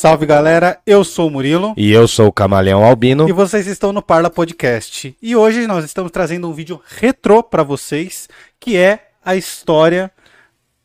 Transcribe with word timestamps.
Salve 0.00 0.24
galera, 0.24 0.80
eu 0.86 1.04
sou 1.04 1.28
o 1.28 1.30
Murilo. 1.30 1.74
E 1.76 1.92
eu 1.92 2.08
sou 2.08 2.28
o 2.28 2.32
Camaleão 2.32 2.82
Albino. 2.82 3.28
E 3.28 3.32
vocês 3.32 3.66
estão 3.66 3.92
no 3.92 4.00
Parla 4.00 4.30
Podcast. 4.30 5.14
E 5.20 5.36
hoje 5.36 5.66
nós 5.66 5.84
estamos 5.84 6.10
trazendo 6.10 6.48
um 6.48 6.54
vídeo 6.54 6.80
retrô 6.96 7.42
para 7.42 7.62
vocês, 7.62 8.26
que 8.58 8.78
é 8.78 9.10
a 9.22 9.36
história 9.36 10.10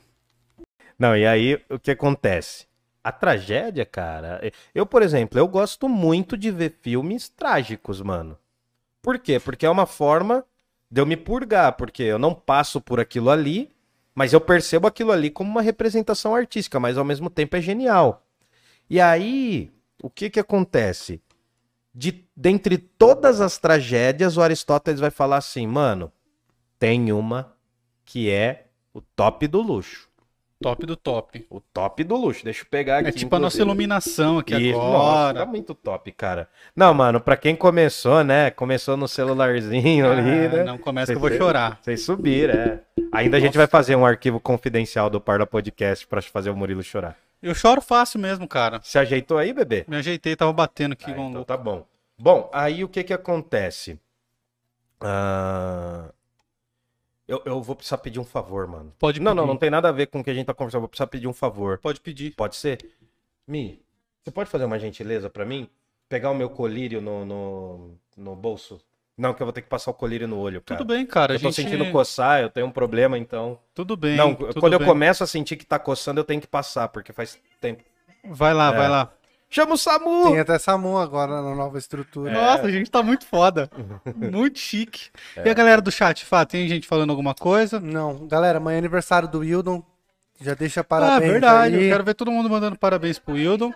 Não, 0.98 1.16
e 1.16 1.26
aí 1.26 1.58
o 1.70 1.78
que 1.78 1.90
acontece? 1.90 2.66
A 3.02 3.10
tragédia, 3.10 3.86
cara. 3.86 4.42
Eu, 4.74 4.84
por 4.84 5.00
exemplo, 5.02 5.38
eu 5.38 5.48
gosto 5.48 5.88
muito 5.88 6.36
de 6.36 6.50
ver 6.50 6.76
filmes 6.82 7.30
trágicos, 7.30 8.02
mano. 8.02 8.36
Por 9.04 9.20
quê? 9.20 9.38
Porque 9.38 9.64
é 9.64 9.70
uma 9.70 9.86
forma 9.86 10.44
de 10.90 11.00
eu 11.00 11.06
me 11.06 11.16
purgar, 11.16 11.76
porque 11.76 12.02
eu 12.02 12.18
não 12.18 12.34
passo 12.34 12.80
por 12.80 12.98
aquilo 12.98 13.30
ali, 13.30 13.70
mas 14.14 14.32
eu 14.32 14.40
percebo 14.40 14.88
aquilo 14.88 15.12
ali 15.12 15.30
como 15.30 15.48
uma 15.48 15.62
representação 15.62 16.34
artística, 16.34 16.80
mas 16.80 16.98
ao 16.98 17.04
mesmo 17.04 17.30
tempo 17.30 17.54
é 17.54 17.60
genial. 17.60 18.26
E 18.90 19.00
aí, 19.00 19.70
o 20.02 20.10
que 20.10 20.28
que 20.28 20.40
acontece? 20.40 21.22
de 21.94 22.24
dentre 22.36 22.76
todas 22.76 23.40
as 23.40 23.56
tragédias, 23.56 24.36
o 24.36 24.42
Aristóteles 24.42 24.98
vai 24.98 25.10
falar 25.10 25.36
assim, 25.36 25.66
mano, 25.66 26.10
tem 26.78 27.12
uma 27.12 27.54
que 28.04 28.28
é 28.28 28.66
o 28.92 29.00
top 29.00 29.46
do 29.46 29.62
luxo. 29.62 30.08
Top 30.64 30.86
do 30.86 30.96
top. 30.96 31.46
O 31.50 31.60
top 31.60 32.02
do 32.04 32.16
luxo. 32.16 32.42
Deixa 32.42 32.62
eu 32.62 32.66
pegar 32.70 33.00
aqui. 33.00 33.08
É 33.08 33.12
tipo 33.12 33.26
inclusive. 33.26 33.36
a 33.36 33.38
nossa 33.38 33.60
iluminação 33.60 34.38
aqui 34.38 34.54
Isso, 34.54 34.80
agora. 34.80 34.98
Nossa, 34.98 35.34
tá 35.34 35.44
muito 35.44 35.74
top, 35.74 36.10
cara. 36.12 36.48
Não, 36.74 36.94
mano, 36.94 37.20
pra 37.20 37.36
quem 37.36 37.54
começou, 37.54 38.24
né? 38.24 38.50
Começou 38.50 38.96
no 38.96 39.06
celularzinho 39.06 40.10
ali, 40.10 40.46
ah, 40.46 40.48
né? 40.48 40.64
Não 40.64 40.78
começa 40.78 41.12
que 41.12 41.16
eu 41.18 41.20
vou 41.20 41.30
chorar. 41.30 41.78
Vocês 41.82 42.02
subiram, 42.02 42.54
é. 42.54 42.80
Ainda 43.12 43.36
nossa. 43.36 43.36
a 43.36 43.40
gente 43.40 43.58
vai 43.58 43.66
fazer 43.66 43.94
um 43.94 44.06
arquivo 44.06 44.40
confidencial 44.40 45.10
do 45.10 45.20
Parla 45.20 45.46
Podcast 45.46 46.06
pra 46.06 46.22
fazer 46.22 46.48
o 46.48 46.56
Murilo 46.56 46.82
chorar. 46.82 47.14
Eu 47.42 47.54
choro 47.54 47.82
fácil 47.82 48.18
mesmo, 48.18 48.48
cara. 48.48 48.80
Se 48.82 48.98
ajeitou 48.98 49.36
aí, 49.36 49.52
bebê? 49.52 49.84
Me 49.86 49.96
ajeitei, 49.96 50.34
tava 50.34 50.52
batendo 50.54 50.92
aqui. 50.92 51.10
Ah, 51.10 51.20
então 51.20 51.44
tá 51.44 51.58
bom. 51.58 51.86
Bom, 52.18 52.48
aí 52.54 52.82
o 52.82 52.88
que 52.88 53.04
que 53.04 53.12
acontece? 53.12 54.00
Uh... 55.02 56.10
Eu, 57.26 57.42
eu 57.44 57.62
vou 57.62 57.74
precisar 57.74 57.98
pedir 57.98 58.20
um 58.20 58.24
favor, 58.24 58.66
mano. 58.66 58.92
Pode 58.98 59.18
pedir. 59.18 59.24
Não, 59.24 59.34
não, 59.34 59.46
não 59.46 59.56
tem 59.56 59.70
nada 59.70 59.88
a 59.88 59.92
ver 59.92 60.06
com 60.06 60.20
o 60.20 60.24
que 60.24 60.30
a 60.30 60.34
gente 60.34 60.46
tá 60.46 60.54
conversando. 60.54 60.80
Vou 60.82 60.88
precisar 60.88 61.06
pedir 61.06 61.26
um 61.26 61.32
favor. 61.32 61.78
Pode 61.78 62.00
pedir. 62.00 62.34
Pode 62.34 62.56
ser? 62.56 62.78
Mi, 63.46 63.82
você 64.22 64.30
pode 64.30 64.48
fazer 64.48 64.64
uma 64.64 64.78
gentileza 64.78 65.28
para 65.28 65.44
mim? 65.44 65.68
Pegar 66.08 66.30
o 66.30 66.34
meu 66.34 66.48
colírio 66.48 67.00
no, 67.00 67.24
no, 67.24 67.98
no 68.16 68.34
bolso? 68.34 68.80
Não, 69.16 69.32
que 69.32 69.42
eu 69.42 69.46
vou 69.46 69.52
ter 69.52 69.62
que 69.62 69.68
passar 69.68 69.90
o 69.90 69.94
colírio 69.94 70.26
no 70.26 70.38
olho, 70.38 70.60
cara. 70.60 70.78
Tudo 70.78 70.92
bem, 70.92 71.06
cara. 71.06 71.34
Eu 71.34 71.38
tô 71.38 71.50
gente... 71.50 71.56
sentindo 71.56 71.90
coçar, 71.92 72.40
eu 72.40 72.50
tenho 72.50 72.66
um 72.66 72.70
problema, 72.70 73.16
então. 73.16 73.58
Tudo 73.72 73.96
bem. 73.96 74.16
Não, 74.16 74.34
tudo 74.34 74.60
quando 74.60 74.76
bem. 74.76 74.80
eu 74.80 74.92
começo 74.92 75.22
a 75.22 75.26
sentir 75.26 75.56
que 75.56 75.64
tá 75.64 75.78
coçando, 75.78 76.18
eu 76.18 76.24
tenho 76.24 76.40
que 76.40 76.46
passar, 76.46 76.88
porque 76.88 77.12
faz 77.12 77.38
tempo. 77.60 77.84
Vai 78.24 78.52
lá, 78.52 78.72
é. 78.72 78.76
vai 78.76 78.88
lá. 78.88 79.12
Chama 79.54 79.74
o 79.74 79.78
SAMU! 79.78 80.32
Tem 80.32 80.40
até 80.40 80.58
SAMU 80.58 80.98
agora 80.98 81.40
na 81.40 81.54
nova 81.54 81.78
estrutura. 81.78 82.28
É. 82.28 82.34
Nossa, 82.34 82.62
a 82.64 82.70
gente 82.72 82.90
tá 82.90 83.04
muito 83.04 83.24
foda. 83.24 83.70
muito 84.32 84.58
chique. 84.58 85.10
É. 85.36 85.46
E 85.46 85.48
a 85.48 85.54
galera 85.54 85.80
do 85.80 85.92
chat, 85.92 86.24
Fá, 86.24 86.44
tem 86.44 86.66
gente 86.66 86.88
falando 86.88 87.10
alguma 87.10 87.36
coisa? 87.36 87.78
Não. 87.78 88.26
Galera, 88.26 88.58
amanhã 88.58 88.74
é 88.74 88.78
aniversário 88.78 89.28
do 89.28 89.38
Wildon. 89.38 89.80
Já 90.40 90.54
deixa 90.54 90.82
parabéns. 90.82 91.30
Ah, 91.30 91.32
verdade. 91.34 91.76
Aí. 91.76 91.84
Eu 91.84 91.92
quero 91.92 92.02
ver 92.02 92.14
todo 92.14 92.32
mundo 92.32 92.50
mandando 92.50 92.76
parabéns 92.76 93.16
pro 93.20 93.34
Wildon. 93.34 93.72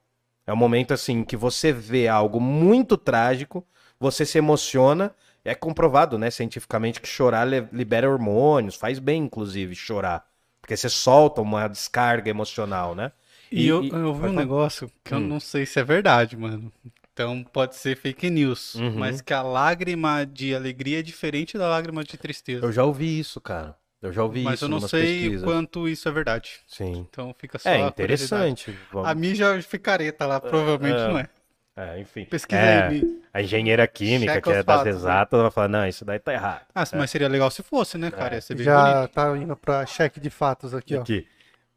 É 0.46 0.52
um 0.52 0.58
momento 0.58 0.94
assim 0.94 1.24
que 1.24 1.38
você 1.38 1.72
vê 1.72 2.10
algo 2.10 2.42
muito 2.42 2.98
trágico, 2.98 3.66
você 3.98 4.26
se 4.26 4.38
emociona, 4.38 5.16
é 5.44 5.56
comprovado, 5.56 6.18
né, 6.18 6.30
cientificamente, 6.30 7.02
que 7.02 7.08
chorar 7.08 7.46
libera 7.72 8.10
hormônios, 8.10 8.76
faz 8.76 9.00
bem, 9.00 9.24
inclusive, 9.24 9.76
chorar. 9.76 10.26
Porque 10.62 10.78
você 10.78 10.90
solta 10.90 11.42
uma 11.42 11.68
descarga 11.68 12.30
emocional, 12.30 12.94
né? 12.94 13.12
E, 13.52 13.64
e 13.64 13.68
eu, 13.68 13.84
eu 13.84 14.14
vi 14.14 14.28
um 14.28 14.34
negócio 14.34 14.90
que 15.04 15.14
hum. 15.14 15.18
eu 15.18 15.28
não 15.28 15.40
sei 15.40 15.66
se 15.66 15.80
é 15.80 15.84
verdade, 15.84 16.38
mano. 16.38 16.72
Então 17.14 17.44
pode 17.44 17.76
ser 17.76 17.98
fake 17.98 18.30
news. 18.30 18.76
Uhum. 18.76 18.98
Mas 18.98 19.20
que 19.20 19.34
a 19.34 19.42
lágrima 19.42 20.26
de 20.26 20.56
alegria 20.56 21.00
é 21.00 21.02
diferente 21.02 21.58
da 21.58 21.68
lágrima 21.68 22.04
de 22.04 22.18
tristeza. 22.18 22.66
Eu 22.66 22.72
já 22.72 22.86
ouvi 22.86 23.20
isso, 23.20 23.42
cara. 23.42 23.76
Eu 24.02 24.12
já 24.14 24.24
ouvi 24.24 24.44
mas 24.44 24.56
isso. 24.56 24.66
Mas 24.66 24.72
eu 24.72 24.80
não 24.82 24.88
sei 24.88 25.22
pesquisas. 25.22 25.44
quanto 25.44 25.88
isso 25.88 26.08
é 26.08 26.12
verdade. 26.12 26.60
Sim. 26.66 27.06
Então 27.10 27.36
fica 27.38 27.60
só. 27.60 27.70
É 27.70 27.82
interessante. 27.82 28.76
A, 29.04 29.12
a 29.12 29.16
mídia 29.16 29.62
ficareta 29.62 30.26
lá, 30.26 30.40
provavelmente 30.40 31.00
é, 31.00 31.08
não 31.08 31.20
é. 31.20 31.30
É, 31.76 32.00
enfim. 32.00 32.26
Pesquisa 32.26 32.62
é, 32.62 32.88
aí. 32.88 33.22
A 33.34 33.42
engenheira 33.42 33.88
química, 33.88 34.34
Checa 34.34 34.42
que 34.42 34.58
é 34.58 34.64
das 34.64 34.66
fatos, 34.66 34.86
né? 34.86 34.92
exatas, 34.92 35.42
vai 35.42 35.52
falar, 35.52 35.68
não, 35.70 35.88
isso 35.88 36.04
daí 36.04 36.20
tá 36.20 36.34
errado. 36.34 36.66
Ah, 36.76 36.84
é. 36.84 36.98
mas 36.98 37.10
seria 37.10 37.30
legal 37.30 37.50
se 37.50 37.64
fosse, 37.64 37.98
né, 37.98 38.12
cara? 38.12 38.36
Ia 38.36 38.42
ser 38.42 38.56
bem 38.56 38.66
Já 38.66 38.94
bonito. 38.94 39.14
tá 39.14 39.38
indo 39.38 39.56
pra 39.56 39.86
cheque 39.86 40.20
de 40.20 40.30
fatos 40.30 40.74
aqui, 40.74 40.96
ó. 40.96 41.02
Aqui. 41.02 41.28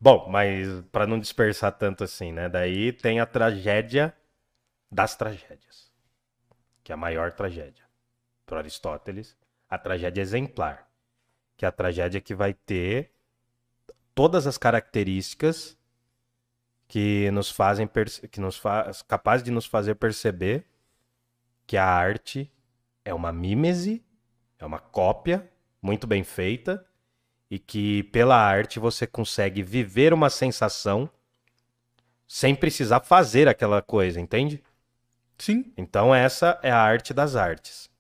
Bom, 0.01 0.29
mas 0.29 0.83
para 0.91 1.07
não 1.07 1.19
dispersar 1.19 1.73
tanto 1.73 2.05
assim, 2.05 2.33
né? 2.33 2.49
Daí 2.49 2.93
tem 2.93 3.21
a 3.21 3.27
tragédia 3.27 4.13
das 4.91 5.17
tragédias. 5.17 5.91
Que 6.83 6.93
é 6.93 6.95
a 6.95 6.99
maior 6.99 7.33
tragédia. 7.33 7.85
para 8.45 8.59
Aristóteles, 8.59 9.37
a 9.71 9.79
tragédia 9.79 10.21
exemplar, 10.21 10.87
que 11.57 11.65
é 11.65 11.69
a 11.69 11.73
tragédia 11.73 12.21
que 12.21 12.35
vai 12.35 12.53
ter 12.53 13.11
todas 14.15 14.47
as 14.47 14.59
características 14.59 15.79
que 16.95 17.29
nos 17.33 17.51
fazem 17.51 17.91
que 18.31 18.41
nos 18.41 18.57
faz 18.57 19.03
capaz 19.03 19.43
de 19.43 19.51
nos 19.51 19.67
fazer 19.67 19.97
perceber 19.97 20.65
que 21.67 21.77
a 21.77 21.85
arte 21.85 22.49
é 23.05 23.13
uma 23.13 23.33
mímese, 23.33 24.01
é 24.61 24.65
uma 24.65 24.79
cópia 24.79 25.51
muito 25.83 26.07
bem 26.07 26.23
feita 26.23 26.87
e 27.51 27.59
que 27.59 28.05
pela 28.05 28.37
arte 28.37 28.79
você 28.79 29.09
consegue 29.09 29.61
viver 29.61 30.15
uma 30.15 30.31
sensação 30.31 31.11
sem 32.29 32.55
precisar 32.55 33.01
fazer 33.01 33.49
aquela 33.49 33.83
coisa, 33.83 34.21
entende? 34.21 34.63
Sim. 35.37 35.73
Então 35.77 36.15
essa 36.15 36.61
é 36.63 36.71
a 36.71 36.79
arte 36.79 37.13
das 37.13 37.35
artes. 37.35 37.91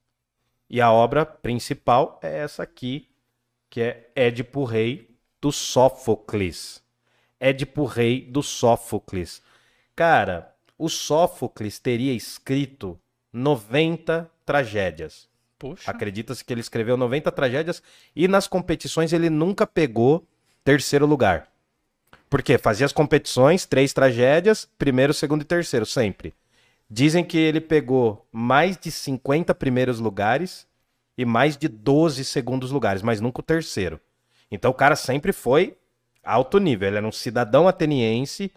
E 0.70 0.80
a 0.80 0.92
obra 0.92 1.26
principal 1.26 2.20
é 2.22 2.32
essa 2.38 2.62
aqui, 2.62 3.10
que 3.68 3.80
é 3.80 4.12
Édipo 4.14 4.62
Rei 4.62 5.18
do 5.40 5.50
Sófocles. 5.50 6.83
Édipo 7.38 7.84
Rei 7.84 8.22
do 8.22 8.42
Sófocles. 8.42 9.42
Cara, 9.94 10.54
o 10.78 10.88
Sófocles 10.88 11.78
teria 11.78 12.12
escrito 12.12 12.98
90 13.32 14.30
tragédias. 14.44 15.28
Acredita-se 15.86 16.44
que 16.44 16.52
ele 16.52 16.60
escreveu 16.60 16.96
90 16.96 17.32
tragédias 17.32 17.82
e 18.14 18.28
nas 18.28 18.46
competições 18.46 19.12
ele 19.12 19.30
nunca 19.30 19.66
pegou 19.66 20.26
terceiro 20.62 21.06
lugar. 21.06 21.48
Por 22.28 22.42
quê? 22.42 22.58
Fazia 22.58 22.84
as 22.84 22.92
competições, 22.92 23.64
três 23.64 23.92
tragédias, 23.92 24.68
primeiro, 24.76 25.14
segundo 25.14 25.42
e 25.42 25.44
terceiro, 25.44 25.86
sempre. 25.86 26.34
Dizem 26.90 27.24
que 27.24 27.38
ele 27.38 27.60
pegou 27.60 28.26
mais 28.32 28.76
de 28.76 28.90
50 28.90 29.54
primeiros 29.54 30.00
lugares 30.00 30.66
e 31.16 31.24
mais 31.24 31.56
de 31.56 31.68
12 31.68 32.24
segundos 32.24 32.70
lugares, 32.70 33.02
mas 33.02 33.20
nunca 33.20 33.40
o 33.40 33.44
terceiro. 33.44 34.00
Então 34.50 34.70
o 34.70 34.74
cara 34.74 34.96
sempre 34.96 35.32
foi 35.32 35.76
alto 36.24 36.58
nível. 36.58 36.88
Ele 36.88 36.98
era 36.98 37.06
um 37.06 37.12
cidadão 37.12 37.68
ateniense, 37.68 38.52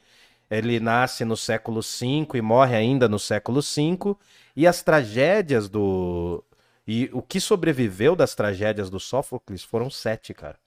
ele 0.50 0.80
nasce 0.80 1.26
no 1.26 1.36
século 1.36 1.82
V 1.82 2.28
e 2.34 2.42
morre 2.42 2.76
ainda 2.76 3.08
no 3.08 3.20
século 3.20 3.62
V. 3.62 4.16
E 4.56 4.66
as 4.66 4.82
tragédias 4.82 5.70
do. 5.70 6.44
E 6.88 7.10
o 7.12 7.22
que 7.22 7.40
sobreviveu 7.40 8.16
das 8.16 8.34
tragédias 8.34 8.90
do 8.90 9.00
Sófocles 9.00 9.64
foram 9.64 9.90
sete, 9.90 10.34
cara. 10.34 10.58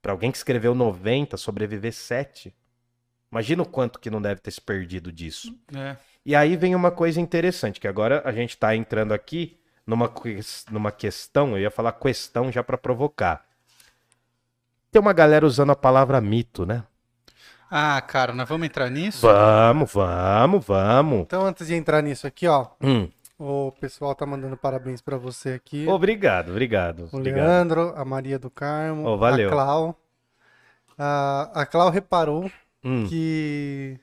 Para 0.00 0.12
alguém 0.12 0.30
que 0.30 0.38
escreveu 0.38 0.74
90, 0.74 1.36
sobreviver 1.36 1.92
sete. 1.92 2.54
Imagina 3.30 3.62
o 3.62 3.66
quanto 3.66 4.00
que 4.00 4.10
não 4.10 4.20
deve 4.20 4.40
ter 4.40 4.50
se 4.50 4.60
perdido 4.60 5.12
disso. 5.12 5.54
É. 5.76 5.96
E 6.24 6.34
aí 6.34 6.56
vem 6.56 6.74
uma 6.74 6.90
coisa 6.90 7.20
interessante, 7.20 7.78
que 7.78 7.86
agora 7.86 8.22
a 8.24 8.32
gente 8.32 8.50
está 8.50 8.74
entrando 8.74 9.12
aqui 9.12 9.60
numa, 9.86 10.12
numa 10.70 10.92
questão, 10.92 11.52
eu 11.52 11.62
ia 11.62 11.70
falar 11.70 11.92
questão 11.92 12.50
já 12.50 12.62
para 12.62 12.78
provocar. 12.78 13.46
Tem 14.90 15.00
uma 15.00 15.12
galera 15.12 15.46
usando 15.46 15.70
a 15.70 15.76
palavra 15.76 16.20
mito, 16.20 16.66
né? 16.66 16.82
Ah, 17.70 18.00
cara, 18.00 18.32
nós 18.32 18.48
vamos 18.48 18.66
entrar 18.66 18.90
nisso? 18.90 19.26
Vamos, 19.26 19.92
vamos, 19.92 20.66
vamos. 20.66 21.20
Então, 21.20 21.46
antes 21.46 21.68
de 21.68 21.74
entrar 21.74 22.02
nisso 22.02 22.26
aqui, 22.26 22.48
ó, 22.48 22.66
Hum. 22.82 23.08
o 23.38 23.70
pessoal 23.80 24.12
tá 24.14 24.26
mandando 24.26 24.56
parabéns 24.56 25.00
pra 25.00 25.16
você 25.16 25.50
aqui. 25.52 25.86
Obrigado, 25.86 26.50
obrigado. 26.50 27.08
o 27.12 27.16
obrigado. 27.18 27.46
Leandro, 27.46 27.92
a 27.96 28.04
Maria 28.04 28.38
do 28.40 28.50
Carmo, 28.50 29.06
Oh, 29.06 29.16
valeu. 29.16 29.48
a 29.48 29.52
Clau. 29.52 29.96
A, 30.98 31.50
a 31.54 31.66
Clau 31.66 31.90
reparou 31.90 32.50
Hum. 32.84 33.06
que 33.08 33.98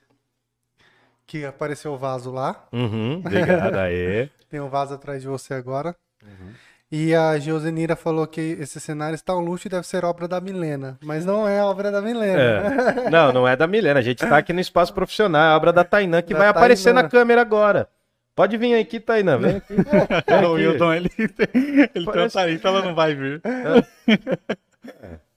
que 1.25 1.43
apareceu 1.43 1.91
o 1.91 1.97
vaso 1.97 2.31
lá. 2.31 2.65
Uhum, 2.71 3.17
obrigado, 3.17 3.75
aê. 3.79 4.29
Tem 4.49 4.61
um 4.61 4.69
vaso 4.69 4.93
atrás 4.93 5.21
de 5.21 5.27
você 5.27 5.53
agora. 5.53 5.93
Uhum. 6.23 6.53
E 6.89 7.13
a 7.13 7.37
Josenira 7.37 7.95
falou 7.97 8.25
que 8.25 8.39
esse 8.61 8.79
cenário 8.79 9.15
está 9.15 9.35
um 9.35 9.41
luxo 9.41 9.67
e 9.67 9.69
deve 9.69 9.85
ser 9.85 10.05
obra 10.05 10.25
da 10.27 10.39
Milena. 10.39 10.97
Mas 11.03 11.25
não 11.25 11.45
é 11.47 11.61
obra 11.61 11.91
da 11.91 12.01
Milena. 12.01 12.41
É. 12.41 13.09
Não, 13.09 13.33
não 13.33 13.47
é 13.47 13.57
da 13.57 13.67
Milena. 13.67 13.99
A 13.99 14.03
gente 14.03 14.19
tá 14.25 14.37
aqui 14.37 14.53
no 14.53 14.61
espaço 14.61 14.93
profissional. 14.93 15.41
É 15.41 15.51
a 15.53 15.55
obra 15.57 15.73
da 15.73 15.83
Tainã 15.83 16.21
que 16.21 16.31
Da 16.33 16.39
vai 16.39 16.47
aparecer 16.47 16.93
na 16.93 17.03
câmera 17.03 17.41
agora. 17.41 17.89
Pode 18.33 18.55
vir 18.55 18.73
aqui, 18.79 18.99
Tainã. 19.01 19.37
Vem 19.37 19.55
aqui. 19.57 19.73
Vem 19.75 20.45
o 20.45 20.53
aqui. 20.53 20.61
Hildon, 20.63 20.93
ele, 20.93 21.11
ele 21.17 21.27
tem 21.27 22.01
um 22.03 22.05
Parece- 22.05 22.61
ela 22.63 22.81
não 22.81 22.95
vai 22.95 23.13
vir. 23.15 23.41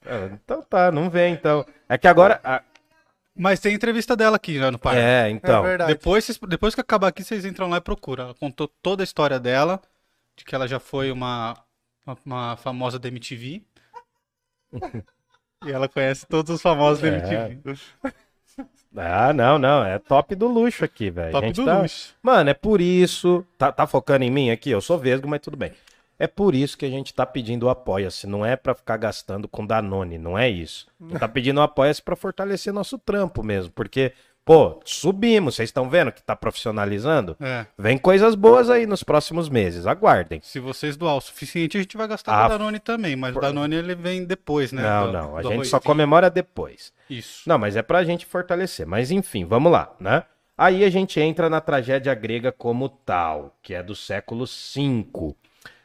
Ah, 0.07 0.29
Então 0.33 0.63
tá, 0.63 0.91
não 0.93 1.11
vem 1.11 1.33
então. 1.35 1.65
É 1.89 1.97
que 1.99 2.07
agora. 2.09 2.41
ah, 2.45 2.63
Mas 3.35 3.59
tem 3.61 3.75
entrevista 3.75 4.15
dela 4.17 4.37
aqui 4.37 4.59
já 4.59 4.71
no 4.71 4.79
Pai. 4.79 4.99
É, 4.99 5.31
então. 5.31 5.65
É 5.65 5.69
verdade. 5.69 5.93
Depois, 5.95 6.25
vocês- 6.25 6.39
depois 6.49 6.75
que 6.75 6.81
acabar 6.81 7.09
aqui, 7.09 7.25
vocês 7.25 7.45
entram 7.45 7.69
lá 7.69 7.79
e 7.79 7.81
procuram. 7.81 8.25
Ela 8.27 8.35
contou 8.35 8.69
toda 8.83 9.03
a 9.03 9.05
história 9.05 9.39
dela, 9.41 9.81
de 10.41 10.45
que 10.45 10.55
ela 10.55 10.67
já 10.67 10.81
foi 10.81 11.13
uma, 11.13 11.55
uma, 12.07 12.17
uma 12.25 12.57
famosa 12.57 12.99
da 12.99 13.09
MTV. 13.09 13.63
e 15.67 15.71
ela 15.71 15.87
conhece 15.89 16.27
todos 16.27 16.55
os 16.55 16.63
famosos 16.63 17.03
da 17.03 17.09
É. 17.09 17.51
MTV. 17.53 17.79
Ah, 18.97 19.33
não, 19.35 19.59
não. 19.59 19.85
É 19.85 19.99
top 19.99 20.35
do 20.35 20.49
luxo 20.49 20.85
aqui, 20.85 21.11
velho. 21.11 21.31
Top 21.31 21.53
do 21.53 21.65
tá- 21.65 21.83
luxo. 21.83 22.15
Mano, 22.23 22.51
é 22.51 22.55
por 22.55 22.81
isso. 22.81 23.47
Tá, 23.59 23.71
tá 23.71 23.87
focando 23.87 24.25
em 24.25 24.31
mim 24.31 24.51
aqui? 24.51 24.71
Eu 24.71 24.81
sou 24.81 24.99
vesgo, 24.99 25.29
mas 25.29 25.41
tudo 25.41 25.57
bem. 25.59 25.73
É 26.19 26.27
por 26.27 26.55
isso 26.55 26.77
que 26.77 26.85
a 26.87 26.91
gente 26.91 27.15
tá 27.15 27.25
pedindo 27.27 27.67
o 27.67 27.71
apoia-se. 27.71 28.27
Não 28.27 28.45
é 28.45 28.57
pra 28.57 28.75
ficar 28.75 28.97
gastando 28.97 29.47
com 29.47 29.65
Danone, 29.67 30.19
não 30.19 30.39
é 30.39 30.49
isso. 30.49 30.87
A 31.01 31.05
gente 31.09 31.19
tá 31.21 31.29
pedindo 31.29 31.59
o 31.59 31.63
apoia-se 31.63 32.03
pra 32.03 32.17
fortalecer 32.17 32.73
nosso 32.73 32.99
trampo 32.99 33.43
mesmo. 33.43 33.71
Porque, 33.73 34.13
pô, 34.45 34.81
subimos. 34.85 35.55
Vocês 35.57 35.69
estão 35.69 35.89
vendo 35.89 36.11
que 36.13 36.23
tá 36.23 36.35
profissionalizando? 36.37 37.37
É. 37.41 37.67
Vem 37.79 37.97
coisas 37.99 38.35
boas 38.35 38.69
aí 38.71 38.87
nos 38.87 39.03
próximos 39.03 39.49
meses. 39.49 39.87
Aguardem. 39.87 40.41
Se 40.43 40.59
vocês 40.61 40.97
doar 40.97 41.17
o 41.17 41.21
suficiente, 41.21 41.77
a 41.77 41.81
gente 41.81 41.97
vai 41.97 42.09
gastar 42.09 42.33
Ah, 42.33 42.49
com 42.49 42.55
o 42.55 42.59
Danone 42.59 42.79
também. 42.79 43.17
Mas 43.17 43.35
o 43.37 43.41
Danone 43.41 43.77
ele 43.77 43.95
vem 43.95 44.25
depois, 44.25 44.73
né? 44.73 44.83
não, 44.83 45.07
do- 45.07 45.13
não. 45.13 45.37
A 45.37 45.43
gente 45.43 45.67
só 45.69 45.79
comemora 45.81 46.29
depois. 46.31 46.93
Isso. 47.09 47.43
Não, 47.49 47.59
mas 47.59 47.77
é 47.77 47.83
pra 47.83 48.05
gente 48.05 48.27
fortalecer. 48.27 48.87
Mas 48.87 49.11
enfim, 49.11 49.45
vamos 49.45 49.71
lá, 49.71 49.93
né? 50.01 50.25
Aí 50.57 50.85
a 50.85 50.91
gente 50.91 51.19
entra 51.19 51.49
na 51.49 51.61
tragédia 51.61 52.15
grega 52.15 52.53
como 52.53 52.89
tal, 52.89 53.57
que 53.63 53.73
é 53.73 53.83
do 53.83 53.95
século 53.97 54.45
V. 54.45 55.35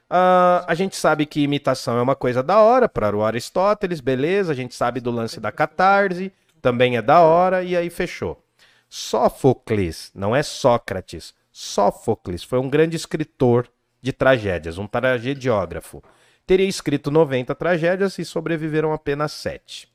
Ah, 0.09 0.63
a 0.67 0.75
gente 0.75 0.95
sabe 0.95 1.25
que 1.25 1.41
imitação 1.41 1.97
é 1.97 2.01
uma 2.01 2.15
coisa 2.15 2.43
da 2.43 2.59
hora 2.59 2.87
para 2.87 3.15
o 3.15 3.23
Aristóteles, 3.23 3.99
beleza. 4.01 4.51
A 4.51 4.55
gente 4.55 4.75
sabe 4.75 4.99
do 4.99 5.09
lance 5.11 5.39
da 5.39 5.51
catarse, 5.51 6.31
também 6.61 6.97
é 6.97 7.01
da 7.01 7.21
hora, 7.21 7.63
e 7.63 7.75
aí 7.75 7.89
fechou. 7.89 8.43
Sófocles, 8.89 10.11
não 10.13 10.35
é 10.35 10.43
Sócrates. 10.43 11.33
Sófocles 11.51 12.43
foi 12.43 12.59
um 12.59 12.69
grande 12.69 12.95
escritor 12.95 13.69
de 14.01 14.13
tragédias, 14.13 14.77
um 14.77 14.87
tragediógrafo. 14.87 16.03
Teria 16.45 16.67
escrito 16.67 17.09
90 17.09 17.55
tragédias 17.55 18.19
e 18.19 18.25
sobreviveram 18.25 18.93
apenas 18.93 19.31
sete. 19.31 19.87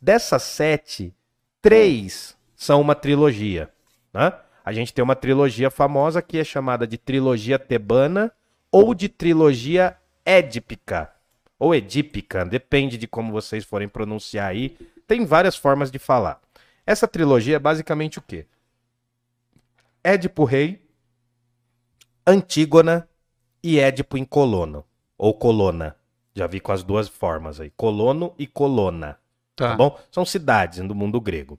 Dessas 0.00 0.42
sete, 0.42 1.14
três 1.60 2.36
são 2.54 2.80
uma 2.80 2.94
trilogia. 2.94 3.70
Né? 4.12 4.32
A 4.64 4.72
gente 4.72 4.92
tem 4.94 5.02
uma 5.02 5.16
trilogia 5.16 5.70
famosa 5.70 6.22
que 6.22 6.38
é 6.38 6.44
chamada 6.44 6.86
de 6.86 6.96
trilogia 6.96 7.58
tebana 7.58 8.32
ou 8.70 8.94
de 8.94 9.08
trilogia 9.08 9.96
édipica. 10.24 11.10
Ou 11.58 11.74
edípica, 11.74 12.44
depende 12.44 12.98
de 12.98 13.06
como 13.06 13.32
vocês 13.32 13.64
forem 13.64 13.88
pronunciar 13.88 14.48
aí. 14.48 14.76
Tem 15.06 15.24
várias 15.24 15.56
formas 15.56 15.90
de 15.90 15.98
falar. 15.98 16.40
Essa 16.86 17.08
trilogia 17.08 17.56
é 17.56 17.58
basicamente 17.58 18.18
o 18.18 18.22
quê? 18.22 18.46
Édipo 20.04 20.44
Rei, 20.44 20.86
Antígona 22.26 23.08
e 23.62 23.78
Édipo 23.78 24.16
em 24.16 24.24
Colono. 24.24 24.84
Ou 25.18 25.34
Colona. 25.34 25.96
Já 26.34 26.46
vi 26.46 26.60
com 26.60 26.72
as 26.72 26.82
duas 26.82 27.08
formas 27.08 27.60
aí. 27.60 27.70
Colono 27.70 28.34
e 28.38 28.46
Colona 28.46 29.18
Tá. 29.54 29.70
tá 29.70 29.76
bom? 29.76 29.98
São 30.10 30.24
cidades 30.24 30.78
do 30.86 30.94
mundo 30.94 31.18
grego. 31.18 31.58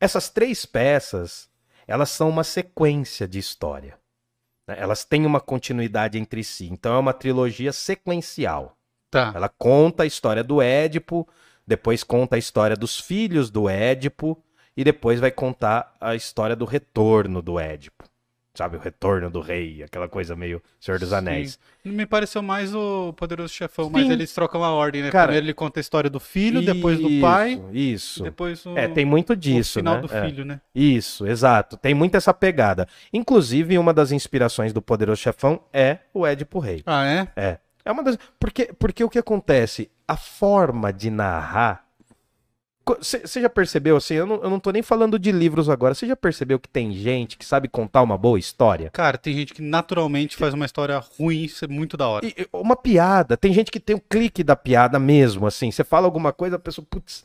Essas 0.00 0.28
três 0.28 0.66
peças, 0.66 1.48
elas 1.86 2.10
são 2.10 2.28
uma 2.28 2.42
sequência 2.42 3.28
de 3.28 3.38
história. 3.38 3.96
né? 4.66 4.74
Elas 4.78 5.04
têm 5.04 5.24
uma 5.24 5.40
continuidade 5.40 6.18
entre 6.18 6.42
si. 6.42 6.68
Então 6.68 6.96
é 6.96 6.98
uma 6.98 7.12
trilogia 7.14 7.72
sequencial. 7.72 8.76
Tá. 9.08 9.32
Ela 9.34 9.48
conta 9.48 10.02
a 10.02 10.06
história 10.06 10.42
do 10.42 10.60
Édipo, 10.60 11.26
depois 11.64 12.02
conta 12.02 12.34
a 12.34 12.38
história 12.38 12.76
dos 12.76 12.98
filhos 12.98 13.50
do 13.50 13.68
Édipo 13.68 14.42
e 14.78 14.84
depois 14.84 15.18
vai 15.18 15.32
contar 15.32 15.92
a 16.00 16.14
história 16.14 16.54
do 16.54 16.64
retorno 16.64 17.42
do 17.42 17.58
Édipo. 17.58 18.04
Sabe, 18.54 18.76
o 18.76 18.80
retorno 18.80 19.28
do 19.28 19.40
rei, 19.40 19.82
aquela 19.82 20.08
coisa 20.08 20.36
meio 20.36 20.62
Senhor 20.80 20.98
dos 21.00 21.12
Anéis. 21.12 21.58
Sim. 21.82 21.90
Me 21.90 22.06
pareceu 22.06 22.42
mais 22.42 22.72
o 22.74 23.12
Poderoso 23.12 23.52
Chefão, 23.52 23.90
mas 23.90 24.06
Sim. 24.06 24.12
eles 24.12 24.32
trocam 24.32 24.62
a 24.62 24.70
ordem, 24.70 25.02
né? 25.02 25.10
Cara, 25.10 25.26
Primeiro 25.26 25.46
ele 25.46 25.54
conta 25.54 25.78
a 25.78 25.82
história 25.82 26.08
do 26.08 26.20
filho, 26.20 26.64
depois 26.64 26.98
do 27.00 27.08
pai, 27.20 27.60
Isso. 27.72 28.22
depois 28.22 28.64
o, 28.66 28.76
É, 28.78 28.86
tem 28.86 29.04
muito 29.04 29.32
o 29.32 29.36
disso, 29.36 29.74
final 29.80 29.96
né? 29.96 30.00
do 30.02 30.14
É. 30.14 30.24
filho, 30.26 30.44
né? 30.44 30.60
Isso, 30.72 31.26
exato. 31.26 31.76
Tem 31.76 31.92
muito 31.94 32.16
essa 32.16 32.32
pegada. 32.32 32.86
Inclusive, 33.12 33.76
uma 33.78 33.92
das 33.92 34.12
inspirações 34.12 34.72
do 34.72 34.80
Poderoso 34.80 35.20
Chefão 35.20 35.60
é 35.72 35.98
o 36.14 36.24
Édipo 36.24 36.60
Rei. 36.60 36.82
Ah, 36.86 37.04
é? 37.04 37.28
É. 37.36 37.58
É 37.84 37.90
uma 37.90 38.02
das. 38.04 38.16
Porque, 38.38 38.72
porque 38.78 39.02
o 39.02 39.08
que 39.10 39.18
acontece? 39.18 39.90
A 40.06 40.16
forma 40.16 40.92
de 40.92 41.10
narrar 41.10 41.84
Você 43.00 43.40
já 43.40 43.48
percebeu, 43.50 43.96
assim, 43.96 44.14
eu 44.14 44.26
não, 44.26 44.42
eu 44.42 44.50
não 44.50 44.60
tô 44.60 44.70
nem 44.70 44.82
falando 44.82 45.18
de 45.18 45.30
livros 45.30 45.68
agora, 45.68 45.94
você 45.94 46.06
já 46.06 46.16
percebeu 46.16 46.58
que 46.58 46.68
tem 46.68 46.92
gente 46.92 47.36
que 47.36 47.44
sabe 47.44 47.68
contar 47.68 48.02
uma 48.02 48.16
boa 48.16 48.38
história? 48.38 48.90
Cara, 48.90 49.18
tem 49.18 49.34
gente 49.34 49.52
que 49.52 49.62
naturalmente 49.62 50.36
faz 50.36 50.54
uma 50.54 50.64
história 50.64 50.98
ruim, 51.18 51.42
isso 51.42 51.64
é 51.64 51.68
muito 51.68 51.96
da 51.96 52.08
hora. 52.08 52.26
E, 52.26 52.34
uma 52.52 52.76
piada, 52.76 53.36
tem 53.36 53.52
gente 53.52 53.70
que 53.70 53.80
tem 53.80 53.96
o 53.96 54.00
clique 54.00 54.42
da 54.42 54.56
piada 54.56 54.98
mesmo, 54.98 55.46
assim, 55.46 55.70
você 55.70 55.84
fala 55.84 56.06
alguma 56.06 56.32
coisa, 56.32 56.56
a 56.56 56.58
pessoa, 56.58 56.86
putz, 56.88 57.24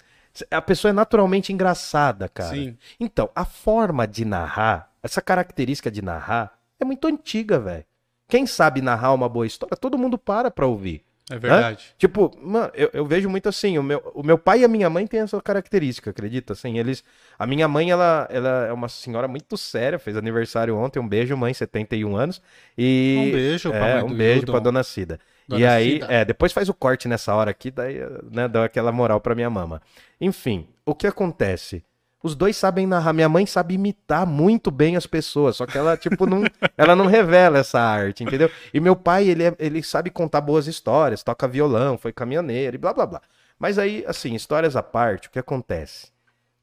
a 0.49 0.61
pessoa 0.61 0.89
é 0.89 0.93
naturalmente 0.93 1.53
engraçada, 1.53 2.27
cara. 2.27 2.55
Sim. 2.55 2.77
Então, 2.99 3.29
a 3.35 3.45
forma 3.45 4.07
de 4.07 4.25
narrar, 4.25 4.91
essa 5.01 5.21
característica 5.21 5.91
de 5.91 6.01
narrar, 6.01 6.53
é 6.79 6.85
muito 6.85 7.07
antiga, 7.07 7.59
velho. 7.59 7.85
Quem 8.27 8.47
sabe 8.47 8.81
narrar 8.81 9.13
uma 9.13 9.29
boa 9.29 9.45
história, 9.45 9.77
todo 9.77 9.97
mundo 9.97 10.17
para 10.17 10.49
pra 10.49 10.65
ouvir. 10.65 11.03
É 11.31 11.37
verdade. 11.37 11.77
Né? 11.77 11.93
Tipo, 11.97 12.31
mano, 12.41 12.69
eu, 12.73 12.89
eu, 12.93 13.05
vejo 13.05 13.29
muito 13.29 13.47
assim, 13.47 13.77
o 13.77 13.83
meu, 13.83 14.11
o 14.13 14.21
meu 14.21 14.37
pai 14.37 14.59
e 14.59 14.65
a 14.65 14.67
minha 14.67 14.89
mãe 14.89 15.07
têm 15.07 15.21
essa 15.21 15.41
característica, 15.41 16.09
acredita? 16.09 16.51
Assim, 16.53 16.77
eles. 16.77 17.03
A 17.39 17.47
minha 17.47 17.67
mãe, 17.67 17.91
ela, 17.91 18.27
ela 18.29 18.65
é 18.67 18.73
uma 18.73 18.89
senhora 18.89 19.27
muito 19.27 19.57
séria, 19.57 19.97
fez 19.97 20.17
aniversário 20.17 20.75
ontem, 20.75 20.99
um 20.99 21.07
beijo, 21.07 21.35
mãe, 21.37 21.53
71 21.53 22.15
anos. 22.15 22.41
E. 22.77 23.15
Um 23.17 23.31
beijo 23.31 23.69
pra 23.69 23.87
é, 23.87 23.95
mãe 23.95 24.03
um 24.03 24.17
beijo 24.17 24.39
Hildon. 24.41 24.51
pra 24.51 24.59
dona 24.59 24.83
Cida. 24.83 25.19
Dona 25.47 25.61
e 25.61 25.65
aí, 25.65 25.91
Cida. 25.93 26.07
é, 26.09 26.25
depois 26.25 26.51
faz 26.51 26.67
o 26.67 26.73
corte 26.73 27.07
nessa 27.07 27.33
hora 27.33 27.51
aqui, 27.51 27.71
daí, 27.71 27.99
né, 28.29 28.47
dá 28.47 28.65
aquela 28.65 28.91
moral 28.91 29.21
pra 29.21 29.33
minha 29.33 29.49
mama. 29.49 29.81
Enfim, 30.19 30.67
o 30.85 30.93
que 30.93 31.07
acontece? 31.07 31.83
Os 32.23 32.35
dois 32.35 32.55
sabem 32.55 32.87
narrar. 32.87 33.11
Minha 33.11 33.27
mãe 33.27 33.45
sabe 33.45 33.73
imitar 33.73 34.25
muito 34.25 34.71
bem 34.71 34.95
as 34.95 35.05
pessoas, 35.05 35.57
só 35.57 35.65
que 35.65 35.77
ela, 35.77 35.97
tipo, 35.97 36.25
não, 36.25 36.43
ela 36.77 36.95
não 36.95 37.05
revela 37.05 37.59
essa 37.59 37.79
arte, 37.81 38.23
entendeu? 38.23 38.49
E 38.73 38.79
meu 38.79 38.95
pai, 38.95 39.27
ele, 39.27 39.43
é- 39.43 39.55
ele 39.59 39.83
sabe 39.83 40.09
contar 40.09 40.39
boas 40.39 40.65
histórias, 40.65 41.21
toca 41.21 41.47
violão, 41.47 41.97
foi 41.97 42.13
caminhoneiro 42.13 42.75
e 42.75 42.79
blá 42.79 42.93
blá 42.93 43.05
blá. 43.05 43.21
Mas 43.59 43.77
aí, 43.77 44.03
assim, 44.07 44.33
histórias 44.33 44.75
à 44.77 44.81
parte, 44.81 45.27
o 45.27 45.31
que 45.31 45.37
acontece? 45.39 46.11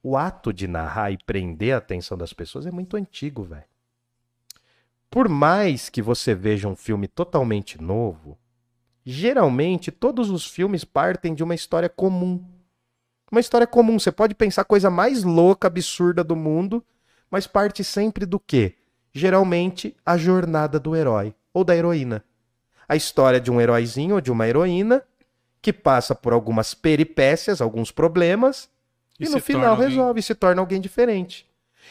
O 0.03 0.17
ato 0.17 0.51
de 0.51 0.67
narrar 0.67 1.11
e 1.11 1.19
prender 1.19 1.75
a 1.75 1.79
atenção 1.79 2.17
das 2.17 2.33
pessoas 2.33 2.65
é 2.65 2.71
muito 2.71 2.97
antigo, 2.97 3.45
velho. 3.45 3.65
Por 5.11 5.29
mais 5.29 5.89
que 5.91 6.01
você 6.01 6.35
veja 6.35 6.69
um 6.69 6.77
filme 6.77 7.07
totalmente 7.07 7.81
novo, 7.81 8.39
geralmente 9.05 9.91
todos 9.91 10.31
os 10.31 10.47
filmes 10.47 10.85
partem 10.85 11.35
de 11.35 11.43
uma 11.43 11.55
história 11.55 11.89
comum. 11.89 12.43
Uma 13.31 13.41
história 13.41 13.67
comum, 13.67 13.99
você 13.99 14.11
pode 14.11 14.35
pensar 14.35 14.63
a 14.63 14.65
coisa 14.65 14.91
mais 14.91 15.23
louca, 15.23 15.69
absurda 15.69 16.25
do 16.25 16.35
mundo, 16.35 16.85
mas 17.31 17.47
parte 17.47 17.85
sempre 17.85 18.27
do 18.27 18.41
quê? 18.41 18.75
Geralmente 19.13 19.97
a 20.05 20.17
jornada 20.17 20.79
do 20.81 20.97
herói 20.97 21.35
ou 21.53 21.63
da 21.65 21.77
heroína. 21.77 22.25
A 22.89 22.97
história 22.97 23.41
de 23.41 23.51
um 23.51 23.61
heróizinho 23.61 24.17
ou 24.17 24.21
de 24.21 24.33
uma 24.33 24.49
heroína 24.49 25.03
que 25.63 25.73
passa 25.73 26.15
por 26.15 26.33
algumas 26.33 26.75
peripécias, 26.75 27.61
alguns 27.61 27.93
problemas, 27.93 28.69
e, 29.19 29.27
se 29.27 29.33
no 29.33 29.41
final 29.41 29.73
alguém- 29.73 29.89
resolve 29.89 30.21
e 30.21 30.23
se 30.23 30.35
torna 30.35 30.61
alguém 30.61 30.81
diferente. 30.81 31.47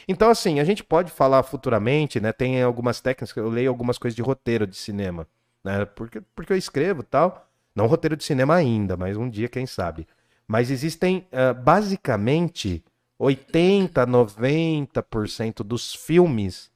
Então, 0.08 0.30
assim, 0.30 0.60
a 0.60 0.64
gente 0.64 0.84
pode 0.84 1.12
falar 1.12 1.44
futuramente, 1.44 2.20
né? 2.20 2.32
Tem 2.32 2.62
algumas 2.64 3.00
técnicas, 3.00 3.36
eu 3.36 3.50
leio 3.50 3.70
algumas 3.70 3.98
coisas 3.98 4.16
de 4.16 4.22
roteiro 4.22 4.66
de 4.66 4.76
cinema, 4.76 5.28
né? 5.64 5.86
Porque, 5.86 6.22
porque 6.36 6.54
eu 6.54 6.58
escrevo 6.58 7.02
e 7.02 7.06
tal. 7.06 7.48
Não 7.76 7.86
roteiro 7.86 8.16
de 8.18 8.24
cinema 8.24 8.56
ainda, 8.56 8.98
mas 8.98 9.16
um 9.18 9.30
dia, 9.30 9.48
quem 9.48 9.66
sabe. 9.66 10.08
Mas 10.50 10.72
existem, 10.72 11.28
ah, 11.32 11.54
basicamente, 11.54 12.84
80, 13.20 14.08
90% 14.08 15.62
dos 15.64 15.94
filmes, 15.94 16.72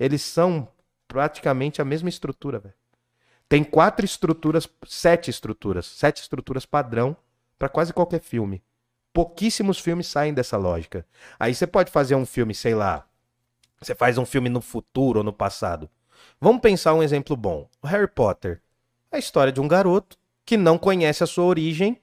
eles 0.00 0.22
são 0.22 0.66
praticamente 1.06 1.82
a 1.82 1.84
mesma 1.84 2.08
estrutura. 2.08 2.74
Tem 3.50 3.62
quatro 3.62 4.06
estruturas, 4.06 4.66
sete 4.86 5.28
estruturas, 5.28 5.84
sete 5.84 6.22
estruturas 6.22 6.64
padrão 6.64 7.14
para 7.58 7.68
quase 7.68 7.92
qualquer 7.92 8.22
filme. 8.22 8.62
Pouquíssimos 9.12 9.78
filmes 9.78 10.06
saem 10.06 10.32
dessa 10.32 10.56
lógica. 10.56 11.06
Aí 11.38 11.54
você 11.54 11.66
pode 11.66 11.92
fazer 11.92 12.14
um 12.14 12.24
filme, 12.24 12.54
sei 12.54 12.74
lá, 12.74 13.06
você 13.78 13.94
faz 13.94 14.16
um 14.16 14.24
filme 14.24 14.48
no 14.48 14.62
futuro 14.62 15.18
ou 15.18 15.24
no 15.24 15.34
passado. 15.34 15.90
Vamos 16.40 16.62
pensar 16.62 16.94
um 16.94 17.02
exemplo 17.02 17.36
bom. 17.36 17.68
O 17.82 17.86
Harry 17.86 18.08
Potter. 18.08 18.62
A 19.10 19.18
história 19.18 19.52
de 19.52 19.60
um 19.60 19.68
garoto 19.68 20.16
que 20.46 20.56
não 20.56 20.78
conhece 20.78 21.22
a 21.22 21.26
sua 21.26 21.44
origem, 21.44 22.00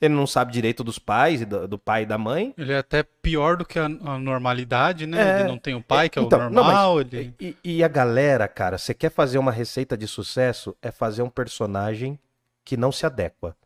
ele 0.00 0.12
não 0.14 0.26
sabe 0.26 0.52
direito 0.52 0.84
dos 0.84 0.98
pais, 0.98 1.44
do, 1.46 1.66
do 1.66 1.78
pai 1.78 2.02
e 2.02 2.06
da 2.06 2.18
mãe. 2.18 2.52
Ele 2.58 2.72
é 2.72 2.78
até 2.78 3.02
pior 3.02 3.56
do 3.56 3.64
que 3.64 3.78
a, 3.78 3.86
a 3.86 4.18
normalidade, 4.18 5.06
né? 5.06 5.18
É. 5.18 5.40
Ele 5.40 5.48
não 5.48 5.58
tem 5.58 5.74
o 5.74 5.82
pai, 5.82 6.08
que 6.10 6.18
é 6.18 6.22
Então, 6.22 6.38
o 6.38 6.50
não, 6.50 6.62
mas- 6.62 6.74
normal. 6.74 7.00
ele... 7.00 7.34
E, 7.40 7.56
e 7.64 7.82
a 7.84 7.88
galera, 7.88 8.46
cara, 8.46 8.76
você 8.78 8.92
quer 8.92 9.10
fazer 9.10 9.38
uma 9.38 9.50
receita 9.52 9.96
de 9.96 10.06
sucesso? 10.06 10.76
É 10.82 10.90
fazer 10.90 11.22
um 11.22 11.30
personagem 11.30 12.18
que 12.64 12.76
não 12.76 12.92
se 12.92 13.06
adequa. 13.06 13.56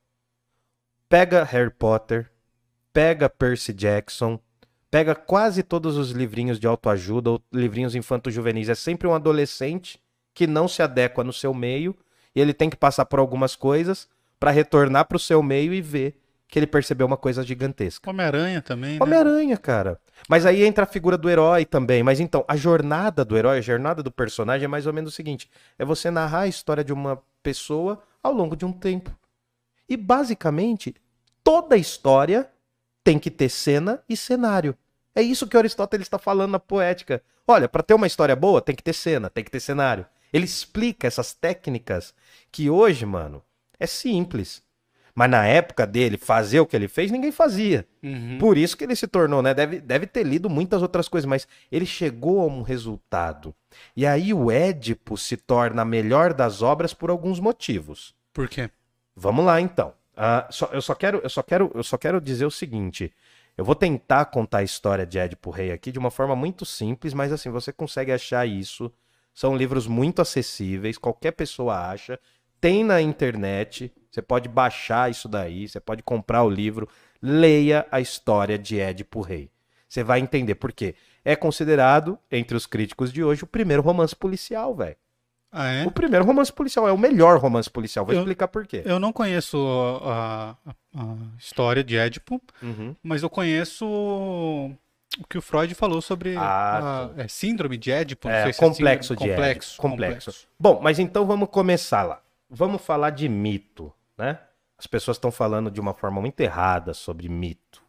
Pega 1.09 1.43
Harry 1.45 1.71
Potter, 1.71 2.31
pega 2.93 3.29
Percy 3.29 3.73
Jackson, 3.73 4.39
pega 4.91 5.15
quase 5.15 5.63
todos 5.63 5.97
os 5.97 6.11
livrinhos 6.13 6.61
de 6.61 6.67
autoajuda 6.67 7.31
ou 7.31 7.43
livrinhos 7.53 7.95
infanto-juvenis. 7.95 8.69
É 8.69 8.75
sempre 8.75 9.09
um 9.09 9.15
adolescente 9.15 9.99
que 10.33 10.47
não 10.47 10.69
se 10.69 10.83
adequa 10.83 11.25
no 11.25 11.33
seu 11.33 11.53
meio 11.53 11.97
e 12.35 12.41
ele 12.41 12.55
tem 12.55 12.71
que 12.71 12.77
passar 12.77 13.05
por 13.07 13.19
algumas 13.19 13.57
coisas 13.57 14.09
para 14.41 14.51
retornar 14.51 15.05
pro 15.05 15.19
seu 15.19 15.43
meio 15.43 15.75
e 15.75 15.83
ver 15.83 16.19
que 16.49 16.59
ele 16.59 16.67
percebeu 16.67 17.07
uma 17.07 17.17
coisa 17.17 17.45
gigantesca. 17.45 18.11
Homem-Aranha 18.11 18.61
também, 18.61 18.95
né? 18.95 18.99
Homem-Aranha, 19.01 19.57
cara. 19.57 20.01
Mas 20.29 20.45
aí 20.45 20.65
entra 20.65 20.83
a 20.83 20.87
figura 20.87 21.17
do 21.17 21.31
herói 21.31 21.65
também. 21.65 22.03
Mas 22.03 22.19
então, 22.19 22.45
a 22.49 22.57
jornada 22.57 23.25
do 23.25 23.37
herói, 23.37 23.59
a 23.59 23.63
jornada 23.63 24.03
do 24.03 24.11
personagem 24.11 24.65
é 24.65 24.69
mais 24.69 24.87
ou 24.87 24.93
menos 24.93 25.13
o 25.13 25.17
seguinte: 25.17 25.49
é 25.79 25.85
você 25.85 26.11
narrar 26.11 26.41
a 26.41 26.49
história 26.49 26.83
de 26.83 26.93
uma 26.93 27.23
pessoa 27.43 28.03
ao 28.23 28.33
longo 28.33 28.57
de 28.57 28.65
um 28.65 28.73
tempo. 28.73 29.17
E 29.89 29.97
basicamente, 29.97 30.95
toda 31.45 31.77
história 31.77 32.51
tem 33.05 33.19
que 33.19 33.31
ter 33.31 33.49
cena 33.49 34.03
e 34.09 34.17
cenário. 34.17 34.77
É 35.15 35.23
isso 35.23 35.47
que 35.47 35.57
Aristóteles 35.57 36.07
está 36.07 36.19
falando 36.19 36.53
na 36.53 36.61
poética. 36.61 37.23
Olha, 37.47 37.69
para 37.69 37.83
ter 37.83 37.95
uma 37.95 38.07
história 38.07 38.35
boa, 38.35 38.61
tem 38.61 38.75
que 38.75 38.83
ter 38.83 38.93
cena, 38.93 39.29
tem 39.29 39.45
que 39.45 39.51
ter 39.51 39.61
cenário. 39.61 40.07
Ele 40.33 40.45
explica 40.45 41.07
essas 41.07 41.33
técnicas 41.33 42.15
que 42.53 42.71
hoje, 42.71 43.05
mano, 43.05 43.43
é 43.81 43.87
simples. 43.87 44.63
Mas 45.13 45.29
na 45.29 45.45
época 45.45 45.85
dele, 45.87 46.17
fazer 46.17 46.61
o 46.61 46.67
que 46.67 46.77
ele 46.77 46.87
fez, 46.87 47.11
ninguém 47.11 47.33
fazia. 47.33 47.85
Uhum. 48.03 48.39
Por 48.39 48.57
isso 48.57 48.77
que 48.77 48.85
ele 48.85 48.95
se 48.95 49.09
tornou, 49.09 49.43
né? 49.43 49.53
Deve, 49.53 49.81
deve 49.81 50.07
ter 50.07 50.23
lido 50.23 50.49
muitas 50.49 50.83
outras 50.83 51.09
coisas, 51.09 51.29
mas 51.29 51.49
ele 51.71 51.85
chegou 51.85 52.41
a 52.41 52.47
um 52.47 52.63
resultado. 52.63 53.53
E 53.97 54.07
aí 54.07 54.33
o 54.33 54.51
Édipo 54.51 55.17
se 55.19 55.37
torna 55.37 55.83
a 55.83 55.85
melhor 55.85 56.33
das 56.33 56.63
obras 56.63 56.95
por 56.95 57.11
alguns 57.11 57.41
motivos. 57.41 58.15
Por 58.33 58.49
quê? 58.49 58.71
Vamos 59.17 59.45
lá 59.45 59.61
então. 59.61 59.93
Ah, 60.17 60.47
só- 60.51 60.71
eu, 60.73 60.81
só 60.81 60.95
quero, 60.95 61.21
eu, 61.25 61.29
só 61.31 61.43
quero, 61.43 61.71
eu 61.75 61.83
só 61.83 61.99
quero 61.99 62.21
dizer 62.21 62.45
o 62.47 62.51
seguinte. 62.51 63.13
Eu 63.59 63.65
vou 63.65 63.75
tentar 63.75 64.27
contar 64.27 64.59
a 64.59 64.63
história 64.63 65.05
de 65.05 65.19
Édipo 65.19 65.51
Rei 65.51 65.73
aqui 65.73 65.91
de 65.91 65.99
uma 65.99 66.11
forma 66.11 66.37
muito 66.37 66.65
simples, 66.65 67.13
mas 67.13 67.33
assim, 67.33 67.51
você 67.51 67.73
consegue 67.73 68.13
achar 68.13 68.47
isso. 68.47 68.91
São 69.35 69.57
livros 69.57 69.87
muito 69.87 70.23
acessíveis, 70.23 70.97
qualquer 70.97 71.33
pessoa 71.33 71.91
acha. 71.91 72.19
Tem 72.61 72.85
na 72.85 73.01
internet, 73.01 73.93
você 74.11 74.21
pode 74.21 74.49
baixar 74.49 75.11
isso 75.11 75.29
daí, 75.29 75.69
você 75.69 75.81
pode 75.81 76.03
comprar 76.03 76.43
o 76.43 76.51
livro. 76.51 76.89
Leia 77.23 77.87
a 77.91 78.01
história 78.01 78.59
de 78.59 78.79
Édipo 78.79 79.21
Rei. 79.21 79.51
Você 79.89 80.03
vai 80.03 80.21
entender 80.21 80.55
por 80.55 80.73
quê. 80.73 80.95
É 81.25 81.35
considerado, 81.37 82.19
entre 82.31 82.57
os 82.57 82.67
críticos 82.67 83.13
de 83.13 83.23
hoje, 83.23 83.45
o 83.45 83.47
primeiro 83.47 83.83
romance 83.83 84.15
policial, 84.17 84.75
velho. 84.75 84.97
Ah, 85.53 85.69
é? 85.69 85.85
O 85.87 85.91
primeiro 85.91 86.25
romance 86.25 86.53
policial, 86.53 86.87
é 86.89 86.93
o 86.93 86.99
melhor 86.99 87.39
romance 87.39 87.69
policial. 87.69 88.05
Vou 88.07 88.15
Eu- 88.15 88.21
explicar 88.21 88.47
por 88.49 88.67
quê. 88.67 88.83
Eu 88.85 89.01
não 89.01 89.13
conheço 89.13 89.59
a, 90.05 90.57
a- 90.65 90.75
a 91.03 91.17
história 91.39 91.83
de 91.83 91.97
Édipo, 91.97 92.41
Uhum. 92.63 92.95
mas 93.03 93.23
eu 93.23 93.29
conheço 93.29 93.85
o 93.87 95.27
que 95.29 95.37
o 95.37 95.43
Freud 95.43 95.75
falou 95.75 96.01
sobre 96.01 96.37
Ah, 96.37 97.11
a 97.19 97.23
é, 97.23 97.29
síndrome 97.29 97.77
de 97.77 97.91
Édipo. 97.91 98.29
É, 98.29 98.53
complexo 98.53 99.13
é 99.13 99.17
de 99.17 99.23
síndrome, 99.25 99.49
Édipo, 99.51 99.77
complexo. 99.77 100.47
Bom, 100.59 100.81
mas 100.81 100.99
então 101.01 101.27
vamos 101.27 101.49
começar 101.51 102.05
lá. 102.05 102.23
Vamos 102.51 102.83
falar 102.83 103.11
de 103.11 103.29
mito, 103.29 103.93
né? 104.19 104.41
As 104.77 104.87
pessoas 104.87 105.17
estão 105.17 105.31
falando 105.31 105.71
de 105.71 105.81
uma 105.81 105.95
forma 105.95 106.21
muito 106.21 106.41
errada 106.41 106.93
sobre 106.93 107.29
mito. 107.29 107.81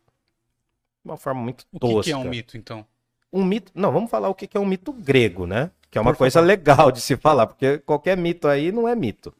De 1.03 1.09
uma 1.09 1.17
forma 1.17 1.41
muito 1.41 1.65
O 1.71 1.79
tosca. 1.79 2.03
que, 2.03 2.09
que 2.09 2.11
é 2.11 2.17
um 2.17 2.29
mito, 2.29 2.57
então? 2.57 2.85
Um 3.33 3.43
mito. 3.43 3.71
Não, 3.73 3.91
vamos 3.91 4.11
falar 4.11 4.29
o 4.29 4.35
que 4.35 4.45
que 4.45 4.57
é 4.57 4.59
um 4.59 4.65
mito 4.65 4.91
grego, 4.93 5.47
né? 5.47 5.71
Que 5.89 5.97
é 5.97 6.01
uma 6.01 6.11
Por 6.11 6.19
coisa 6.19 6.35
favor. 6.39 6.47
legal 6.47 6.91
de 6.91 7.01
se 7.01 7.17
falar, 7.17 7.47
porque 7.47 7.79
qualquer 7.79 8.15
mito 8.17 8.47
aí 8.47 8.71
não 8.71 8.87
é 8.87 8.95
mito. 8.95 9.33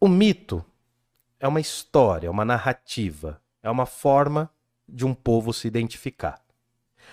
O 0.00 0.08
mito 0.08 0.64
é 1.38 1.46
uma 1.46 1.60
história, 1.60 2.26
é 2.28 2.30
uma 2.30 2.44
narrativa, 2.44 3.40
é 3.62 3.70
uma 3.70 3.86
forma 3.86 4.50
de 4.88 5.04
um 5.04 5.14
povo 5.14 5.52
se 5.52 5.66
identificar. 5.68 6.40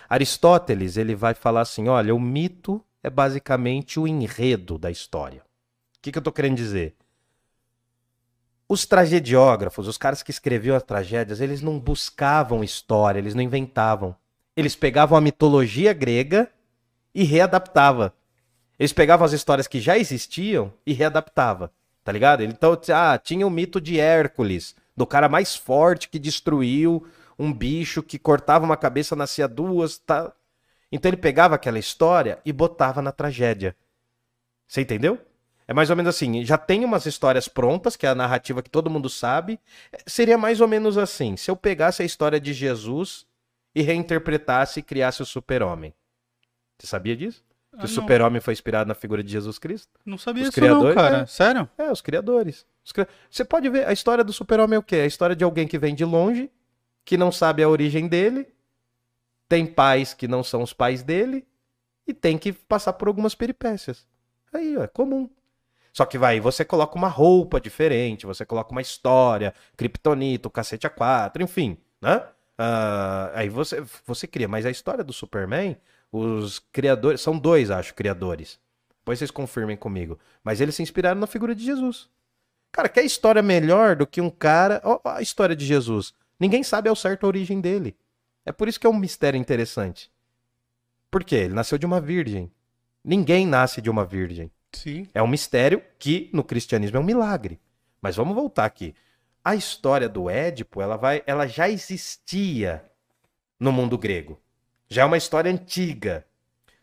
Aristóteles, 0.08 0.96
ele 0.98 1.16
vai 1.16 1.34
falar 1.34 1.62
assim, 1.62 1.88
olha, 1.88 2.16
o 2.16 2.20
mito 2.20 2.84
é 3.04 3.10
basicamente 3.10 4.00
o 4.00 4.08
enredo 4.08 4.78
da 4.78 4.90
história. 4.90 5.42
O 5.98 6.02
que, 6.02 6.12
que 6.12 6.18
eu 6.18 6.22
tô 6.22 6.32
querendo 6.32 6.56
dizer? 6.56 6.96
Os 8.72 8.86
tragediógrafos, 8.86 9.88
os 9.88 9.98
caras 9.98 10.22
que 10.22 10.30
escreviam 10.30 10.76
as 10.76 10.84
tragédias, 10.84 11.42
eles 11.42 11.60
não 11.60 11.80
buscavam 11.80 12.64
história, 12.64 13.18
eles 13.18 13.34
não 13.34 13.42
inventavam. 13.42 14.16
Eles 14.56 14.76
pegavam 14.76 15.18
a 15.18 15.22
mitologia 15.22 15.92
grega 15.92 16.48
e 17.16 17.24
readaptava. 17.24 18.14
Eles 18.78 18.94
pegavam 18.94 19.26
as 19.26 19.34
histórias 19.34 19.68
que 19.68 19.80
já 19.80 19.98
existiam 19.98 20.72
e 20.86 20.94
readaptava, 20.94 21.72
tá 22.04 22.12
ligado? 22.12 22.44
Então, 22.44 22.80
ah, 22.94 23.18
tinha 23.18 23.48
o 23.48 23.50
mito 23.50 23.82
de 23.82 24.00
Hércules, 24.00 24.76
do 24.96 25.08
cara 25.08 25.28
mais 25.28 25.56
forte 25.56 26.08
que 26.08 26.20
destruiu 26.20 27.08
um 27.40 27.52
bicho 27.52 28.04
que 28.04 28.20
cortava 28.20 28.66
uma 28.66 28.78
cabeça, 28.78 29.16
nascia 29.16 29.48
duas, 29.48 29.98
tá? 29.98 30.32
Então 30.92 31.10
ele 31.10 31.18
pegava 31.18 31.56
aquela 31.56 31.80
história 31.80 32.40
e 32.46 32.54
botava 32.54 33.02
na 33.02 33.12
tragédia. 33.12 33.76
Você 34.68 34.82
entendeu? 34.82 35.20
É 35.70 35.74
mais 35.74 35.92
ou 35.92 35.96
menos 35.96 36.16
assim, 36.16 36.44
já 36.44 36.58
tem 36.58 36.84
umas 36.84 37.06
histórias 37.06 37.48
prontas, 37.48 37.96
que 37.96 38.08
é 38.08 38.10
a 38.10 38.16
narrativa 38.16 38.64
que 38.64 38.72
todo 38.72 38.90
mundo 38.90 39.08
sabe. 39.08 39.60
Seria 40.08 40.36
mais 40.36 40.62
ou 40.62 40.68
menos 40.68 40.98
assim, 40.98 41.38
se 41.38 41.52
eu 41.52 41.56
pegasse 41.56 42.02
a 42.02 42.06
história 42.06 42.40
de 42.40 42.54
Jesus 42.54 43.24
e 43.76 43.84
reinterpretasse 43.84 44.80
e 44.80 44.84
criasse 44.84 45.22
o 45.22 45.26
super-homem. 45.28 45.94
Você 46.76 46.88
sabia 46.88 47.16
disso? 47.16 47.44
Que 47.72 47.82
Ah, 47.82 47.86
o 47.86 47.88
super-homem 47.88 48.42
foi 48.42 48.52
inspirado 48.54 48.88
na 48.88 48.96
figura 48.96 49.22
de 49.22 49.32
Jesus 49.32 49.60
Cristo? 49.60 49.92
Não 50.04 50.18
sabia 50.18 50.42
Os 50.42 50.50
disso 50.50 50.60
não, 50.60 50.68
criadores, 50.70 50.96
cara. 50.96 51.18
é. 51.20 51.26
Sério? 51.28 51.70
É, 51.78 51.92
os 51.92 52.02
criadores. 52.02 52.66
Os 52.84 52.92
cri- 52.92 53.06
Você 53.30 53.46
pode 53.46 53.70
ver, 53.70 53.88
a 53.88 53.94
história 53.94 54.24
do 54.24 54.34
super-homem 54.34 54.76
é 54.76 54.80
o 54.80 54.84
quê? 54.84 54.96
É 54.96 55.04
a 55.04 55.06
história 55.06 55.36
de 55.36 55.44
alguém 55.44 55.68
que 55.68 55.78
vem 55.78 55.94
de 55.94 56.04
longe, 56.04 56.50
que 57.06 57.16
não 57.16 57.32
sabe 57.32 57.62
a 57.62 57.70
origem 57.70 58.08
dele, 58.08 58.48
tem 59.48 59.68
pais 59.68 60.16
que 60.16 60.28
não 60.28 60.44
são 60.44 60.64
os 60.64 60.74
pais 60.74 61.04
dele, 61.04 61.46
e 62.08 62.14
tem 62.14 62.40
que 62.40 62.54
passar 62.54 62.94
por 62.94 63.08
algumas 63.08 63.36
peripécias. 63.36 64.08
Aí, 64.52 64.76
ó, 64.76 64.82
é 64.84 64.88
comum. 64.88 65.30
Só 65.94 66.06
que 66.06 66.18
vai, 66.18 66.40
você 66.40 66.64
coloca 66.64 66.98
uma 66.98 67.08
roupa 67.08 67.60
diferente, 67.60 68.26
você 68.26 68.46
coloca 68.46 68.72
uma 68.72 68.82
história, 68.82 69.54
Kryptonito, 69.76 70.50
cacete 70.50 70.88
A4, 70.88 71.42
enfim, 71.42 71.78
né? 72.02 72.24
Ah, 72.58 73.32
aí 73.34 73.50
você, 73.50 73.84
você 74.06 74.28
cria, 74.28 74.48
mas 74.48 74.66
a 74.66 74.70
história 74.70 75.04
do 75.04 75.14
Superman, 75.14 75.78
os 76.12 76.60
criadores, 76.60 77.22
são 77.22 77.38
dois, 77.38 77.72
acho, 77.72 77.94
criadores. 77.94 78.60
Depois 79.00 79.20
vocês 79.20 79.32
confirmem 79.32 79.78
comigo. 79.78 80.20
Mas 80.44 80.62
eles 80.62 80.76
se 80.76 80.84
inspiraram 80.84 81.20
na 81.20 81.28
figura 81.28 81.56
de 81.56 81.64
Jesus. 81.64 82.10
Cara, 82.72 82.90
quer 82.90 83.04
história 83.04 83.42
melhor 83.42 83.96
do 83.96 84.06
que 84.06 84.22
um 84.22 84.30
cara. 84.30 84.82
Ó 84.84 85.00
a 85.06 85.22
história 85.22 85.56
de 85.56 85.66
Jesus. 85.66 86.14
Ninguém 86.40 86.62
sabe 86.64 86.90
ao 86.90 86.96
certo 86.96 87.24
a 87.24 87.28
origem 87.28 87.60
dele. 87.60 87.98
É 88.46 88.52
por 88.52 88.68
isso 88.68 88.80
que 88.80 88.86
é 88.86 88.90
um 88.90 88.98
mistério 88.98 89.40
interessante. 89.40 90.12
Por 91.10 91.24
quê? 91.24 91.36
Ele 91.36 91.54
nasceu 91.54 91.78
de 91.78 91.86
uma 91.86 92.00
virgem. 92.00 92.52
Ninguém 93.04 93.48
nasce 93.48 93.82
de 93.82 93.90
uma 93.90 94.06
virgem. 94.06 94.52
Sim. 94.72 95.08
É 95.14 95.22
um 95.22 95.28
mistério 95.28 95.82
que 95.98 96.30
no 96.34 96.44
cristianismo 96.44 96.98
é 96.98 97.00
um 97.00 97.04
milagre. 97.04 97.60
Mas 98.02 98.16
vamos 98.16 98.36
voltar 98.36 98.66
aqui. 98.66 98.96
A 99.44 99.56
história 99.56 100.08
do 100.08 100.30
Édipo, 100.30 100.82
ela 100.82 100.96
vai, 100.96 101.24
ela 101.26 101.48
já 101.48 101.70
existia 101.70 102.84
no 103.60 103.72
mundo 103.72 103.98
grego. 103.98 104.40
Já 104.88 105.04
é 105.04 105.06
uma 105.06 105.18
história 105.18 105.52
antiga. 105.52 106.26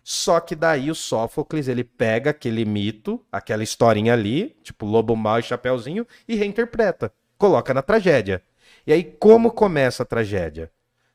Só 0.02 0.38
que 0.38 0.54
daí 0.54 0.90
o 0.90 0.94
Sófocles, 0.94 1.66
ele 1.66 1.82
pega 1.82 2.30
aquele 2.30 2.64
mito, 2.64 3.24
aquela 3.30 3.64
historinha 3.64 4.12
ali, 4.12 4.56
tipo 4.62 4.86
lobo 4.86 5.16
mau 5.16 5.38
e 5.38 5.42
chapeuzinho, 5.42 6.06
e 6.28 6.36
reinterpreta. 6.36 7.12
Coloca 7.36 7.74
na 7.74 7.82
tragédia. 7.82 8.42
E 8.86 8.92
aí 8.92 9.02
como 9.02 9.50
começa 9.50 10.02
a 10.02 10.06
tragédia? 10.06 10.70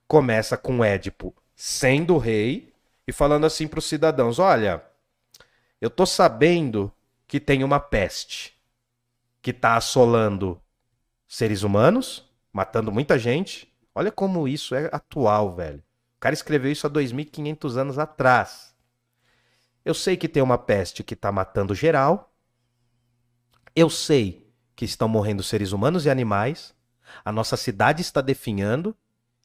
Começa 0.07 0.57
com 0.57 0.83
Édipo 0.83 1.33
sendo 1.55 2.17
rei 2.17 2.73
e 3.07 3.13
falando 3.13 3.45
assim 3.45 3.67
para 3.67 3.79
os 3.79 3.85
cidadãos: 3.85 4.39
"Olha, 4.39 4.83
eu 5.81 5.89
tô 5.89 6.05
sabendo 6.05 6.93
que 7.27 7.39
tem 7.39 7.63
uma 7.63 7.79
peste 7.79 8.55
que 9.41 9.51
tá 9.51 9.75
assolando 9.75 10.61
seres 11.27 11.63
humanos, 11.63 12.29
matando 12.53 12.91
muita 12.91 13.17
gente. 13.17 13.73
Olha 13.95 14.11
como 14.11 14.47
isso 14.47 14.75
é 14.75 14.89
atual, 14.91 15.55
velho. 15.55 15.79
O 16.17 16.19
cara 16.19 16.33
escreveu 16.33 16.71
isso 16.71 16.85
há 16.85 16.89
2500 16.89 17.77
anos 17.77 17.97
atrás. 17.97 18.75
Eu 19.83 19.95
sei 19.95 20.15
que 20.15 20.29
tem 20.29 20.43
uma 20.43 20.57
peste 20.57 21.03
que 21.03 21.15
tá 21.15 21.31
matando 21.31 21.73
geral. 21.73 22.31
Eu 23.75 23.89
sei 23.89 24.47
que 24.75 24.85
estão 24.85 25.07
morrendo 25.07 25.41
seres 25.41 25.71
humanos 25.71 26.05
e 26.05 26.11
animais. 26.11 26.75
A 27.25 27.31
nossa 27.31 27.57
cidade 27.57 28.01
está 28.01 28.21
definhando 28.21 28.95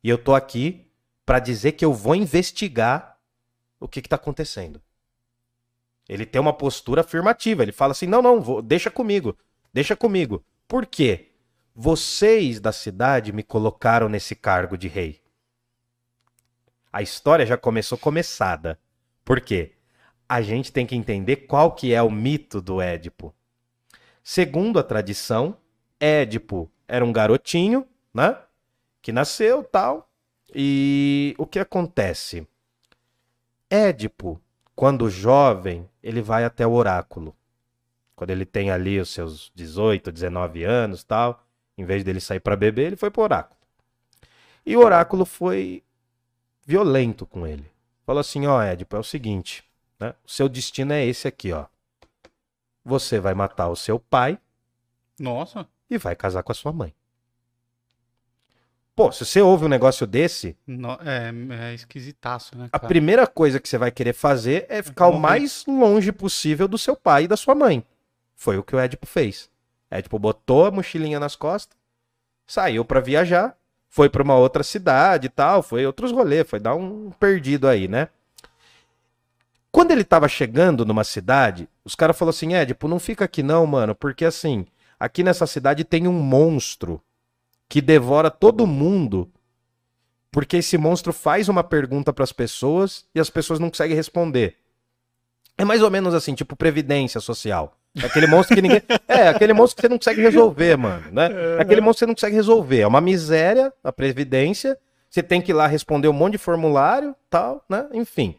e 0.05 0.11
eu 0.11 0.18
tô 0.18 0.35
aqui 0.35 0.87
para 1.25 1.38
dizer 1.38 1.72
que 1.72 1.85
eu 1.85 1.94
vou 1.94 2.14
investigar 2.14 3.18
o 3.81 3.88
que 3.88 4.03
que 4.03 4.09
tá 4.09 4.16
acontecendo. 4.16 4.83
Ele 6.09 6.25
tem 6.27 6.40
uma 6.40 6.53
postura 6.53 7.01
afirmativa. 7.01 7.62
Ele 7.62 7.73
fala 7.73 7.92
assim: 7.92 8.07
não, 8.07 8.23
não, 8.23 8.40
vou- 8.40 8.62
deixa 8.62 8.90
comigo. 8.90 9.37
Deixa 9.73 9.97
comigo. 9.97 10.45
Por 10.69 10.87
quê? 10.87 11.33
Vocês 11.75 12.59
da 12.61 12.73
cidade 12.73 13.33
me 13.33 13.42
colocaram 13.42 14.09
nesse 14.09 14.35
cargo 14.35 14.77
de 14.77 14.88
rei. 14.88 15.21
A 16.92 17.03
história 17.03 17.45
já 17.45 17.57
começou 17.59 17.99
começada. 17.99 18.79
Por 19.25 19.40
quê? 19.40 19.75
A 20.29 20.40
gente 20.40 20.73
tem 20.73 20.87
que 20.87 20.97
entender 20.97 21.37
qual 21.47 21.73
que 21.75 21.92
é 21.92 22.03
o 22.03 22.11
mito 22.11 22.61
do 22.61 22.81
Édipo. 22.81 23.35
Segundo 24.25 24.79
a 24.79 24.83
tradição, 24.83 25.57
Édipo 26.01 26.71
era 26.88 27.05
um 27.05 27.12
garotinho, 27.12 27.87
né? 28.14 28.38
Que 29.03 29.12
nasceu 29.12 29.62
tal. 29.62 30.11
E 30.55 31.35
o 31.38 31.47
que 31.47 31.59
acontece? 31.59 32.47
Édipo, 33.69 34.40
quando 34.76 35.08
jovem, 35.08 35.88
ele 36.02 36.20
vai 36.20 36.44
até 36.44 36.66
o 36.66 36.72
oráculo. 36.72 37.34
Quando 38.14 38.30
ele 38.30 38.44
tem 38.44 38.70
ali 38.70 39.00
os 39.00 39.08
seus 39.08 39.50
18, 39.54 40.12
19 40.12 40.64
anos 40.64 41.02
tal, 41.02 41.42
em 41.78 41.84
vez 41.84 42.04
dele 42.04 42.20
sair 42.20 42.40
para 42.40 42.54
beber, 42.54 42.88
ele 42.88 42.96
foi 42.96 43.10
pro 43.10 43.22
oráculo. 43.22 43.56
E 44.64 44.76
o 44.76 44.80
oráculo 44.80 45.24
foi 45.24 45.82
violento 46.64 47.24
com 47.24 47.46
ele. 47.46 47.64
Falou 48.04 48.20
assim: 48.20 48.46
Ó, 48.46 48.60
Édipo, 48.62 48.94
é 48.96 48.98
o 48.98 49.04
seguinte, 49.04 49.64
né? 49.98 50.14
O 50.24 50.30
seu 50.30 50.48
destino 50.48 50.92
é 50.92 51.04
esse 51.04 51.26
aqui, 51.26 51.52
ó. 51.52 51.64
Você 52.84 53.18
vai 53.18 53.34
matar 53.34 53.68
o 53.68 53.76
seu 53.76 53.98
pai 53.98 54.38
Nossa. 55.18 55.66
e 55.88 55.96
vai 55.96 56.14
casar 56.14 56.42
com 56.42 56.52
a 56.52 56.54
sua 56.54 56.72
mãe. 56.72 56.94
Pô, 58.96 59.12
se 59.12 59.26
você 59.26 59.42
ouve 59.42 59.66
um 59.66 59.68
negócio 59.68 60.06
desse, 60.06 60.56
No- 60.66 60.98
é, 61.04 61.30
é 61.70 61.74
esquisitaço, 61.74 62.56
né, 62.56 62.68
a 62.72 62.78
cara? 62.78 62.88
primeira 62.88 63.26
coisa 63.26 63.61
que 63.61 63.68
você 63.68 63.76
vai 63.76 63.90
querer 63.90 64.14
fazer 64.14 64.64
é 64.70 64.82
ficar 64.82 65.09
o 65.09 65.18
mais 65.20 65.64
longe 65.68 66.11
possível 66.11 66.66
do 66.66 66.78
seu 66.78 66.96
pai 66.96 67.24
e 67.24 67.28
da 67.28 67.37
sua 67.37 67.54
mãe. 67.54 67.85
Foi 68.35 68.56
o 68.56 68.62
que 68.62 68.74
o 68.74 68.78
Édipo 68.78 69.06
fez. 69.06 69.50
Édipo 69.90 70.18
botou 70.18 70.64
a 70.64 70.70
mochilinha 70.70 71.20
nas 71.20 71.37
costas, 71.37 71.76
saiu 72.46 72.87
pra 72.87 73.00
viajar, 73.00 73.54
foi 73.90 74.09
pra 74.09 74.22
uma 74.22 74.35
outra 74.37 74.62
cidade 74.62 75.26
e 75.26 75.30
tal, 75.30 75.62
foi 75.62 75.85
outros 75.85 76.11
rolês, 76.11 76.48
foi 76.48 76.59
dar 76.59 76.74
um 76.74 77.11
perdido 77.20 77.68
aí, 77.68 77.87
né? 77.87 78.09
Quando 79.70 79.90
ele 79.90 80.04
tava 80.04 80.26
chegando 80.26 80.87
numa 80.87 81.04
cidade, 81.04 81.68
os 81.85 81.94
caras 81.94 82.16
falaram 82.16 82.30
assim: 82.35 82.54
Édipo, 82.54 82.88
não 82.88 82.98
fica 82.98 83.26
aqui 83.26 83.42
não, 83.42 83.66
mano, 83.66 83.94
porque 83.94 84.24
assim, 84.24 84.64
aqui 84.98 85.22
nessa 85.22 85.46
cidade 85.46 85.85
tem 85.85 86.09
um 86.09 86.12
monstro 86.14 86.98
que 87.68 87.81
devora 87.81 88.31
todo 88.31 88.66
mundo 88.66 89.31
porque 90.37 90.59
esse 90.59 90.76
monstro 90.76 91.14
faz 91.14 91.48
uma 91.48 91.64
pergunta 91.64 92.12
pras 92.12 92.31
pessoas 92.31 93.07
e 93.14 93.18
as 93.18 93.31
pessoas 93.31 93.59
não 93.59 93.70
conseguem 93.70 93.96
responder. 93.96 94.59
É 95.57 95.64
mais 95.64 95.81
ou 95.81 95.90
menos 95.90 96.12
assim, 96.12 96.35
tipo 96.35 96.55
previdência 96.55 97.20
social. 97.20 97.74
É 97.96 98.05
Aquele 98.05 98.26
monstro 98.26 98.55
que 98.55 98.61
ninguém. 98.61 98.83
É, 99.09 99.29
aquele 99.29 99.55
monstro 99.55 99.76
que 99.76 99.81
você 99.83 99.88
não 99.88 99.96
consegue 99.96 100.20
resolver, 100.20 100.76
mano, 100.76 101.11
né? 101.11 101.31
É 101.57 101.62
Aquele 101.62 101.81
monstro 101.81 101.94
que 101.94 101.98
você 102.00 102.07
não 102.07 102.14
consegue 102.14 102.37
resolver. 102.37 102.81
É 102.81 102.87
uma 102.87 103.00
miséria 103.00 103.72
a 103.83 103.90
previdência. 103.90 104.79
Você 105.09 105.22
tem 105.22 105.40
que 105.40 105.52
ir 105.52 105.55
lá 105.55 105.66
responder 105.66 106.09
um 106.09 106.12
monte 106.12 106.33
de 106.33 106.38
formulário, 106.38 107.16
tal, 107.31 107.64
né? 107.66 107.88
Enfim. 107.94 108.37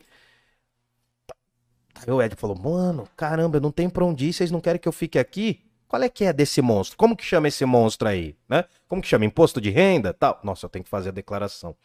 Aí 1.96 2.14
o 2.14 2.22
Ed 2.22 2.36
falou: 2.36 2.56
Mano, 2.56 3.08
caramba, 3.18 3.58
eu 3.58 3.62
não 3.62 3.72
tenho 3.72 3.90
pra 3.90 4.06
onde 4.06 4.28
ir, 4.28 4.34
vocês 4.34 4.52
não 4.52 4.62
querem 4.62 4.80
que 4.80 4.88
eu 4.88 4.92
fique 4.92 5.18
aqui? 5.18 5.67
Qual 5.88 6.02
é 6.02 6.10
que 6.10 6.26
é 6.26 6.34
desse 6.34 6.62
monstro? 6.62 6.98
Como 6.98 7.16
que 7.16 7.24
chama 7.24 7.48
esse 7.48 7.66
monstro 7.66 8.08
aí? 8.08 8.36
Né? 8.48 8.66
Como 8.88 9.02
que 9.02 9.08
chama? 9.08 9.26
Imposto 9.26 9.62
de 9.62 9.70
renda? 9.70 10.14
Tal. 10.14 10.40
Nossa, 10.44 10.66
eu 10.66 10.70
tenho 10.70 10.84
que 10.84 10.90
fazer 10.90 11.10
a 11.10 11.12
declaração. 11.14 11.76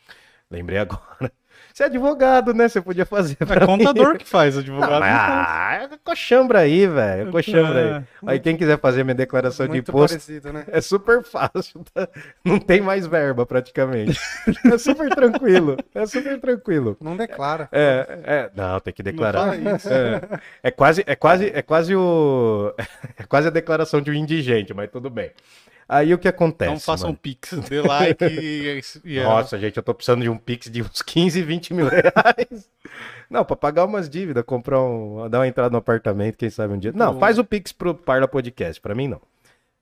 Lembrei 0.50 0.78
agora. 0.78 1.32
Você 1.72 1.84
é 1.84 1.86
advogado, 1.86 2.52
né? 2.52 2.68
Você 2.68 2.80
podia 2.80 3.06
fazer. 3.06 3.36
É 3.40 3.44
pra 3.44 3.60
mim. 3.60 3.66
contador 3.66 4.16
que 4.18 4.26
faz, 4.28 4.56
advogado. 4.58 5.00
não 5.00 5.02
ah, 5.02 5.88
é 5.90 5.98
coxambra 6.04 6.60
aí, 6.60 6.86
velho. 6.86 7.28
é 7.28 7.32
Coxambra 7.32 7.80
aí. 7.80 7.88
É, 7.88 8.04
Aí 8.32 8.40
quem 8.40 8.56
quiser 8.56 8.78
fazer 8.78 9.04
minha 9.04 9.14
declaração 9.14 9.66
de 9.66 9.72
Muito 9.72 9.88
imposto, 9.90 10.16
parecido, 10.16 10.52
né? 10.52 10.64
é 10.68 10.80
super 10.80 11.22
fácil. 11.22 11.84
tá? 11.94 12.08
Não 12.44 12.58
tem 12.58 12.80
mais 12.80 13.06
verba 13.06 13.46
praticamente. 13.46 14.18
É 14.72 14.78
super 14.78 15.08
tranquilo. 15.14 15.76
É 15.94 16.06
super 16.06 16.40
tranquilo. 16.40 16.96
Não 17.00 17.16
declara. 17.16 17.68
É, 17.72 18.20
é, 18.24 18.50
não, 18.54 18.78
tem 18.80 18.92
que 18.92 19.02
Não 19.02 19.10
declarar. 19.10 19.52
fala 19.56 19.76
isso. 19.76 19.88
É, 19.88 20.20
é 20.62 20.70
quase, 20.70 21.02
é 21.06 21.14
quase, 21.16 21.52
é 21.54 21.62
quase 21.62 21.94
o, 21.96 22.72
é 23.18 23.22
quase 23.24 23.48
a 23.48 23.50
declaração 23.50 24.00
de 24.00 24.10
um 24.10 24.14
indigente, 24.14 24.72
mas 24.72 24.90
tudo 24.90 25.10
bem. 25.10 25.30
Aí 25.94 26.14
o 26.14 26.18
que 26.18 26.26
acontece? 26.28 26.70
Não 26.72 26.80
façam 26.80 27.08
mano? 27.08 27.18
pix, 27.20 27.52
dê 27.68 27.82
like 27.82 28.24
e, 28.24 28.80
e 29.04 29.18
é- 29.18 29.24
Nossa, 29.24 29.58
gente, 29.58 29.76
eu 29.76 29.82
tô 29.82 29.92
precisando 29.92 30.22
de 30.22 30.28
um 30.30 30.38
pix 30.38 30.70
de 30.70 30.80
uns 30.82 31.02
15, 31.02 31.42
20 31.42 31.74
mil 31.74 31.86
reais. 31.88 32.70
Não, 33.28 33.44
pra 33.44 33.56
pagar 33.56 33.84
umas 33.84 34.08
dívidas, 34.08 34.42
comprar 34.44 34.80
um, 34.80 35.28
dar 35.28 35.40
uma 35.40 35.46
entrada 35.46 35.70
no 35.70 35.76
apartamento, 35.76 36.36
quem 36.38 36.48
sabe 36.48 36.72
um 36.72 36.78
dia. 36.78 36.92
Não, 36.92 37.12
Bom. 37.14 37.20
faz 37.20 37.38
o 37.38 37.44
pix 37.44 37.72
pro 37.72 37.94
Parla 37.94 38.26
Podcast, 38.26 38.80
pra 38.80 38.94
mim 38.94 39.06
não. 39.08 39.20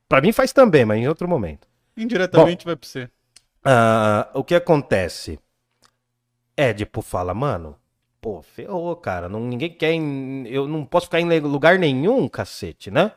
Pra 0.08 0.20
mim 0.20 0.32
faz 0.32 0.52
também, 0.52 0.84
mas 0.84 0.98
em 0.98 1.06
outro 1.06 1.28
momento. 1.28 1.68
indiretamente 1.96 2.64
vai 2.64 2.74
pra 2.74 2.88
você. 2.88 3.08
Ah, 3.64 4.28
o 4.34 4.42
que 4.42 4.54
acontece? 4.56 5.38
Édipo 6.56 7.02
fala, 7.02 7.32
mano, 7.32 7.76
pô, 8.20 8.42
ferrou, 8.42 8.94
cara. 8.96 9.28
Não, 9.28 9.40
ninguém 9.40 9.70
quer. 9.72 9.92
em- 9.92 10.46
eu 10.48 10.66
não 10.66 10.84
posso 10.84 11.06
ficar 11.06 11.20
em 11.20 11.38
lugar 11.40 11.78
nenhum, 11.78 12.28
cacete, 12.28 12.90
né? 12.90 13.12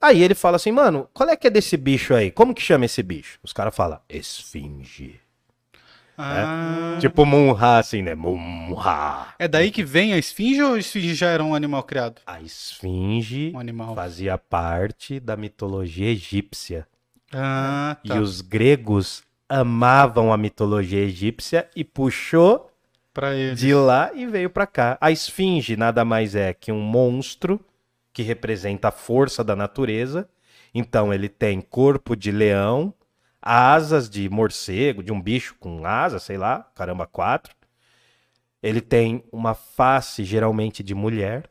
Aí 0.00 0.22
ele 0.22 0.34
fala 0.34 0.56
assim, 0.56 0.72
mano, 0.72 1.08
qual 1.12 1.28
é 1.28 1.36
que 1.36 1.46
é 1.46 1.50
desse 1.50 1.76
bicho 1.76 2.14
aí? 2.14 2.30
Como 2.30 2.54
que 2.54 2.62
chama 2.62 2.84
esse 2.84 3.02
bicho? 3.02 3.38
Os 3.42 3.52
caras 3.52 3.74
falam, 3.74 3.98
esfinge. 4.08 5.20
Ah. 6.18 6.96
Tipo 6.98 7.26
Munra, 7.26 7.78
assim, 7.78 8.00
né? 8.02 8.14
Munra. 8.14 9.34
É 9.38 9.46
daí 9.46 9.70
que 9.70 9.84
vem 9.84 10.14
a 10.14 10.18
esfinge 10.18 10.62
ou 10.62 10.74
a 10.74 10.78
esfinge 10.78 11.14
já 11.14 11.28
era 11.28 11.44
um 11.44 11.54
animal 11.54 11.82
criado? 11.82 12.22
A 12.26 12.40
esfinge 12.40 13.52
Um 13.54 13.58
animal. 13.58 13.94
fazia 13.94 14.38
parte 14.38 15.20
da 15.20 15.36
mitologia 15.36 16.08
egípcia. 16.08 16.86
Ah, 17.32 17.96
tá. 18.06 18.16
E 18.16 18.18
os 18.18 18.40
gregos 18.40 19.22
amavam 19.48 20.32
a 20.32 20.36
mitologia 20.36 21.00
egípcia 21.02 21.68
e 21.76 21.84
puxou 21.84 22.70
de 23.54 23.74
lá 23.74 24.10
e 24.14 24.26
veio 24.26 24.50
pra 24.50 24.66
cá. 24.66 24.96
A 25.00 25.10
esfinge 25.10 25.76
nada 25.76 26.04
mais 26.04 26.34
é 26.34 26.52
que 26.54 26.70
um 26.72 26.80
monstro 26.80 27.60
que 28.16 28.22
representa 28.22 28.88
a 28.88 28.90
força 28.90 29.44
da 29.44 29.54
natureza. 29.54 30.26
Então 30.74 31.12
ele 31.12 31.28
tem 31.28 31.60
corpo 31.60 32.16
de 32.16 32.30
leão, 32.30 32.94
asas 33.42 34.08
de 34.08 34.26
morcego, 34.30 35.02
de 35.02 35.12
um 35.12 35.20
bicho 35.20 35.54
com 35.60 35.84
asas, 35.84 36.22
sei 36.22 36.38
lá, 36.38 36.66
caramba, 36.74 37.06
quatro. 37.06 37.54
Ele 38.62 38.80
tem 38.80 39.22
uma 39.30 39.52
face 39.52 40.24
geralmente 40.24 40.82
de 40.82 40.94
mulher, 40.94 41.50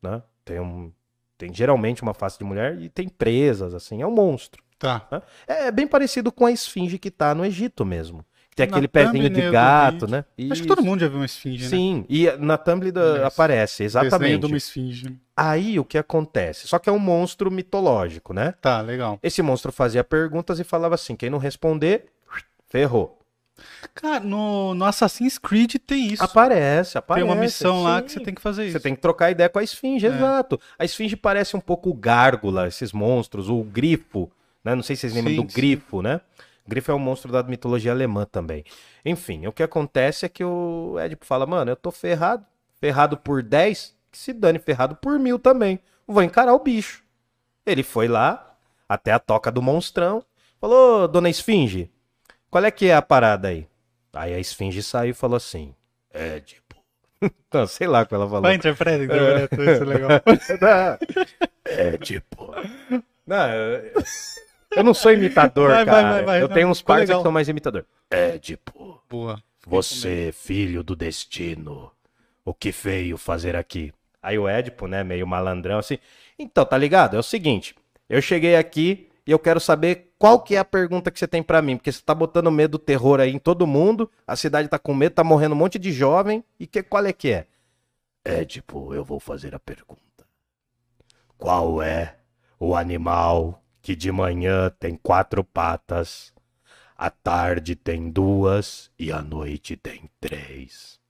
né? 0.00 0.22
Tem 0.46 0.58
um 0.58 0.90
tem 1.36 1.52
geralmente 1.52 2.00
uma 2.00 2.14
face 2.14 2.38
de 2.38 2.44
mulher 2.44 2.80
e 2.80 2.88
tem 2.88 3.06
presas 3.06 3.74
assim, 3.74 4.00
é 4.00 4.06
um 4.06 4.14
monstro. 4.14 4.62
Tá. 4.78 5.06
É 5.46 5.70
bem 5.70 5.86
parecido 5.86 6.32
com 6.32 6.46
a 6.46 6.52
esfinge 6.52 6.98
que 6.98 7.10
tá 7.10 7.34
no 7.34 7.44
Egito 7.44 7.84
mesmo. 7.84 8.24
Que 8.48 8.56
tem 8.56 8.66
Na 8.66 8.72
aquele 8.72 8.88
pezinho 8.88 9.28
de 9.28 9.50
gato, 9.50 10.06
né? 10.06 10.24
Acho 10.50 10.62
que 10.62 10.68
todo 10.68 10.82
mundo 10.82 11.00
já 11.00 11.08
viu 11.08 11.18
uma 11.18 11.26
esfinge, 11.26 11.64
né? 11.64 11.68
Sim, 11.68 12.06
e 12.08 12.30
na 12.38 12.54
Isso. 12.54 13.24
aparece, 13.26 13.82
Desenho 13.82 14.06
exatamente. 14.06 14.40
de 14.40 14.46
uma 14.46 14.56
esfinge. 14.56 15.20
Aí 15.36 15.78
o 15.78 15.84
que 15.84 15.96
acontece? 15.96 16.68
Só 16.68 16.78
que 16.78 16.88
é 16.88 16.92
um 16.92 16.98
monstro 16.98 17.50
mitológico, 17.50 18.34
né? 18.34 18.54
Tá, 18.60 18.80
legal. 18.80 19.18
Esse 19.22 19.40
monstro 19.42 19.72
fazia 19.72 20.04
perguntas 20.04 20.60
e 20.60 20.64
falava 20.64 20.94
assim: 20.94 21.16
quem 21.16 21.30
não 21.30 21.38
responder, 21.38 22.06
ferrou. 22.68 23.18
Cara, 23.94 24.20
no, 24.20 24.74
no 24.74 24.84
Assassin's 24.84 25.38
Creed 25.38 25.76
tem 25.86 26.08
isso. 26.12 26.22
Aparece, 26.24 26.98
aparece. 26.98 27.24
tem 27.26 27.32
uma 27.34 27.40
missão 27.40 27.82
lá 27.82 27.98
sim. 28.00 28.04
que 28.06 28.12
você 28.12 28.20
tem 28.20 28.34
que 28.34 28.40
fazer 28.40 28.64
isso. 28.64 28.72
Você 28.72 28.80
tem 28.80 28.94
que 28.94 29.00
trocar 29.00 29.30
ideia 29.30 29.48
com 29.48 29.58
a 29.58 29.62
esfinge, 29.62 30.06
É. 30.06 30.08
exato. 30.08 30.58
A 30.78 30.84
esfinge 30.84 31.16
parece 31.16 31.56
um 31.56 31.60
pouco 31.60 31.90
o 31.90 31.94
gárgula, 31.94 32.66
esses 32.66 32.92
monstros, 32.92 33.48
o 33.48 33.62
grifo, 33.62 34.30
né? 34.64 34.74
Não 34.74 34.82
sei 34.82 34.96
se 34.96 35.00
vocês 35.02 35.14
lembram 35.14 35.34
Sim, 35.34 35.42
do 35.44 35.50
sim. 35.50 35.56
grifo, 35.56 36.02
né? 36.02 36.20
Grifo 36.66 36.90
é 36.90 36.94
um 36.94 36.98
monstro 36.98 37.30
da 37.30 37.42
mitologia 37.42 37.92
alemã 37.92 38.24
também. 38.24 38.64
Enfim, 39.04 39.46
o 39.46 39.52
que 39.52 39.62
acontece 39.62 40.24
é 40.24 40.28
que 40.28 40.44
o 40.44 40.96
Édipo 40.98 41.26
fala, 41.26 41.44
mano, 41.44 41.70
eu 41.72 41.76
tô 41.76 41.90
ferrado, 41.90 42.44
ferrado 42.80 43.16
por 43.16 43.42
10, 43.42 43.94
que 44.12 44.18
se 44.18 44.32
dane 44.32 44.58
ferrado 44.58 44.94
por 44.94 45.18
mil 45.18 45.38
também. 45.38 45.80
Vou 46.06 46.22
encarar 46.22 46.54
o 46.54 46.58
bicho. 46.58 47.02
Ele 47.64 47.82
foi 47.82 48.06
lá, 48.06 48.56
até 48.88 49.10
a 49.12 49.18
toca 49.18 49.50
do 49.50 49.62
monstrão, 49.62 50.22
falou, 50.60 51.08
dona 51.08 51.30
Esfinge, 51.30 51.90
qual 52.50 52.64
é 52.64 52.70
que 52.70 52.86
é 52.86 52.94
a 52.94 53.02
parada 53.02 53.48
aí? 53.48 53.66
Aí 54.12 54.34
a 54.34 54.38
Esfinge 54.38 54.82
saiu 54.82 55.12
e 55.12 55.14
falou 55.14 55.36
assim, 55.36 55.74
Édipo. 56.12 56.76
Não, 57.52 57.66
sei 57.66 57.86
lá 57.86 58.02
o 58.02 58.06
que 58.06 58.14
ela 58.14 58.26
falou. 58.26 58.42
Vai, 58.42 58.54
interpreta, 58.54 59.04
interpreta. 59.04 59.72
Isso 59.72 59.82
é 59.82 59.86
legal. 59.86 60.10
É 61.64 61.96
tipo. 61.96 62.52
Não, 63.24 63.48
eu, 64.76 64.82
não 64.82 64.92
sou 64.92 65.12
imitador, 65.12 65.70
Vai, 65.70 65.84
cara. 65.84 66.12
vai, 66.12 66.24
vai, 66.24 66.42
eu 66.42 66.48
tenho 66.48 66.66
uns 66.66 66.82
legal. 66.84 67.18
que 67.18 67.22
são 67.22 67.30
mais 67.30 67.48
imitador. 67.48 67.86
É 68.10 68.36
tipo. 68.36 69.00
Boa. 69.08 69.40
Você, 69.64 70.32
filho 70.32 70.82
do 70.82 70.96
destino, 70.96 71.92
o 72.44 72.52
que 72.52 72.72
veio 72.72 73.16
fazer 73.16 73.54
aqui? 73.54 73.92
Aí 74.22 74.38
o 74.38 74.48
Édipo, 74.48 74.86
né, 74.86 75.02
meio 75.02 75.26
malandrão, 75.26 75.78
assim. 75.78 75.98
Então, 76.38 76.64
tá 76.64 76.78
ligado? 76.78 77.16
É 77.16 77.18
o 77.18 77.22
seguinte, 77.22 77.74
eu 78.08 78.22
cheguei 78.22 78.56
aqui 78.56 79.08
e 79.26 79.30
eu 79.30 79.38
quero 79.38 79.58
saber 79.58 80.12
qual 80.18 80.40
que 80.40 80.54
é 80.54 80.58
a 80.58 80.64
pergunta 80.64 81.10
que 81.10 81.18
você 81.18 81.26
tem 81.26 81.42
pra 81.42 81.60
mim, 81.60 81.76
porque 81.76 81.90
você 81.90 82.00
tá 82.00 82.14
botando 82.14 82.50
medo, 82.50 82.78
terror 82.78 83.18
aí 83.20 83.32
em 83.32 83.38
todo 83.38 83.66
mundo, 83.66 84.10
a 84.26 84.36
cidade 84.36 84.68
tá 84.68 84.78
com 84.78 84.94
medo, 84.94 85.14
tá 85.14 85.24
morrendo 85.24 85.54
um 85.54 85.58
monte 85.58 85.78
de 85.78 85.90
jovem, 85.92 86.44
e 86.60 86.66
que, 86.66 86.82
qual 86.82 87.04
é 87.04 87.12
que 87.12 87.30
é? 87.32 87.46
Édipo, 88.24 88.94
eu 88.94 89.04
vou 89.04 89.18
fazer 89.18 89.54
a 89.54 89.58
pergunta. 89.58 90.00
Qual 91.36 91.82
é 91.82 92.18
o 92.58 92.76
animal 92.76 93.60
que 93.80 93.96
de 93.96 94.12
manhã 94.12 94.70
tem 94.78 94.94
quatro 94.94 95.42
patas, 95.42 96.32
à 96.96 97.10
tarde 97.10 97.74
tem 97.74 98.08
duas 98.08 98.92
e 98.96 99.10
à 99.10 99.20
noite 99.20 99.76
tem 99.76 100.08
três? 100.20 101.00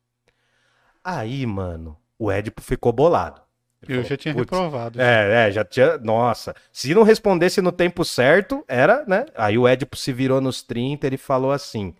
Aí, 1.05 1.45
mano, 1.45 1.99
o 2.19 2.31
Édipo 2.31 2.61
ficou 2.63 2.93
bolado. 2.93 3.41
Ele 3.83 3.93
Eu 3.93 3.97
falou, 3.97 4.09
já 4.11 4.17
tinha 4.17 4.35
"Putz, 4.35 4.51
reprovado. 4.51 5.01
é, 5.01 5.49
é, 5.49 5.51
já 5.51 5.65
tinha. 5.65 5.99
Nossa. 5.99 6.55
Se 6.73 6.95
não 6.95 7.03
respondesse 7.03 7.61
no 7.61 7.73
tempo 7.73 8.05
certo, 8.05 8.65
era, 8.69 9.05
né? 9.07 9.27
Aí 9.35 9.59
o 9.59 9.67
Édipo 9.67 9.97
se 9.97 10.13
virou 10.13 10.41
nos 10.41 10.63
30, 10.63 11.07
ele 11.07 11.17
falou 11.17 11.51
assim. 11.53 11.95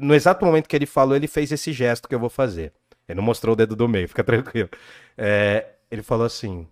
No 0.00 0.14
exato 0.14 0.44
momento 0.44 0.68
que 0.68 0.76
ele 0.76 0.86
falou, 0.86 1.14
ele 1.16 1.26
fez 1.28 1.52
esse 1.52 1.72
gesto 1.72 2.08
que 2.08 2.14
eu 2.14 2.18
vou 2.20 2.28
fazer. 2.30 2.72
Ele 3.08 3.16
não 3.16 3.22
mostrou 3.24 3.52
o 3.52 3.56
dedo 3.56 3.76
do 3.76 3.86
meio, 3.88 4.08
fica 4.08 4.24
tranquilo. 4.24 4.68
É, 5.16 5.66
ele 5.90 6.02
falou 6.02 6.24
assim: 6.26 6.66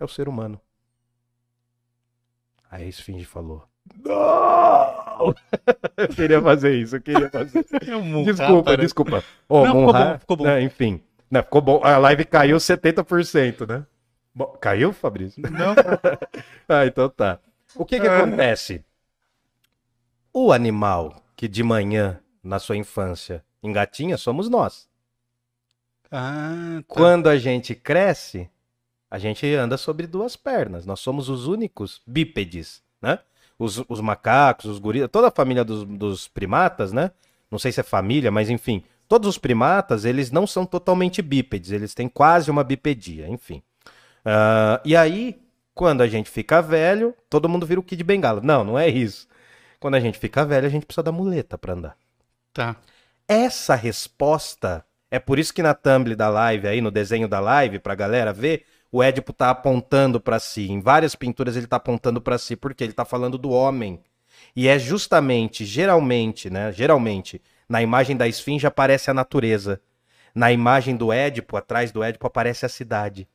É 0.00 0.04
o 0.04 0.08
ser 0.08 0.28
humano. 0.28 0.60
Aí 2.70 2.84
a 2.84 2.88
Esfinge 2.88 3.24
falou: 3.24 3.62
Não! 4.02 5.34
eu 5.96 6.08
queria 6.08 6.42
fazer 6.42 6.74
isso, 6.74 6.96
eu 6.96 7.00
queria 7.02 7.30
fazer. 7.30 7.64
É 7.86 7.96
um 7.96 8.24
Desculpa, 8.24 8.70
né? 8.72 8.76
desculpa. 8.78 9.24
Ô, 9.48 9.64
Não, 9.64 9.72
ficou 9.74 9.92
bom, 9.92 10.18
ficou 10.18 10.36
bom. 10.38 10.44
né, 10.44 10.62
enfim. 10.62 11.00
Né, 11.34 11.42
ficou 11.42 11.60
bom. 11.60 11.80
A 11.82 11.98
live 11.98 12.24
caiu 12.24 12.56
70%, 12.58 13.66
né? 13.66 13.84
Bom, 14.32 14.56
caiu, 14.60 14.92
Fabrício? 14.92 15.42
Não, 15.42 15.74
ah, 16.68 16.86
então 16.86 17.08
tá. 17.08 17.40
O 17.74 17.84
que 17.84 17.98
que 17.98 18.06
acontece? 18.06 18.84
O 20.32 20.52
animal 20.52 21.24
que 21.34 21.48
de 21.48 21.64
manhã, 21.64 22.20
na 22.40 22.60
sua 22.60 22.76
infância, 22.76 23.44
engatinha, 23.60 24.16
somos 24.16 24.48
nós. 24.48 24.88
Ah, 26.08 26.76
tá. 26.76 26.84
Quando 26.86 27.28
a 27.28 27.36
gente 27.36 27.74
cresce, 27.74 28.48
a 29.10 29.18
gente 29.18 29.44
anda 29.54 29.76
sobre 29.76 30.06
duas 30.06 30.36
pernas. 30.36 30.86
Nós 30.86 31.00
somos 31.00 31.28
os 31.28 31.48
únicos 31.48 32.00
bípedes, 32.06 32.80
né? 33.02 33.18
Os, 33.58 33.82
os 33.88 34.00
macacos, 34.00 34.66
os 34.66 34.78
gorilas, 34.78 35.10
toda 35.10 35.26
a 35.28 35.32
família 35.32 35.64
dos, 35.64 35.82
dos 35.82 36.28
primatas, 36.28 36.92
né? 36.92 37.10
Não 37.50 37.58
sei 37.58 37.72
se 37.72 37.80
é 37.80 37.82
família, 37.82 38.30
mas 38.30 38.48
enfim. 38.48 38.84
Todos 39.08 39.28
os 39.28 39.38
primatas, 39.38 40.04
eles 40.04 40.30
não 40.30 40.46
são 40.46 40.64
totalmente 40.64 41.20
bípedes, 41.20 41.70
eles 41.70 41.94
têm 41.94 42.08
quase 42.08 42.50
uma 42.50 42.64
bipedia, 42.64 43.28
enfim. 43.28 43.62
Ah, 44.24 44.80
e 44.84 44.96
aí, 44.96 45.40
quando 45.74 46.00
a 46.00 46.06
gente 46.06 46.30
fica 46.30 46.62
velho, 46.62 47.14
todo 47.28 47.48
mundo 47.48 47.66
vira 47.66 47.80
o 47.80 47.82
Kid 47.82 48.02
Bengala. 48.02 48.40
Não, 48.40 48.64
não 48.64 48.78
é 48.78 48.88
isso. 48.88 49.28
Quando 49.78 49.96
a 49.96 50.00
gente 50.00 50.18
fica 50.18 50.44
velho, 50.44 50.66
a 50.66 50.70
gente 50.70 50.86
precisa 50.86 51.02
da 51.02 51.12
muleta 51.12 51.58
pra 51.58 51.74
andar. 51.74 51.96
Tá. 52.52 52.76
Essa 53.28 53.74
resposta 53.74 54.84
é 55.10 55.18
por 55.18 55.38
isso 55.38 55.52
que 55.52 55.62
na 55.62 55.74
thumb 55.74 56.14
da 56.14 56.28
live 56.28 56.66
aí, 56.66 56.80
no 56.80 56.90
desenho 56.90 57.28
da 57.28 57.40
live, 57.40 57.78
pra 57.78 57.94
galera 57.94 58.32
ver, 58.32 58.64
o 58.90 59.02
Édipo 59.02 59.32
tá 59.32 59.50
apontando 59.50 60.20
pra 60.20 60.38
si. 60.38 60.70
Em 60.70 60.80
várias 60.80 61.14
pinturas 61.14 61.56
ele 61.56 61.66
tá 61.66 61.76
apontando 61.76 62.20
pra 62.20 62.38
si, 62.38 62.56
porque 62.56 62.84
ele 62.84 62.92
tá 62.92 63.04
falando 63.04 63.36
do 63.36 63.50
homem. 63.50 64.00
E 64.56 64.68
é 64.68 64.78
justamente, 64.78 65.64
geralmente, 65.64 66.48
né? 66.48 66.72
Geralmente, 66.72 67.42
na 67.68 67.82
imagem 67.82 68.16
da 68.16 68.26
esfinge 68.28 68.66
aparece 68.66 69.10
a 69.10 69.14
natureza. 69.14 69.80
Na 70.34 70.50
imagem 70.52 70.96
do 70.96 71.12
Édipo, 71.12 71.56
atrás 71.56 71.92
do 71.92 72.02
Édipo, 72.02 72.26
aparece 72.26 72.66
a 72.66 72.68
cidade. 72.68 73.28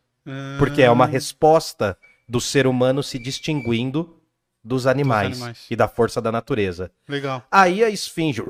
Porque 0.58 0.82
é 0.82 0.92
uma 0.92 1.06
Ah, 1.06 1.08
resposta 1.08 1.98
do 2.28 2.40
ser 2.42 2.68
humano 2.68 3.02
se 3.02 3.18
distinguindo 3.18 4.16
dos 4.64 4.86
animais, 4.86 5.38
animais. 5.38 5.66
e 5.72 5.76
da 5.76 5.88
força 5.88 6.22
da 6.22 6.32
natureza. 6.32 6.92
Legal. 7.08 7.42
Aí 7.50 7.84
a 7.84 7.90
esfinge. 7.90 8.44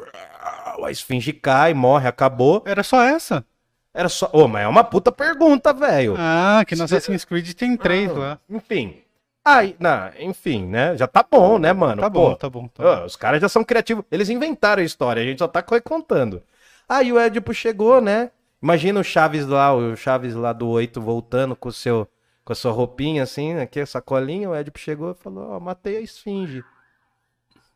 A 0.84 0.92
esfinge 0.92 1.32
cai, 1.32 1.74
morre, 1.74 2.08
acabou. 2.08 2.64
Era 2.66 2.84
só 2.84 3.04
essa? 3.04 3.46
Era 3.94 4.10
só. 4.10 4.30
Ô, 4.34 4.48
mas 4.48 4.64
é 4.64 4.68
uma 4.68 4.84
puta 4.84 5.12
pergunta, 5.12 5.72
velho. 5.74 6.16
Ah, 6.18 6.64
que 6.68 6.76
no 6.76 6.84
Assassin's 6.84 7.24
Creed 7.24 7.54
tem 7.54 7.78
três 7.78 8.10
Ah, 8.10 8.14
lá. 8.14 8.40
Enfim. 8.50 9.02
Aí, 9.52 9.76
não, 9.80 10.12
enfim, 10.20 10.66
né? 10.68 10.96
Já 10.96 11.08
tá 11.08 11.26
bom, 11.30 11.58
né, 11.58 11.74
mano? 11.74 12.02
Tá 12.02 12.10
Pô, 12.10 12.20
bom, 12.30 12.36
tá 12.36 12.50
bom. 12.50 12.68
Tá 12.68 12.84
ó, 12.84 12.96
bom. 13.00 13.06
os 13.06 13.16
caras 13.16 13.42
já 13.42 13.50
são 13.50 13.64
criativos. 13.64 14.06
Eles 14.12 14.30
inventaram 14.30 14.82
a 14.82 14.86
história, 14.86 15.22
a 15.24 15.26
gente 15.26 15.40
só 15.40 15.48
tá 15.48 15.64
recontando. 15.68 16.44
Aí 16.88 17.12
o 17.12 17.20
Édipo 17.20 17.54
chegou, 17.54 18.00
né? 18.00 18.32
Imagina 18.62 19.00
o 19.00 19.04
Chaves 19.04 19.48
lá, 19.48 19.74
o 19.74 19.96
Chaves 19.96 20.36
lá 20.36 20.54
do 20.54 20.68
8 20.68 21.02
voltando 21.02 21.56
com 21.56 21.70
o 21.70 21.74
seu 21.74 22.08
com 22.44 22.54
a 22.54 22.56
sua 22.56 22.72
roupinha 22.72 23.24
assim, 23.24 23.56
aqui 23.58 23.80
a 23.80 23.86
sacolinha, 23.86 24.50
o 24.50 24.56
Édipo 24.56 24.80
chegou 24.80 25.12
e 25.12 25.16
falou: 25.16 25.52
"Ó, 25.52 25.60
matei 25.60 25.98
a 25.98 26.02
esfinge". 26.02 26.64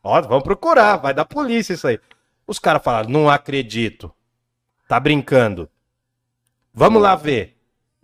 Ó, 0.02 0.20
vamos 0.22 0.44
procurar, 0.44 0.96
vai 0.98 1.12
dar 1.14 1.24
polícia 1.24 1.74
isso 1.74 1.88
aí. 1.88 1.98
Os 2.46 2.58
caras 2.58 2.82
falaram: 2.82 3.08
"Não 3.10 3.28
acredito". 3.30 4.12
Tá 4.88 5.00
brincando. 5.00 5.68
Vamos 6.72 7.00
lá 7.02 7.14
ver. 7.16 7.53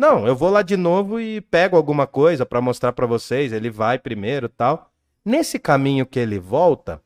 Não, 0.01 0.27
eu 0.27 0.35
vou 0.35 0.49
lá 0.49 0.63
de 0.63 0.79
novo 0.79 1.21
e 1.21 1.43
pego 1.43 1.77
alguma 1.77 2.07
coisa 2.07 2.47
pra 2.47 2.59
mostrar 2.63 2.91
pra 2.91 3.05
vocês. 3.05 3.53
Ele 3.53 3.69
vai 3.69 3.99
primeiro, 3.99 4.49
tal. 4.49 4.91
Nesse 5.23 5.59
caminho 5.59 6.07
que 6.07 6.19
ele 6.19 6.39
volta, 6.39 7.03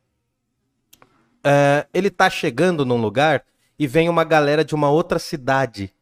é, 1.43 1.85
ele 1.93 2.09
tá 2.09 2.29
chegando 2.29 2.85
num 2.85 2.95
lugar 2.95 3.43
e 3.77 3.85
vem 3.85 4.07
uma 4.07 4.23
galera 4.23 4.63
de 4.63 4.73
uma 4.73 4.89
outra 4.89 5.19
cidade. 5.19 5.93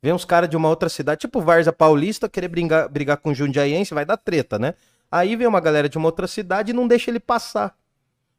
Vem 0.00 0.12
uns 0.12 0.24
caras 0.24 0.48
de 0.48 0.56
uma 0.56 0.68
outra 0.68 0.88
cidade, 0.88 1.22
tipo 1.22 1.40
Varza 1.40 1.72
Paulista, 1.72 2.28
querer 2.28 2.46
brigar, 2.46 2.88
brigar 2.88 3.16
com 3.16 3.34
Jundiaiense, 3.34 3.92
vai 3.92 4.04
dar 4.04 4.16
treta, 4.16 4.60
né? 4.60 4.74
Aí 5.10 5.34
vem 5.34 5.48
uma 5.48 5.58
galera 5.58 5.88
de 5.88 5.98
uma 5.98 6.06
outra 6.06 6.28
cidade 6.28 6.70
e 6.70 6.72
não 6.72 6.86
deixa 6.86 7.10
ele 7.10 7.18
passar. 7.18 7.74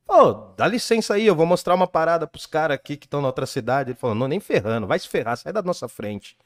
Pô, 0.06 0.54
dá 0.56 0.66
licença 0.68 1.16
aí, 1.16 1.28
eu 1.28 1.36
vou 1.36 1.46
mostrar 1.46 1.76
uma 1.76 1.88
parada 1.88 2.26
pros 2.26 2.46
caras 2.46 2.76
aqui 2.76 2.96
que 2.96 3.08
estão 3.08 3.20
na 3.20 3.28
outra 3.28 3.46
cidade. 3.46 3.92
Ele 3.92 4.00
falou, 4.00 4.16
não, 4.16 4.30
nem 4.30 4.40
ferrando, 4.40 4.88
vai 4.88 4.98
se 5.00 5.10
ferrar, 5.10 5.36
sai 5.36 5.52
da 5.52 5.62
nossa 5.62 5.90
frente. 5.90 6.38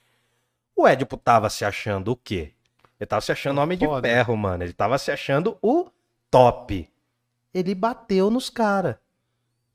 O 0.78 0.88
Edipo 0.88 1.18
tava 1.18 1.50
se 1.50 1.66
achando 1.66 2.12
o 2.12 2.16
quê? 2.16 2.52
Ele 3.00 3.08
tava 3.08 3.22
se 3.22 3.32
achando 3.32 3.60
homem 3.60 3.78
de 3.78 3.86
Foda. 3.86 4.08
ferro, 4.08 4.38
mano. 4.38 4.64
Ele 4.64 4.74
tava 4.74 4.98
se 4.98 5.12
achando 5.12 5.58
o 5.62 5.88
top. 6.30 6.88
Ele 7.54 7.74
bateu 7.76 8.30
nos 8.30 8.50
caras. 8.50 8.96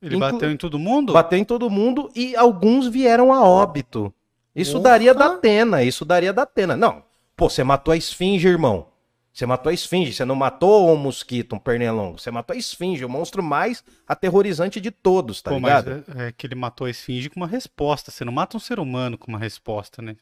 Ele 0.00 0.16
Inclu- 0.16 0.32
bateu 0.32 0.50
em 0.50 0.56
todo 0.56 0.78
mundo? 0.78 1.12
Bateu 1.12 1.38
em 1.38 1.44
todo 1.44 1.68
mundo 1.70 2.10
e 2.14 2.34
alguns 2.36 2.86
vieram 2.86 3.32
a 3.32 3.42
óbito. 3.44 4.12
Isso 4.54 4.78
daria 4.78 5.14
da 5.14 5.26
Atena, 5.34 5.82
isso 5.82 6.04
daria 6.04 6.32
da 6.32 6.42
Atena. 6.42 6.76
Não, 6.76 7.02
pô, 7.36 7.48
você 7.48 7.64
matou 7.64 7.92
a 7.92 7.96
esfinge, 7.96 8.46
irmão. 8.48 8.88
Você 9.32 9.46
matou 9.46 9.70
a 9.70 9.72
esfinge, 9.72 10.12
você 10.12 10.24
não 10.26 10.34
matou 10.34 10.92
um 10.92 10.96
mosquito, 10.96 11.54
um 11.54 11.58
pernilongo. 11.58 12.18
Você 12.18 12.30
matou 12.30 12.52
a 12.54 12.58
esfinge, 12.58 13.02
o 13.04 13.08
monstro 13.08 13.42
mais 13.42 13.82
aterrorizante 14.06 14.78
de 14.80 14.90
todos, 14.90 15.40
tá 15.40 15.50
Pô, 15.50 15.58
mas 15.58 15.84
ligado? 15.84 16.04
é, 16.18 16.28
é 16.28 16.32
que 16.32 16.46
ele 16.46 16.54
matou 16.54 16.86
a 16.86 16.90
esfinge 16.90 17.30
com 17.30 17.40
uma 17.40 17.46
resposta. 17.46 18.10
Você 18.10 18.24
não 18.26 18.32
mata 18.32 18.56
um 18.56 18.60
ser 18.60 18.78
humano 18.78 19.16
com 19.16 19.28
uma 19.28 19.38
resposta, 19.38 20.02
né? 20.02 20.16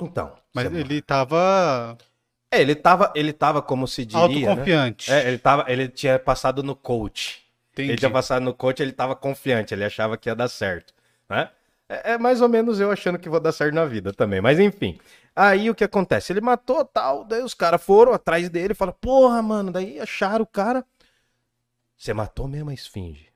Então, 0.00 0.34
Mas 0.54 0.68
você- 0.68 0.76
ele 0.78 1.02
tava 1.02 1.96
É, 2.50 2.60
ele 2.60 2.74
tava, 2.74 3.12
ele 3.14 3.32
tava 3.32 3.60
como 3.60 3.86
se 3.86 4.04
diria, 4.06 4.22
né? 4.24 4.30
autoconfiante. 4.32 5.10
É, 5.12 5.28
ele 5.28 5.38
tava, 5.38 5.64
ele 5.70 5.88
tinha 5.88 6.18
passado 6.18 6.62
no 6.62 6.74
coach. 6.74 7.42
Entendi. 7.72 7.90
Ele 7.90 7.98
tinha 7.98 8.10
passado 8.10 8.42
no 8.42 8.54
coach, 8.54 8.80
ele 8.82 8.92
tava 8.92 9.14
confiante, 9.14 9.72
ele 9.74 9.84
achava 9.84 10.16
que 10.16 10.28
ia 10.28 10.34
dar 10.34 10.48
certo, 10.48 10.94
né? 11.28 11.50
É, 11.88 12.12
é 12.12 12.18
mais 12.18 12.40
ou 12.40 12.48
menos 12.48 12.80
eu 12.80 12.90
achando 12.90 13.18
que 13.18 13.28
vou 13.28 13.38
dar 13.40 13.52
certo 13.52 13.74
na 13.74 13.84
vida 13.84 14.12
também, 14.12 14.40
mas 14.40 14.58
enfim. 14.58 14.98
Aí 15.36 15.70
o 15.70 15.74
que 15.74 15.84
acontece? 15.84 16.32
Ele 16.32 16.40
matou 16.40 16.84
tal, 16.84 17.24
daí 17.24 17.42
os 17.42 17.54
caras 17.54 17.82
foram 17.82 18.12
atrás 18.12 18.48
dele 18.48 18.72
e 18.72 18.74
falaram, 18.74 18.98
porra, 19.00 19.40
mano, 19.40 19.70
daí 19.70 20.00
acharam 20.00 20.42
o 20.42 20.46
cara. 20.46 20.84
Você 21.96 22.12
matou 22.12 22.48
mesmo 22.48 22.70
a 22.70 22.74
esfinge. 22.74 23.28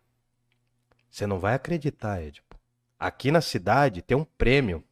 Você 1.11 1.27
não 1.27 1.39
vai 1.39 1.55
acreditar, 1.55 2.23
Edipo. 2.23 2.57
Aqui 2.99 3.31
na 3.31 3.41
cidade 3.41 4.03
tem 4.03 4.17
um 4.17 4.25
prêmio. 4.25 4.83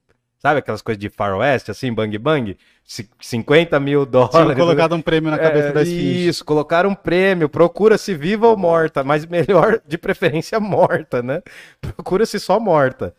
Sabe 0.41 0.61
aquelas 0.61 0.81
coisas 0.81 0.99
de 0.99 1.11
faroeste, 1.11 1.71
assim, 1.71 1.93
bang 1.93 2.17
bang? 2.17 2.57
Ci- 2.85 3.09
50 3.21 3.79
mil 3.79 4.07
dólares. 4.07 4.57
colocado 4.57 4.95
um 4.95 5.03
prêmio 5.03 5.31
na 5.31 5.39
cabeça 5.39 5.69
É, 5.69 5.73
da 5.73 5.83
esfinge. 5.83 6.29
Isso, 6.29 6.45
colocaram 6.45 6.91
um 6.91 6.95
prêmio. 6.95 7.49
Procura-se 7.49 8.15
viva 8.15 8.49
ou 8.49 8.57
morta, 8.57 9.05
mas 9.05 9.27
melhor, 9.27 9.81
de 9.87 9.99
preferência, 9.99 10.59
morta, 10.59 11.23
né? 11.23 11.43
Procura-se 11.81 12.41
só 12.41 12.59
morta. 12.59 13.15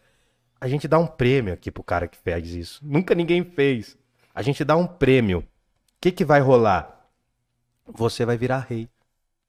A 0.59 0.67
gente 0.67 0.87
dá 0.87 0.97
um 0.97 1.07
prêmio 1.07 1.53
aqui 1.53 1.69
pro 1.71 1.83
cara 1.83 2.07
que 2.07 2.17
fez 2.17 2.53
isso. 2.53 2.79
Nunca 2.83 3.13
ninguém 3.13 3.43
fez. 3.43 3.95
A 4.33 4.41
gente 4.41 4.63
dá 4.63 4.75
um 4.75 4.87
prêmio. 4.87 5.39
O 5.39 5.43
que, 6.01 6.11
que 6.11 6.25
vai 6.25 6.39
rolar? 6.39 7.05
Você 7.85 8.25
vai 8.25 8.37
virar 8.37 8.65
rei. 8.67 8.89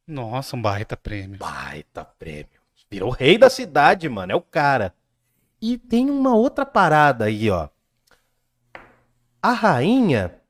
Nossa, 0.07 0.57
um 0.57 0.63
baita 0.63 0.97
prêmio. 0.97 1.39
Baita 1.39 2.05
prêmio. 2.05 2.49
Virou 2.91 3.11
rei 3.11 3.39
da 3.39 3.49
cidade, 3.49 4.09
mano. 4.09 4.33
É 4.33 4.35
o 4.35 4.41
cara. 4.43 4.93
E 5.63 5.79
tem 5.79 6.11
uma 6.11 6.35
outra 6.35 6.67
parada 6.67 7.27
aí, 7.27 7.49
ó. 7.49 7.69
A 9.41 9.53
rainha 9.53 10.41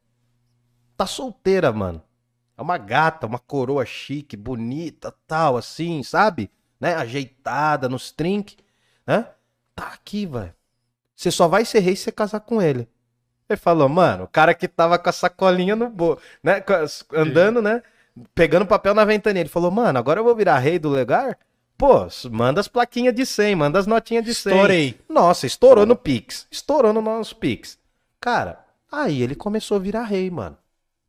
tá 0.96 1.04
solteira, 1.04 1.70
mano. 1.70 2.02
É 2.56 2.62
uma 2.62 2.78
gata, 2.78 3.26
uma 3.26 3.38
coroa 3.38 3.84
chique, 3.84 4.38
bonita, 4.38 5.14
tal, 5.26 5.58
assim, 5.58 6.02
sabe? 6.02 6.50
Né? 6.80 6.94
Ajeitada 6.94 7.90
nos 7.90 8.10
trinques, 8.10 8.56
né? 9.06 9.28
Tá 9.74 9.88
aqui, 9.88 10.24
velho. 10.24 10.54
Você 11.14 11.30
só 11.30 11.46
vai 11.46 11.66
ser 11.66 11.80
rei 11.80 11.94
se 11.94 12.04
você 12.04 12.12
casar 12.12 12.40
com 12.40 12.62
ele. 12.62 12.88
Ele 13.50 13.56
falou, 13.58 13.90
mano, 13.90 14.24
o 14.24 14.28
cara 14.28 14.54
que 14.54 14.66
tava 14.66 14.98
com 14.98 15.10
a 15.10 15.12
sacolinha 15.12 15.76
no 15.76 15.90
bo, 15.90 16.18
né? 16.42 16.64
Andando, 17.12 17.60
né? 17.60 17.82
Pegando 18.34 18.64
papel 18.64 18.94
na 18.94 19.04
ventania. 19.04 19.42
Ele 19.42 19.48
falou, 19.50 19.70
mano, 19.70 19.98
agora 19.98 20.20
eu 20.20 20.24
vou 20.24 20.34
virar 20.34 20.58
rei 20.58 20.78
do 20.78 20.88
lugar? 20.88 21.38
Pô, 21.82 22.06
manda 22.30 22.60
as 22.60 22.68
plaquinhas 22.68 23.12
de 23.12 23.26
100, 23.26 23.56
manda 23.56 23.76
as 23.76 23.88
notinhas 23.88 24.24
de 24.24 24.32
100. 24.32 24.52
Estourei. 24.52 25.00
Nossa, 25.08 25.48
estourou 25.48 25.84
no 25.84 25.96
Pix. 25.96 26.46
Estourou 26.48 26.92
no 26.92 27.02
nosso 27.02 27.34
Pix. 27.34 27.76
Cara, 28.20 28.60
aí 28.90 29.20
ele 29.20 29.34
começou 29.34 29.78
a 29.78 29.80
virar 29.80 30.04
rei, 30.04 30.30
mano. 30.30 30.56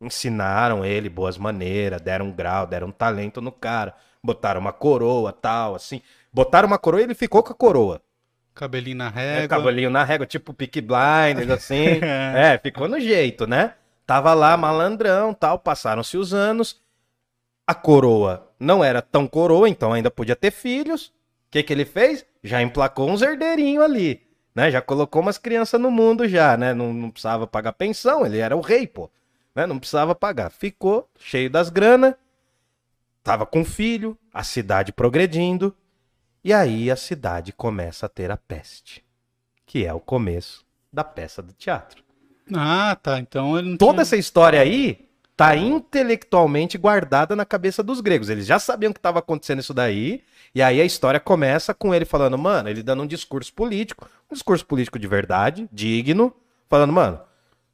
Ensinaram 0.02 0.84
ele 0.84 1.10
boas 1.10 1.38
maneiras, 1.38 2.02
deram 2.02 2.26
um 2.26 2.32
grau, 2.32 2.66
deram 2.66 2.88
um 2.88 2.92
talento 2.92 3.40
no 3.40 3.52
cara. 3.52 3.94
Botaram 4.24 4.60
uma 4.60 4.74
coroa, 4.74 5.32
tal, 5.32 5.76
assim. 5.76 6.02
Botaram 6.34 6.66
uma 6.66 6.80
coroa 6.80 7.02
e 7.02 7.04
ele 7.04 7.14
ficou 7.14 7.44
com 7.44 7.52
a 7.52 7.56
coroa. 7.56 8.02
Cabelinho 8.56 8.98
na 8.98 9.10
É, 9.10 9.42
régua. 9.42 9.48
cabelinho 9.50 9.92
na 9.92 10.04
régua, 10.04 10.26
tipo 10.26 10.56
Peaky 10.56 10.82
Blinders, 10.82 11.52
assim. 11.52 12.00
é, 12.02 12.58
ficou 12.58 12.88
no 12.88 13.00
jeito, 13.00 13.46
né? 13.46 13.76
Tava 14.08 14.34
lá 14.34 14.58
malandrão, 14.58 15.36
tal, 15.36 15.60
passaram-se 15.60 16.18
os 16.18 16.34
anos. 16.34 16.82
A 17.66 17.74
coroa 17.74 18.52
não 18.60 18.84
era 18.84 19.02
tão 19.02 19.28
coroa, 19.28 19.70
então 19.70 19.94
ainda 19.94 20.12
podia 20.12 20.36
ter 20.36 20.52
filhos. 20.52 21.08
O 21.08 21.52
que 21.52 21.64
que 21.64 21.72
ele 21.72 21.86
fez? 21.86 22.26
Já 22.44 22.62
emplacou 22.62 23.10
uns 23.10 23.22
herdeirinhos 23.22 23.84
ali, 23.84 24.22
né? 24.54 24.70
Já 24.70 24.82
colocou 24.82 25.22
umas 25.22 25.38
crianças 25.38 25.80
no 25.80 25.90
mundo 25.90 26.28
já, 26.28 26.58
né? 26.58 26.74
Não, 26.74 26.94
não 26.94 27.10
precisava 27.10 27.48
pagar 27.48 27.74
pensão, 27.74 28.26
ele 28.26 28.40
era 28.40 28.56
o 28.56 28.62
rei, 28.62 28.88
pô. 28.88 29.10
Né? 29.56 29.66
Não 29.66 29.80
precisava 29.80 30.16
pagar. 30.16 30.50
Ficou 30.50 31.08
cheio 31.20 31.50
das 31.50 31.70
grana, 31.70 32.18
tava 33.24 33.46
com 33.46 33.64
filho, 33.64 34.18
a 34.34 34.44
cidade 34.44 34.92
progredindo. 34.92 35.76
E 36.44 36.52
aí 36.52 36.92
a 36.92 36.96
cidade 36.96 37.54
começa 37.54 38.06
a 38.08 38.10
ter 38.10 38.30
a 38.30 38.36
peste, 38.36 39.04
que 39.66 39.86
é 39.86 39.94
o 39.94 40.00
começo 40.00 40.66
da 40.92 41.04
peça 41.04 41.42
do 41.42 41.54
teatro. 41.54 42.04
Ah, 42.54 42.98
tá. 43.02 43.20
Então 43.20 43.58
ele 43.58 43.70
não 43.70 43.78
Toda 43.78 43.94
tinha... 43.94 44.02
essa 44.02 44.18
história 44.18 44.60
aí 44.60 45.10
tá 45.36 45.56
intelectualmente 45.56 46.78
guardada 46.78 47.36
na 47.36 47.46
cabeça 47.46 47.82
dos 47.84 48.02
gregos. 48.02 48.30
Eles 48.30 48.46
já 48.46 48.60
sabiam 48.60 48.94
que 48.94 49.00
estava 49.00 49.20
acontecendo 49.20 49.60
isso 49.60 49.74
daí, 49.74 50.22
e 50.54 50.62
aí 50.62 50.80
a 50.80 50.86
história 50.86 51.20
começa 51.20 51.74
com 51.74 51.94
ele 51.94 52.06
falando, 52.06 52.38
mano, 52.38 52.70
ele 52.70 52.84
dando 52.84 53.04
um 53.04 53.08
discurso 53.08 53.52
político, 53.54 54.08
um 54.30 54.34
discurso 54.34 54.66
político 54.66 55.00
de 55.00 55.08
verdade, 55.08 55.68
digno, 55.72 56.34
falando, 56.70 56.94
mano, 56.94 57.20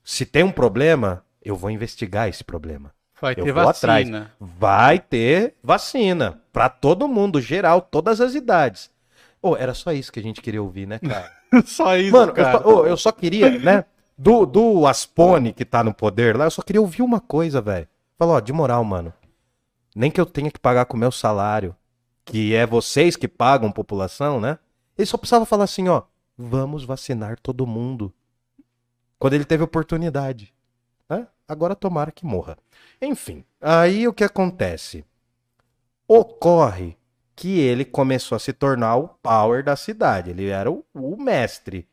se 0.03 0.25
tem 0.25 0.43
um 0.43 0.51
problema, 0.51 1.23
eu 1.43 1.55
vou 1.55 1.69
investigar 1.69 2.29
esse 2.29 2.43
problema. 2.43 2.91
Vai 3.21 3.33
Eu 3.37 3.43
ter 3.43 3.51
vou 3.51 3.67
atrás. 3.67 4.07
vacina. 4.07 4.31
Vai 4.39 4.97
ter 4.99 5.55
vacina 5.61 6.41
pra 6.53 6.69
todo 6.69 7.07
mundo, 7.07 7.41
geral, 7.41 7.81
todas 7.81 8.21
as 8.21 8.33
idades. 8.33 8.89
Ô, 9.41 9.55
era 9.57 9.73
só 9.73 9.91
isso 9.91 10.11
que 10.11 10.19
a 10.19 10.23
gente 10.23 10.41
queria 10.41 10.61
ouvir, 10.61 10.87
né, 10.87 10.99
cara? 10.99 11.29
Só 11.65 11.97
isso, 11.97 12.11
Mano, 12.11 12.29
eu 12.31 12.35
cara. 12.35 12.59
só, 12.61 12.69
ô, 12.69 12.85
eu 12.85 12.95
só 12.95 13.11
queria, 13.11 13.49
né? 13.57 13.83
Do, 14.21 14.45
do 14.45 14.85
Aspone 14.85 15.53
que 15.53 15.63
tá 15.63 15.81
no 15.81 15.93
poder 15.93 16.35
lá, 16.35 16.43
eu 16.43 16.51
só 16.51 16.61
queria 16.61 16.81
ouvir 16.81 17.01
uma 17.01 17.21
coisa, 17.21 17.61
velho. 17.61 17.87
Falou, 18.17 18.35
ó, 18.35 18.41
de 18.41 18.51
moral, 18.51 18.83
mano. 18.83 19.13
Nem 19.95 20.11
que 20.11 20.19
eu 20.19 20.25
tenha 20.25 20.51
que 20.51 20.59
pagar 20.59 20.87
com 20.87 20.97
o 20.97 20.99
meu 20.99 21.09
salário, 21.09 21.73
que 22.25 22.53
é 22.53 22.65
vocês 22.65 23.15
que 23.15 23.29
pagam 23.29 23.71
população, 23.71 24.41
né? 24.41 24.59
Ele 24.97 25.05
só 25.05 25.17
precisava 25.17 25.45
falar 25.45 25.63
assim, 25.63 25.87
ó, 25.87 26.01
vamos 26.37 26.83
vacinar 26.83 27.39
todo 27.39 27.65
mundo. 27.65 28.13
Quando 29.17 29.35
ele 29.35 29.45
teve 29.45 29.63
oportunidade. 29.63 30.53
Né? 31.09 31.25
Agora 31.47 31.73
tomara 31.73 32.11
que 32.11 32.25
morra. 32.25 32.57
Enfim, 33.01 33.45
aí 33.61 34.05
o 34.05 34.13
que 34.13 34.25
acontece? 34.25 35.05
Ocorre 36.05 36.97
que 37.37 37.57
ele 37.57 37.85
começou 37.85 38.35
a 38.35 38.39
se 38.39 38.51
tornar 38.51 38.97
o 38.97 39.07
power 39.07 39.63
da 39.63 39.77
cidade. 39.77 40.31
Ele 40.31 40.49
era 40.49 40.69
o, 40.69 40.83
o 40.93 41.15
mestre. 41.15 41.87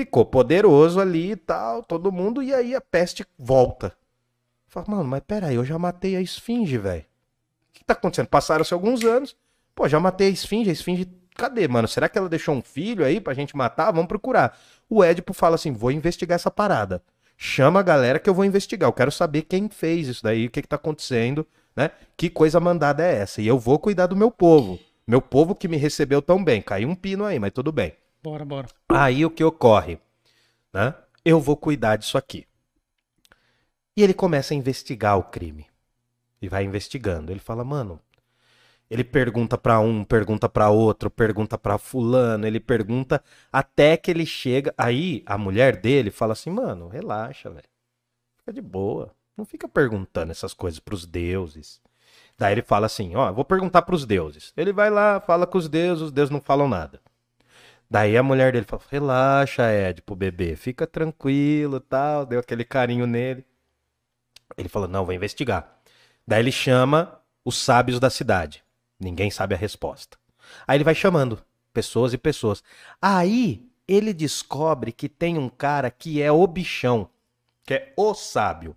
Ficou 0.00 0.24
poderoso 0.24 0.98
ali 0.98 1.32
e 1.32 1.36
tal, 1.36 1.82
todo 1.82 2.10
mundo, 2.10 2.42
e 2.42 2.54
aí 2.54 2.74
a 2.74 2.80
peste 2.80 3.22
volta. 3.38 3.92
Fala, 4.66 4.86
mano, 4.88 5.04
mas 5.04 5.20
peraí, 5.20 5.56
eu 5.56 5.64
já 5.64 5.78
matei 5.78 6.16
a 6.16 6.22
esfinge, 6.22 6.78
velho. 6.78 7.02
O 7.02 7.04
que 7.74 7.84
tá 7.84 7.92
acontecendo? 7.92 8.28
Passaram-se 8.28 8.72
alguns 8.72 9.04
anos. 9.04 9.36
Pô, 9.74 9.86
já 9.86 10.00
matei 10.00 10.28
a 10.28 10.30
esfinge, 10.30 10.70
a 10.70 10.72
esfinge. 10.72 11.06
Cadê, 11.36 11.68
mano? 11.68 11.86
Será 11.86 12.08
que 12.08 12.16
ela 12.16 12.30
deixou 12.30 12.54
um 12.54 12.62
filho 12.62 13.04
aí 13.04 13.20
pra 13.20 13.34
gente 13.34 13.54
matar? 13.54 13.90
Vamos 13.90 14.08
procurar. 14.08 14.58
O 14.88 15.04
Édipo 15.04 15.34
fala 15.34 15.56
assim: 15.56 15.70
vou 15.70 15.92
investigar 15.92 16.36
essa 16.36 16.50
parada. 16.50 17.02
Chama 17.36 17.80
a 17.80 17.82
galera 17.82 18.18
que 18.18 18.30
eu 18.30 18.34
vou 18.34 18.46
investigar. 18.46 18.88
Eu 18.88 18.94
quero 18.94 19.12
saber 19.12 19.42
quem 19.42 19.68
fez 19.68 20.08
isso 20.08 20.22
daí, 20.22 20.46
o 20.46 20.50
que, 20.50 20.62
que 20.62 20.68
tá 20.68 20.76
acontecendo, 20.76 21.46
né? 21.76 21.90
Que 22.16 22.30
coisa 22.30 22.58
mandada 22.58 23.04
é 23.04 23.16
essa? 23.16 23.42
E 23.42 23.46
eu 23.46 23.58
vou 23.58 23.78
cuidar 23.78 24.06
do 24.06 24.16
meu 24.16 24.30
povo. 24.30 24.78
Meu 25.06 25.20
povo 25.20 25.54
que 25.54 25.68
me 25.68 25.76
recebeu 25.76 26.22
tão 26.22 26.42
bem. 26.42 26.62
Caiu 26.62 26.88
um 26.88 26.94
pino 26.94 27.26
aí, 27.26 27.38
mas 27.38 27.52
tudo 27.52 27.70
bem. 27.70 27.92
Bora, 28.22 28.44
bora. 28.44 28.68
Aí 28.88 29.24
o 29.24 29.30
que 29.30 29.42
ocorre? 29.42 29.98
Né? 30.72 30.94
Eu 31.24 31.40
vou 31.40 31.56
cuidar 31.56 31.96
disso 31.96 32.18
aqui. 32.18 32.46
E 33.96 34.02
ele 34.02 34.14
começa 34.14 34.54
a 34.54 34.56
investigar 34.56 35.18
o 35.18 35.24
crime. 35.24 35.66
E 36.40 36.48
vai 36.48 36.64
investigando. 36.64 37.32
Ele 37.32 37.40
fala, 37.40 37.64
mano. 37.64 38.00
Ele 38.90 39.04
pergunta 39.04 39.56
pra 39.56 39.78
um, 39.78 40.04
pergunta 40.04 40.48
pra 40.48 40.68
outro, 40.68 41.08
pergunta 41.08 41.56
pra 41.56 41.78
fulano, 41.78 42.44
ele 42.44 42.58
pergunta 42.58 43.22
até 43.52 43.96
que 43.96 44.10
ele 44.10 44.26
chega. 44.26 44.74
Aí 44.76 45.22
a 45.24 45.38
mulher 45.38 45.76
dele 45.76 46.10
fala 46.10 46.32
assim, 46.32 46.50
mano, 46.50 46.88
relaxa, 46.88 47.48
velho. 47.48 47.68
Fica 48.38 48.52
de 48.52 48.60
boa. 48.60 49.14
Não 49.36 49.44
fica 49.44 49.68
perguntando 49.68 50.32
essas 50.32 50.52
coisas 50.52 50.80
pros 50.80 51.06
deuses. 51.06 51.80
Daí 52.36 52.52
ele 52.52 52.62
fala 52.62 52.86
assim, 52.86 53.14
ó, 53.14 53.32
vou 53.32 53.44
perguntar 53.44 53.82
pros 53.82 54.04
deuses. 54.04 54.52
Ele 54.56 54.72
vai 54.72 54.90
lá, 54.90 55.20
fala 55.20 55.46
com 55.46 55.56
os 55.56 55.68
deuses, 55.68 56.04
os 56.04 56.10
deuses 56.10 56.32
não 56.32 56.40
falam 56.40 56.68
nada. 56.68 57.00
Daí 57.90 58.16
a 58.16 58.22
mulher 58.22 58.52
dele 58.52 58.64
fala: 58.64 58.82
relaxa, 58.88 59.72
Ed, 59.72 60.02
pro 60.02 60.14
bebê, 60.14 60.54
fica 60.54 60.86
tranquilo 60.86 61.80
tal. 61.80 62.24
Deu 62.24 62.38
aquele 62.38 62.64
carinho 62.64 63.06
nele. 63.06 63.44
Ele 64.56 64.68
falou: 64.68 64.86
não, 64.88 65.04
vou 65.04 65.14
investigar. 65.14 65.80
Daí 66.26 66.40
ele 66.40 66.52
chama 66.52 67.20
os 67.44 67.58
sábios 67.58 67.98
da 67.98 68.08
cidade. 68.08 68.62
Ninguém 68.98 69.30
sabe 69.30 69.54
a 69.54 69.58
resposta. 69.58 70.16
Aí 70.68 70.76
ele 70.76 70.84
vai 70.84 70.94
chamando 70.94 71.42
pessoas 71.72 72.12
e 72.12 72.18
pessoas. 72.18 72.62
Aí 73.02 73.68
ele 73.88 74.12
descobre 74.12 74.92
que 74.92 75.08
tem 75.08 75.36
um 75.36 75.48
cara 75.48 75.90
que 75.90 76.22
é 76.22 76.30
o 76.30 76.46
bichão, 76.46 77.10
que 77.64 77.74
é 77.74 77.92
o 77.96 78.14
sábio, 78.14 78.76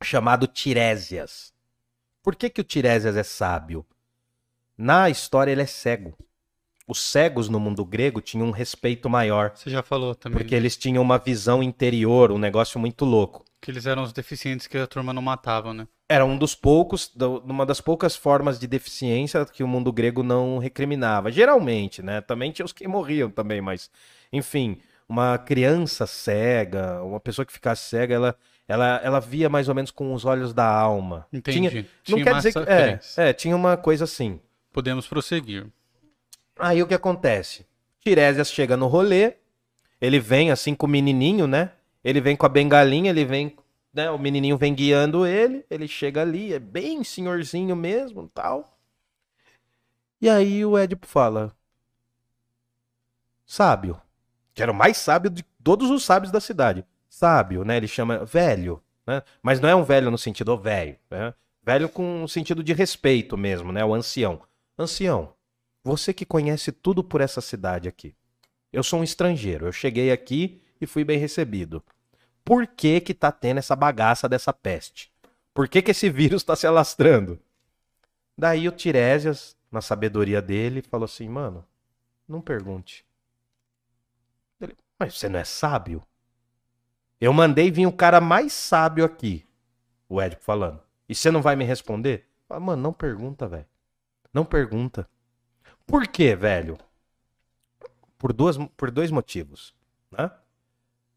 chamado 0.00 0.46
Tiresias. 0.46 1.52
Por 2.22 2.36
que, 2.36 2.50
que 2.50 2.60
o 2.60 2.64
Tiresias 2.64 3.16
é 3.16 3.22
sábio? 3.24 3.84
Na 4.78 5.10
história 5.10 5.50
ele 5.50 5.62
é 5.62 5.66
cego. 5.66 6.16
Os 6.88 7.00
cegos 7.00 7.48
no 7.48 7.58
mundo 7.58 7.84
grego 7.84 8.20
tinham 8.20 8.46
um 8.46 8.52
respeito 8.52 9.10
maior, 9.10 9.50
Você 9.54 9.68
já 9.68 9.82
falou 9.82 10.14
também. 10.14 10.38
porque 10.38 10.54
eles 10.54 10.76
tinham 10.76 11.02
uma 11.02 11.18
visão 11.18 11.62
interior, 11.62 12.30
um 12.30 12.38
negócio 12.38 12.78
muito 12.78 13.04
louco. 13.04 13.44
Que 13.60 13.72
eles 13.72 13.86
eram 13.86 14.04
os 14.04 14.12
deficientes 14.12 14.68
que 14.68 14.78
a 14.78 14.86
turma 14.86 15.12
não 15.12 15.22
matava, 15.22 15.74
né? 15.74 15.88
Era 16.08 16.24
um 16.24 16.38
dos 16.38 16.54
poucos, 16.54 17.12
uma 17.44 17.66
das 17.66 17.80
poucas 17.80 18.14
formas 18.14 18.60
de 18.60 18.68
deficiência 18.68 19.44
que 19.44 19.64
o 19.64 19.68
mundo 19.68 19.92
grego 19.92 20.22
não 20.22 20.58
recriminava. 20.58 21.32
Geralmente, 21.32 22.00
né? 22.00 22.20
Também 22.20 22.52
tinha 22.52 22.64
os 22.64 22.72
que 22.72 22.86
morriam 22.86 23.28
também, 23.28 23.60
mas, 23.60 23.90
enfim, 24.32 24.78
uma 25.08 25.36
criança 25.38 26.06
cega, 26.06 27.02
uma 27.02 27.18
pessoa 27.18 27.44
que 27.44 27.52
ficasse 27.52 27.88
cega, 27.88 28.14
ela, 28.14 28.36
ela, 28.68 29.00
ela 29.02 29.20
via 29.20 29.48
mais 29.48 29.68
ou 29.68 29.74
menos 29.74 29.90
com 29.90 30.14
os 30.14 30.24
olhos 30.24 30.54
da 30.54 30.64
alma. 30.68 31.26
Entendi. 31.32 31.58
Tinha, 31.58 31.72
não 32.08 32.18
Tinha 32.18 32.24
quer 32.24 32.34
dizer 32.36 32.52
que. 32.52 32.58
É, 32.70 33.00
é, 33.16 33.32
tinha 33.32 33.56
uma 33.56 33.76
coisa 33.76 34.04
assim. 34.04 34.38
Podemos 34.72 35.08
prosseguir. 35.08 35.66
Aí 36.58 36.82
o 36.82 36.86
que 36.86 36.94
acontece? 36.94 37.66
Tiresias 38.00 38.50
chega 38.50 38.76
no 38.76 38.86
rolê, 38.86 39.34
ele 40.00 40.18
vem 40.18 40.50
assim 40.50 40.74
com 40.74 40.86
o 40.86 40.88
menininho, 40.88 41.46
né? 41.46 41.72
Ele 42.02 42.20
vem 42.20 42.36
com 42.36 42.46
a 42.46 42.48
bengalinha, 42.48 43.10
ele 43.10 43.24
vem, 43.24 43.56
né? 43.92 44.10
O 44.10 44.18
menininho 44.18 44.56
vem 44.56 44.74
guiando 44.74 45.26
ele, 45.26 45.64
ele 45.70 45.88
chega 45.88 46.22
ali, 46.22 46.54
é 46.54 46.58
bem 46.58 47.02
senhorzinho 47.04 47.74
mesmo, 47.76 48.30
tal. 48.32 48.78
E 50.20 50.28
aí 50.28 50.64
o 50.64 50.78
Édipo 50.78 51.06
fala: 51.06 51.52
Sábio, 53.44 54.00
que 54.54 54.62
era 54.62 54.72
o 54.72 54.74
mais 54.74 54.96
sábio 54.96 55.30
de 55.30 55.42
todos 55.62 55.90
os 55.90 56.04
sábios 56.04 56.32
da 56.32 56.40
cidade. 56.40 56.84
Sábio, 57.08 57.64
né? 57.64 57.76
Ele 57.76 57.88
chama 57.88 58.24
velho, 58.24 58.82
né? 59.06 59.22
Mas 59.42 59.60
não 59.60 59.68
é 59.68 59.74
um 59.74 59.84
velho 59.84 60.10
no 60.10 60.18
sentido 60.18 60.52
"Ô, 60.52 60.56
velho, 60.56 60.96
né? 61.10 61.34
Velho 61.62 61.88
com 61.88 62.22
o 62.22 62.28
sentido 62.28 62.62
de 62.62 62.72
respeito 62.72 63.36
mesmo, 63.36 63.72
né? 63.72 63.84
O 63.84 63.94
ancião. 63.94 64.40
Ancião, 64.78 65.32
você 65.86 66.12
que 66.12 66.26
conhece 66.26 66.72
tudo 66.72 67.04
por 67.04 67.20
essa 67.20 67.40
cidade 67.40 67.88
aqui. 67.88 68.12
Eu 68.72 68.82
sou 68.82 68.98
um 68.98 69.04
estrangeiro. 69.04 69.66
Eu 69.66 69.72
cheguei 69.72 70.10
aqui 70.10 70.60
e 70.80 70.86
fui 70.86 71.04
bem 71.04 71.16
recebido. 71.16 71.80
Por 72.44 72.66
que 72.66 73.00
que 73.00 73.14
tá 73.14 73.30
tendo 73.30 73.58
essa 73.58 73.76
bagaça 73.76 74.28
dessa 74.28 74.52
peste? 74.52 75.12
Por 75.54 75.68
que 75.68 75.80
que 75.80 75.92
esse 75.92 76.10
vírus 76.10 76.42
tá 76.42 76.56
se 76.56 76.66
alastrando? 76.66 77.38
Daí 78.36 78.68
o 78.68 78.72
Tiresias, 78.72 79.56
na 79.70 79.80
sabedoria 79.80 80.42
dele, 80.42 80.82
falou 80.82 81.04
assim, 81.04 81.28
mano, 81.28 81.64
não 82.28 82.40
pergunte. 82.40 83.06
Ele, 84.60 84.76
mas 84.98 85.16
você 85.16 85.28
não 85.28 85.38
é 85.38 85.44
sábio? 85.44 86.02
Eu 87.20 87.32
mandei 87.32 87.70
vir 87.70 87.86
o 87.86 87.92
cara 87.92 88.20
mais 88.20 88.52
sábio 88.52 89.04
aqui, 89.04 89.46
o 90.08 90.20
Édipo 90.20 90.42
falando. 90.42 90.82
E 91.08 91.14
você 91.14 91.30
não 91.30 91.40
vai 91.40 91.54
me 91.54 91.64
responder? 91.64 92.28
Mano, 92.50 92.82
não 92.82 92.92
pergunta, 92.92 93.46
velho. 93.46 93.66
Não 94.34 94.44
pergunta. 94.44 95.08
Por 95.86 96.06
quê, 96.08 96.34
velho? 96.34 96.76
Por, 98.18 98.32
duas, 98.32 98.56
por 98.76 98.90
dois 98.90 99.10
motivos. 99.10 99.74
Né? 100.10 100.30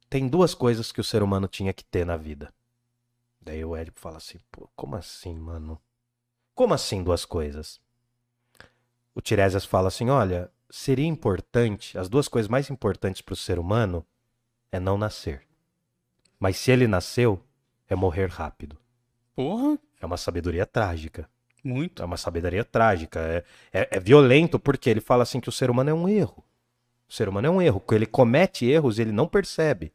Tem 0.10 0.28
duas 0.28 0.54
coisas 0.54 0.92
que 0.92 1.02
o 1.02 1.04
ser 1.04 1.24
humano 1.24 1.48
tinha 1.48 1.74
que 1.74 1.84
ter 1.84 2.06
na 2.06 2.16
vida. 2.18 2.54
Daí 3.42 3.64
o 3.66 3.76
Édipo 3.76 4.00
fala 4.00 4.18
assim, 4.18 4.38
pô, 4.52 4.70
como 4.76 4.96
assim, 4.96 5.36
mano? 5.38 5.82
Como 6.54 6.74
assim 6.74 7.04
duas 7.04 7.26
coisas? 7.26 7.82
O 9.16 9.22
Tiresias 9.22 9.66
fala 9.66 9.88
assim, 9.88 10.10
olha, 10.10 10.52
seria 10.70 11.06
importante, 11.08 11.98
as 11.98 12.10
duas 12.10 12.28
coisas 12.28 12.50
mais 12.50 12.70
importantes 12.70 13.22
para 13.22 13.34
o 13.34 13.38
ser 13.38 13.58
humano 13.58 14.06
é 14.72 14.80
não 14.80 14.98
nascer. 14.98 15.48
Mas 16.40 16.58
se 16.58 16.72
ele 16.72 16.88
nasceu, 16.88 17.44
é 17.88 17.96
morrer 17.96 18.30
rápido. 18.30 18.78
Porra, 19.36 19.80
É 20.00 20.06
uma 20.06 20.18
sabedoria 20.18 20.66
trágica. 20.66 21.30
Muito. 21.64 22.02
É 22.02 22.06
uma 22.06 22.18
sabedoria 22.18 22.64
trágica. 22.64 23.20
É, 23.20 23.44
é, 23.82 23.88
é 23.92 24.00
violento 24.00 24.60
porque 24.60 24.90
ele 24.90 25.02
fala 25.02 25.24
assim 25.24 25.40
que 25.40 25.50
o 25.50 25.52
ser 25.52 25.70
humano 25.70 25.90
é 25.90 25.94
um 25.94 26.08
erro. 26.08 26.44
O 27.08 27.14
ser 27.14 27.28
humano 27.28 27.48
é 27.48 27.50
um 27.50 27.62
erro. 27.62 27.84
Ele 27.92 28.06
comete 28.06 28.66
erros, 28.66 29.00
ele 29.00 29.12
não 29.12 29.28
percebe. 29.28 29.92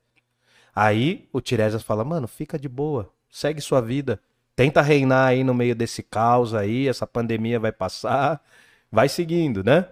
Aí 0.74 1.29
o 1.33 1.40
Tiresias 1.40 1.83
fala, 1.83 2.05
mano, 2.05 2.27
fica 2.27 2.59
de 2.59 2.68
boa. 2.68 3.11
Segue 3.31 3.61
sua 3.61 3.81
vida. 3.81 4.20
Tenta 4.57 4.83
reinar 4.83 5.29
aí 5.29 5.44
no 5.44 5.55
meio 5.55 5.74
desse 5.74 6.03
caos 6.03 6.55
aí. 6.55 6.88
Essa 6.88 7.07
pandemia 7.07 7.61
vai 7.61 7.72
passar. 7.72 8.42
Vai 8.90 9.09
seguindo, 9.09 9.62
né? 9.62 9.88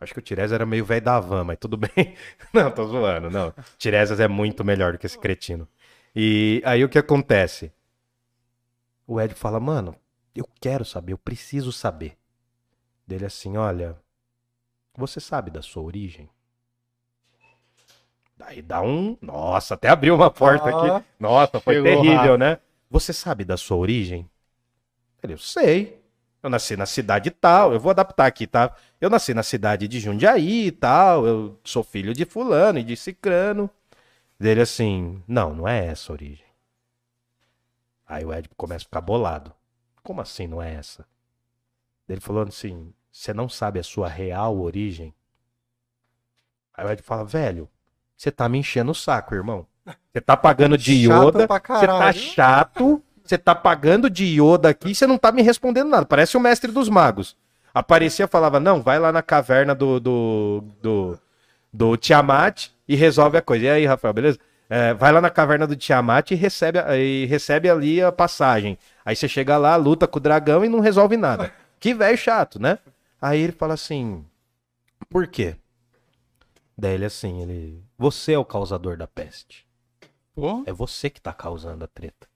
Acho 0.00 0.12
que 0.12 0.18
o 0.18 0.22
Tiresias 0.22 0.52
era 0.52 0.66
meio 0.66 0.84
velho 0.84 1.04
da 1.04 1.20
van, 1.20 1.44
mas 1.44 1.58
tudo 1.58 1.76
bem. 1.78 2.14
Não, 2.52 2.70
tô 2.70 2.86
zoando, 2.86 3.30
não. 3.30 3.54
Tiresias 3.78 4.18
é 4.20 4.26
muito 4.26 4.64
melhor 4.64 4.92
do 4.92 4.98
que 4.98 5.06
esse 5.06 5.18
cretino. 5.18 5.68
E 6.14 6.60
aí 6.64 6.84
o 6.84 6.88
que 6.88 6.98
acontece? 6.98 7.72
O 9.06 9.20
Ed 9.20 9.34
fala, 9.34 9.60
mano, 9.60 9.94
eu 10.34 10.48
quero 10.60 10.84
saber, 10.84 11.12
eu 11.12 11.18
preciso 11.18 11.72
saber. 11.72 12.16
Dele 13.06 13.26
assim, 13.26 13.56
olha, 13.56 13.96
você 14.96 15.20
sabe 15.20 15.50
da 15.50 15.62
sua 15.62 15.82
origem? 15.82 16.28
Daí 18.36 18.62
dá 18.62 18.80
um. 18.82 19.16
Nossa, 19.20 19.74
até 19.74 19.88
abriu 19.88 20.14
uma 20.14 20.30
porta 20.30 20.68
Ah, 20.68 20.96
aqui. 20.96 21.06
Nossa, 21.18 21.60
foi 21.60 21.82
terrível, 21.82 22.16
rápido. 22.16 22.38
né? 22.38 22.58
Você 22.90 23.12
sabe 23.12 23.44
da 23.44 23.56
sua 23.56 23.76
origem? 23.76 24.28
Ele, 25.22 25.34
eu 25.34 25.38
sei. 25.38 26.02
Eu 26.42 26.50
nasci 26.50 26.76
na 26.76 26.86
cidade 26.86 27.30
tal, 27.30 27.72
eu 27.72 27.78
vou 27.78 27.90
adaptar 27.90 28.26
aqui, 28.26 28.48
tá? 28.48 28.74
Eu 29.00 29.08
nasci 29.08 29.32
na 29.32 29.44
cidade 29.44 29.86
de 29.86 30.00
Jundiaí 30.00 30.66
e 30.66 30.72
tal, 30.72 31.24
eu 31.24 31.56
sou 31.62 31.84
filho 31.84 32.12
de 32.12 32.24
fulano 32.24 32.80
e 32.80 32.82
de 32.82 32.96
cicrano. 32.96 33.70
Dele 34.40 34.62
assim, 34.62 35.22
não, 35.28 35.54
não 35.54 35.68
é 35.68 35.86
essa 35.86 36.10
a 36.10 36.14
origem. 36.14 36.44
Aí 38.06 38.24
o 38.24 38.34
Ed 38.34 38.48
começa 38.56 38.84
a 38.84 38.86
ficar 38.86 39.00
bolado. 39.00 39.54
Como 40.02 40.20
assim 40.20 40.46
não 40.46 40.60
é 40.60 40.74
essa? 40.74 41.06
Ele 42.08 42.20
falou 42.20 42.42
assim, 42.42 42.92
você 43.10 43.32
não 43.32 43.48
sabe 43.48 43.78
a 43.78 43.82
sua 43.82 44.08
real 44.08 44.58
origem? 44.58 45.14
Aí 46.74 46.84
o 46.84 46.90
Ed 46.90 47.02
fala, 47.02 47.24
velho, 47.24 47.68
você 48.16 48.30
tá 48.30 48.48
me 48.48 48.58
enchendo 48.58 48.92
o 48.92 48.94
saco, 48.94 49.34
irmão. 49.34 49.66
Você 50.12 50.20
tá 50.20 50.36
pagando 50.36 50.78
de 50.78 50.92
Yoda, 50.92 51.46
você 51.46 51.86
tá 51.86 52.12
chato, 52.12 53.02
você 53.24 53.36
tá 53.36 53.54
pagando 53.54 54.08
de 54.08 54.24
Yoda 54.24 54.68
aqui 54.68 54.90
e 54.90 54.94
você 54.94 55.06
não 55.06 55.18
tá 55.18 55.32
me 55.32 55.42
respondendo 55.42 55.88
nada. 55.88 56.06
Parece 56.06 56.36
o 56.36 56.40
mestre 56.40 56.70
dos 56.70 56.88
magos. 56.88 57.36
Aparecia 57.74 58.26
e 58.26 58.28
falava, 58.28 58.60
não, 58.60 58.82
vai 58.82 58.98
lá 58.98 59.10
na 59.10 59.22
caverna 59.22 59.74
do, 59.74 59.98
do, 59.98 60.64
do, 60.80 61.18
do 61.72 61.96
Tiamat 61.96 62.68
e 62.86 62.94
resolve 62.94 63.38
a 63.38 63.42
coisa. 63.42 63.64
E 63.64 63.70
aí, 63.70 63.86
Rafael, 63.86 64.12
beleza? 64.12 64.38
É, 64.74 64.94
vai 64.94 65.12
lá 65.12 65.20
na 65.20 65.28
caverna 65.28 65.66
do 65.66 65.76
Tiamat 65.76 66.30
e 66.30 66.34
recebe, 66.34 66.78
e 66.96 67.26
recebe 67.26 67.68
ali 67.68 68.00
a 68.00 68.10
passagem. 68.10 68.78
Aí 69.04 69.14
você 69.14 69.28
chega 69.28 69.58
lá, 69.58 69.76
luta 69.76 70.08
com 70.08 70.16
o 70.16 70.22
dragão 70.22 70.64
e 70.64 70.68
não 70.68 70.80
resolve 70.80 71.14
nada. 71.14 71.52
Que 71.78 71.92
velho 71.92 72.16
chato, 72.16 72.58
né? 72.58 72.78
Aí 73.20 73.40
ele 73.40 73.52
fala 73.52 73.74
assim, 73.74 74.24
por 75.10 75.26
quê? 75.26 75.56
Daí 76.78 76.94
ele 76.94 77.04
assim, 77.04 77.42
ele... 77.42 77.84
Você 77.98 78.32
é 78.32 78.38
o 78.38 78.46
causador 78.46 78.96
da 78.96 79.06
peste. 79.06 79.66
Pô, 80.34 80.62
É 80.64 80.72
você 80.72 81.10
que 81.10 81.20
tá 81.20 81.34
causando 81.34 81.84
a 81.84 81.88
treta. 81.88 82.26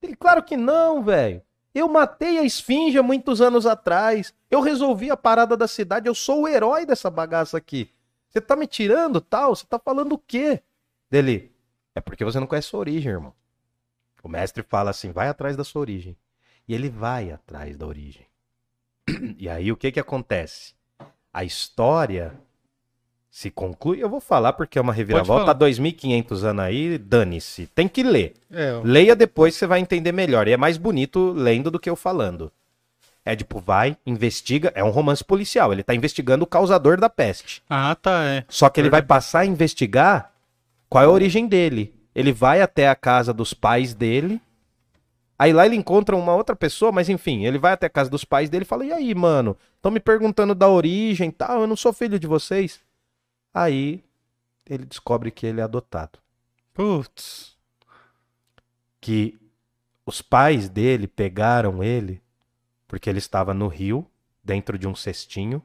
Ele, 0.00 0.16
claro 0.16 0.42
que 0.42 0.56
não, 0.56 1.02
velho. 1.02 1.42
Eu 1.74 1.86
matei 1.86 2.38
a 2.38 2.44
esfinge 2.44 2.96
há 2.96 3.02
muitos 3.02 3.42
anos 3.42 3.66
atrás. 3.66 4.32
Eu 4.50 4.62
resolvi 4.62 5.10
a 5.10 5.16
parada 5.18 5.54
da 5.54 5.68
cidade. 5.68 6.08
Eu 6.08 6.14
sou 6.14 6.44
o 6.44 6.48
herói 6.48 6.86
dessa 6.86 7.10
bagaça 7.10 7.58
aqui. 7.58 7.90
Você 8.30 8.40
tá 8.40 8.56
me 8.56 8.66
tirando 8.66 9.20
tal? 9.20 9.54
Você 9.54 9.66
tá 9.66 9.78
falando 9.78 10.12
o 10.12 10.18
quê? 10.18 10.62
Dele, 11.10 11.52
é 11.98 12.00
porque 12.00 12.24
você 12.24 12.38
não 12.38 12.46
conhece 12.46 12.68
sua 12.68 12.80
origem, 12.80 13.12
irmão. 13.12 13.34
O 14.22 14.28
mestre 14.28 14.62
fala 14.62 14.90
assim, 14.90 15.10
vai 15.10 15.28
atrás 15.28 15.56
da 15.56 15.64
sua 15.64 15.80
origem. 15.80 16.16
E 16.66 16.74
ele 16.74 16.88
vai 16.88 17.30
atrás 17.30 17.76
da 17.76 17.86
origem. 17.86 18.26
E 19.36 19.48
aí 19.48 19.72
o 19.72 19.76
que 19.76 19.90
que 19.90 19.98
acontece? 19.98 20.74
A 21.32 21.42
história 21.42 22.34
se 23.30 23.50
conclui. 23.50 24.02
Eu 24.02 24.08
vou 24.08 24.20
falar 24.20 24.52
porque 24.52 24.78
é 24.78 24.82
uma 24.82 24.92
reviravolta. 24.92 25.50
Há 25.50 25.54
2.500 25.54 26.44
anos 26.44 26.64
aí, 26.64 26.98
dane-se. 26.98 27.66
Tem 27.66 27.88
que 27.88 28.02
ler. 28.02 28.34
é, 28.50 28.74
ó, 28.74 28.82
Leia 28.84 29.16
depois 29.16 29.54
você 29.54 29.66
vai 29.66 29.80
entender 29.80 30.12
melhor. 30.12 30.46
E 30.46 30.52
é 30.52 30.56
mais 30.56 30.76
bonito 30.76 31.32
lendo 31.32 31.70
do 31.70 31.80
que 31.80 31.90
eu 31.90 31.96
falando. 31.96 32.52
Édipo 33.24 33.60
vai, 33.60 33.96
investiga. 34.06 34.72
É 34.74 34.84
um 34.84 34.90
romance 34.90 35.24
policial. 35.24 35.72
Ele 35.72 35.82
tá 35.82 35.94
investigando 35.94 36.44
o 36.44 36.46
causador 36.46 37.00
da 37.00 37.10
peste. 37.10 37.62
Ah, 37.68 37.96
tá, 38.00 38.24
é. 38.24 38.44
Só 38.48 38.68
que 38.68 38.80
ele 38.80 38.90
vai 38.90 39.02
passar 39.02 39.40
a 39.40 39.46
investigar 39.46 40.32
qual 40.88 41.04
é 41.04 41.06
a 41.06 41.10
origem 41.10 41.46
dele. 41.46 41.94
Ele 42.14 42.32
vai 42.32 42.60
até 42.60 42.88
a 42.88 42.96
casa 42.96 43.32
dos 43.32 43.54
pais 43.54 43.94
dele. 43.94 44.40
Aí 45.38 45.52
lá 45.52 45.64
ele 45.64 45.76
encontra 45.76 46.16
uma 46.16 46.34
outra 46.34 46.56
pessoa, 46.56 46.90
mas 46.90 47.08
enfim, 47.08 47.44
ele 47.44 47.58
vai 47.58 47.72
até 47.72 47.86
a 47.86 47.90
casa 47.90 48.10
dos 48.10 48.24
pais 48.24 48.50
dele 48.50 48.64
e 48.64 48.66
fala: 48.66 48.84
E 48.84 48.92
aí, 48.92 49.14
mano? 49.14 49.56
Estão 49.76 49.92
me 49.92 50.00
perguntando 50.00 50.54
da 50.54 50.68
origem 50.68 51.28
e 51.28 51.32
tal. 51.32 51.60
Eu 51.60 51.66
não 51.66 51.76
sou 51.76 51.92
filho 51.92 52.18
de 52.18 52.26
vocês. 52.26 52.80
Aí 53.54 54.02
ele 54.68 54.84
descobre 54.84 55.30
que 55.30 55.46
ele 55.46 55.60
é 55.60 55.64
adotado. 55.64 56.18
Putz. 56.74 57.56
que 59.00 59.38
os 60.04 60.22
pais 60.22 60.68
dele 60.68 61.06
pegaram 61.06 61.82
ele 61.82 62.22
porque 62.86 63.10
ele 63.10 63.18
estava 63.18 63.52
no 63.52 63.68
rio 63.68 64.10
dentro 64.42 64.78
de 64.78 64.88
um 64.88 64.94
cestinho 64.94 65.62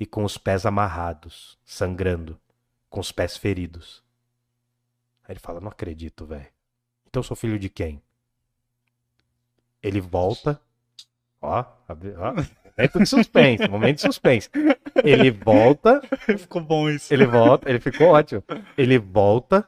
e 0.00 0.06
com 0.06 0.24
os 0.24 0.38
pés 0.38 0.64
amarrados, 0.64 1.58
sangrando, 1.64 2.40
com 2.88 3.00
os 3.00 3.12
pés 3.12 3.36
feridos. 3.36 4.05
Aí 5.26 5.32
ele 5.32 5.40
fala: 5.40 5.60
Não 5.60 5.68
acredito, 5.68 6.24
velho. 6.26 6.46
Então 7.08 7.20
eu 7.20 7.24
sou 7.24 7.36
filho 7.36 7.58
de 7.58 7.68
quem? 7.68 8.02
Ele 9.82 10.00
volta. 10.00 10.60
Ó, 11.40 11.64
abre- 11.88 12.14
ó. 12.16 12.32
Momento 12.78 12.98
de 12.98 13.06
suspense, 13.06 13.68
momento 13.70 13.96
de 13.96 14.02
suspense. 14.02 14.50
Ele 15.02 15.30
volta, 15.30 16.00
Ficou 16.38 16.60
bom 16.60 16.90
isso. 16.90 17.12
ele 17.12 17.26
volta, 17.26 17.68
ele 17.70 17.80
ficou 17.80 18.08
ótimo. 18.08 18.42
Ele 18.76 18.98
volta, 18.98 19.66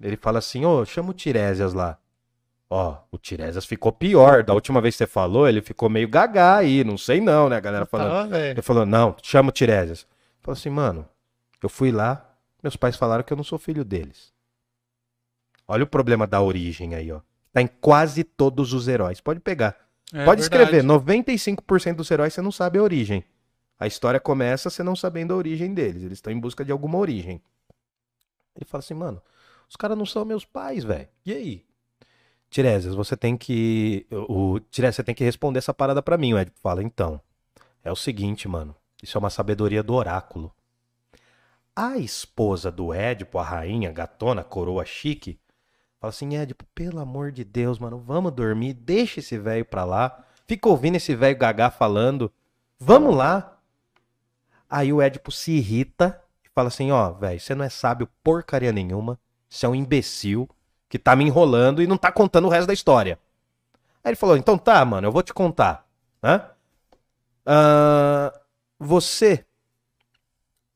ele 0.00 0.16
fala 0.16 0.38
assim: 0.38 0.64
Ô, 0.64 0.84
chama 0.84 1.10
o 1.10 1.14
Tiresias 1.14 1.74
lá. 1.74 1.98
Ó, 2.70 2.96
o 3.12 3.18
Tiresias 3.18 3.66
ficou 3.66 3.92
pior. 3.92 4.42
Da 4.42 4.54
última 4.54 4.80
vez 4.80 4.94
que 4.94 4.98
você 4.98 5.06
falou, 5.06 5.46
ele 5.46 5.60
ficou 5.60 5.88
meio 5.90 6.08
gagá 6.08 6.56
aí, 6.56 6.82
não 6.82 6.96
sei 6.96 7.20
não, 7.20 7.48
né, 7.48 7.56
a 7.56 7.60
galera 7.60 7.86
falando. 7.86 8.10
Tá, 8.10 8.36
velho. 8.36 8.50
Ele 8.52 8.62
falou, 8.62 8.86
não, 8.86 9.14
chama 9.22 9.50
o 9.50 9.52
Tiresias. 9.52 10.06
Falou 10.40 10.58
assim, 10.58 10.70
mano, 10.70 11.06
eu 11.62 11.68
fui 11.68 11.92
lá, 11.92 12.33
meus 12.64 12.76
pais 12.76 12.96
falaram 12.96 13.22
que 13.22 13.30
eu 13.30 13.36
não 13.36 13.44
sou 13.44 13.58
filho 13.58 13.84
deles. 13.84 14.32
Olha 15.68 15.84
o 15.84 15.86
problema 15.86 16.26
da 16.26 16.40
origem 16.40 16.94
aí, 16.94 17.12
ó. 17.12 17.20
Tá 17.52 17.60
em 17.60 17.66
quase 17.66 18.24
todos 18.24 18.72
os 18.72 18.88
heróis. 18.88 19.20
Pode 19.20 19.38
pegar. 19.38 19.76
É 20.10 20.24
Pode 20.24 20.40
verdade. 20.40 20.62
escrever, 20.62 20.82
95% 20.82 21.96
dos 21.96 22.10
heróis 22.10 22.32
você 22.32 22.40
não 22.40 22.50
sabe 22.50 22.78
a 22.78 22.82
origem. 22.82 23.22
A 23.78 23.86
história 23.86 24.18
começa 24.18 24.70
você 24.70 24.82
não 24.82 24.96
sabendo 24.96 25.34
a 25.34 25.36
origem 25.36 25.74
deles. 25.74 26.02
Eles 26.02 26.16
estão 26.16 26.32
em 26.32 26.40
busca 26.40 26.64
de 26.64 26.72
alguma 26.72 26.96
origem. 26.96 27.42
Ele 28.56 28.64
fala 28.64 28.78
assim, 28.78 28.94
mano, 28.94 29.20
os 29.68 29.76
caras 29.76 29.98
não 29.98 30.06
são 30.06 30.24
meus 30.24 30.46
pais, 30.46 30.84
velho. 30.84 31.08
E 31.26 31.34
aí? 31.34 31.64
Tiresias, 32.48 32.94
você 32.94 33.14
tem 33.14 33.36
que. 33.36 34.06
O, 34.10 34.58
Tiresias, 34.70 34.96
você 34.96 35.04
tem 35.04 35.14
que 35.14 35.24
responder 35.24 35.58
essa 35.58 35.74
parada 35.74 36.02
pra 36.02 36.16
mim. 36.16 36.32
O 36.32 36.38
Ed 36.38 36.50
fala, 36.62 36.82
então. 36.82 37.20
É 37.82 37.92
o 37.92 37.96
seguinte, 37.96 38.48
mano. 38.48 38.74
Isso 39.02 39.18
é 39.18 39.20
uma 39.20 39.28
sabedoria 39.28 39.82
do 39.82 39.92
oráculo. 39.92 40.50
A 41.76 41.98
esposa 41.98 42.70
do 42.70 42.94
Édipo, 42.94 43.36
a 43.38 43.42
rainha, 43.42 43.90
gatona, 43.90 44.44
coroa 44.44 44.84
chique, 44.84 45.40
fala 46.00 46.10
assim: 46.10 46.36
Édipo, 46.36 46.64
pelo 46.72 47.00
amor 47.00 47.32
de 47.32 47.42
Deus, 47.42 47.80
mano, 47.80 47.98
vamos 47.98 48.32
dormir, 48.32 48.74
deixa 48.74 49.18
esse 49.18 49.36
velho 49.36 49.64
pra 49.64 49.84
lá. 49.84 50.24
Fica 50.46 50.68
ouvindo 50.68 50.96
esse 50.96 51.16
velho 51.16 51.36
gagá 51.36 51.70
falando. 51.70 52.32
Vamos 52.78 53.16
lá. 53.16 53.58
Aí 54.70 54.92
o 54.92 55.02
Édipo 55.02 55.32
se 55.32 55.52
irrita 55.52 56.22
e 56.44 56.48
fala 56.54 56.68
assim: 56.68 56.92
Ó, 56.92 57.10
velho, 57.12 57.40
você 57.40 57.54
não 57.56 57.64
é 57.64 57.68
sábio 57.68 58.08
porcaria 58.22 58.70
nenhuma. 58.70 59.18
Você 59.48 59.66
é 59.66 59.68
um 59.68 59.74
imbecil 59.74 60.48
que 60.88 60.98
tá 60.98 61.16
me 61.16 61.24
enrolando 61.24 61.82
e 61.82 61.88
não 61.88 61.96
tá 61.96 62.12
contando 62.12 62.46
o 62.46 62.50
resto 62.50 62.68
da 62.68 62.72
história. 62.72 63.18
Aí 64.04 64.10
ele 64.10 64.16
falou: 64.16 64.36
Então 64.36 64.56
tá, 64.56 64.84
mano, 64.84 65.08
eu 65.08 65.12
vou 65.12 65.24
te 65.24 65.34
contar. 65.34 65.88
Hã? 66.22 66.50
Ah, 67.44 68.32
você 68.78 69.44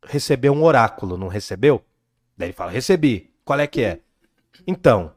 recebeu 0.05 0.53
um 0.53 0.62
oráculo, 0.62 1.16
não 1.16 1.28
recebeu? 1.28 1.84
Daí 2.36 2.49
ele 2.49 2.53
fala: 2.53 2.70
Recebi. 2.70 3.32
Qual 3.44 3.59
é 3.59 3.66
que 3.66 3.82
é? 3.82 4.01
Então, 4.66 5.12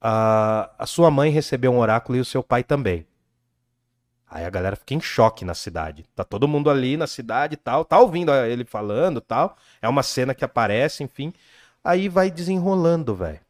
a, 0.00 0.70
a 0.78 0.86
sua 0.86 1.10
mãe 1.10 1.30
recebeu 1.30 1.72
um 1.72 1.78
oráculo 1.78 2.18
e 2.18 2.20
o 2.20 2.24
seu 2.24 2.42
pai 2.42 2.62
também. 2.62 3.06
Aí 4.28 4.44
a 4.44 4.50
galera 4.50 4.76
fica 4.76 4.94
em 4.94 5.00
choque 5.00 5.44
na 5.44 5.54
cidade. 5.54 6.04
Tá 6.14 6.24
todo 6.24 6.48
mundo 6.48 6.68
ali 6.68 6.96
na 6.96 7.06
cidade 7.06 7.54
e 7.54 7.56
tal, 7.56 7.84
tá 7.84 7.98
ouvindo 7.98 8.34
ele 8.34 8.64
falando 8.64 9.20
tal. 9.20 9.56
É 9.80 9.88
uma 9.88 10.02
cena 10.02 10.34
que 10.34 10.44
aparece, 10.44 11.02
enfim. 11.02 11.32
Aí 11.82 12.08
vai 12.08 12.30
desenrolando, 12.30 13.14
velho. 13.14 13.40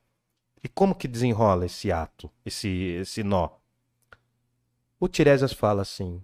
E 0.63 0.69
como 0.69 0.95
que 0.95 1.09
desenrola 1.09 1.67
esse 1.67 1.91
ato, 1.91 2.31
esse, 2.45 2.69
esse 3.01 3.23
nó? 3.23 3.51
O 5.01 5.09
Tiresias 5.09 5.53
fala 5.53 5.83
assim: 5.83 6.23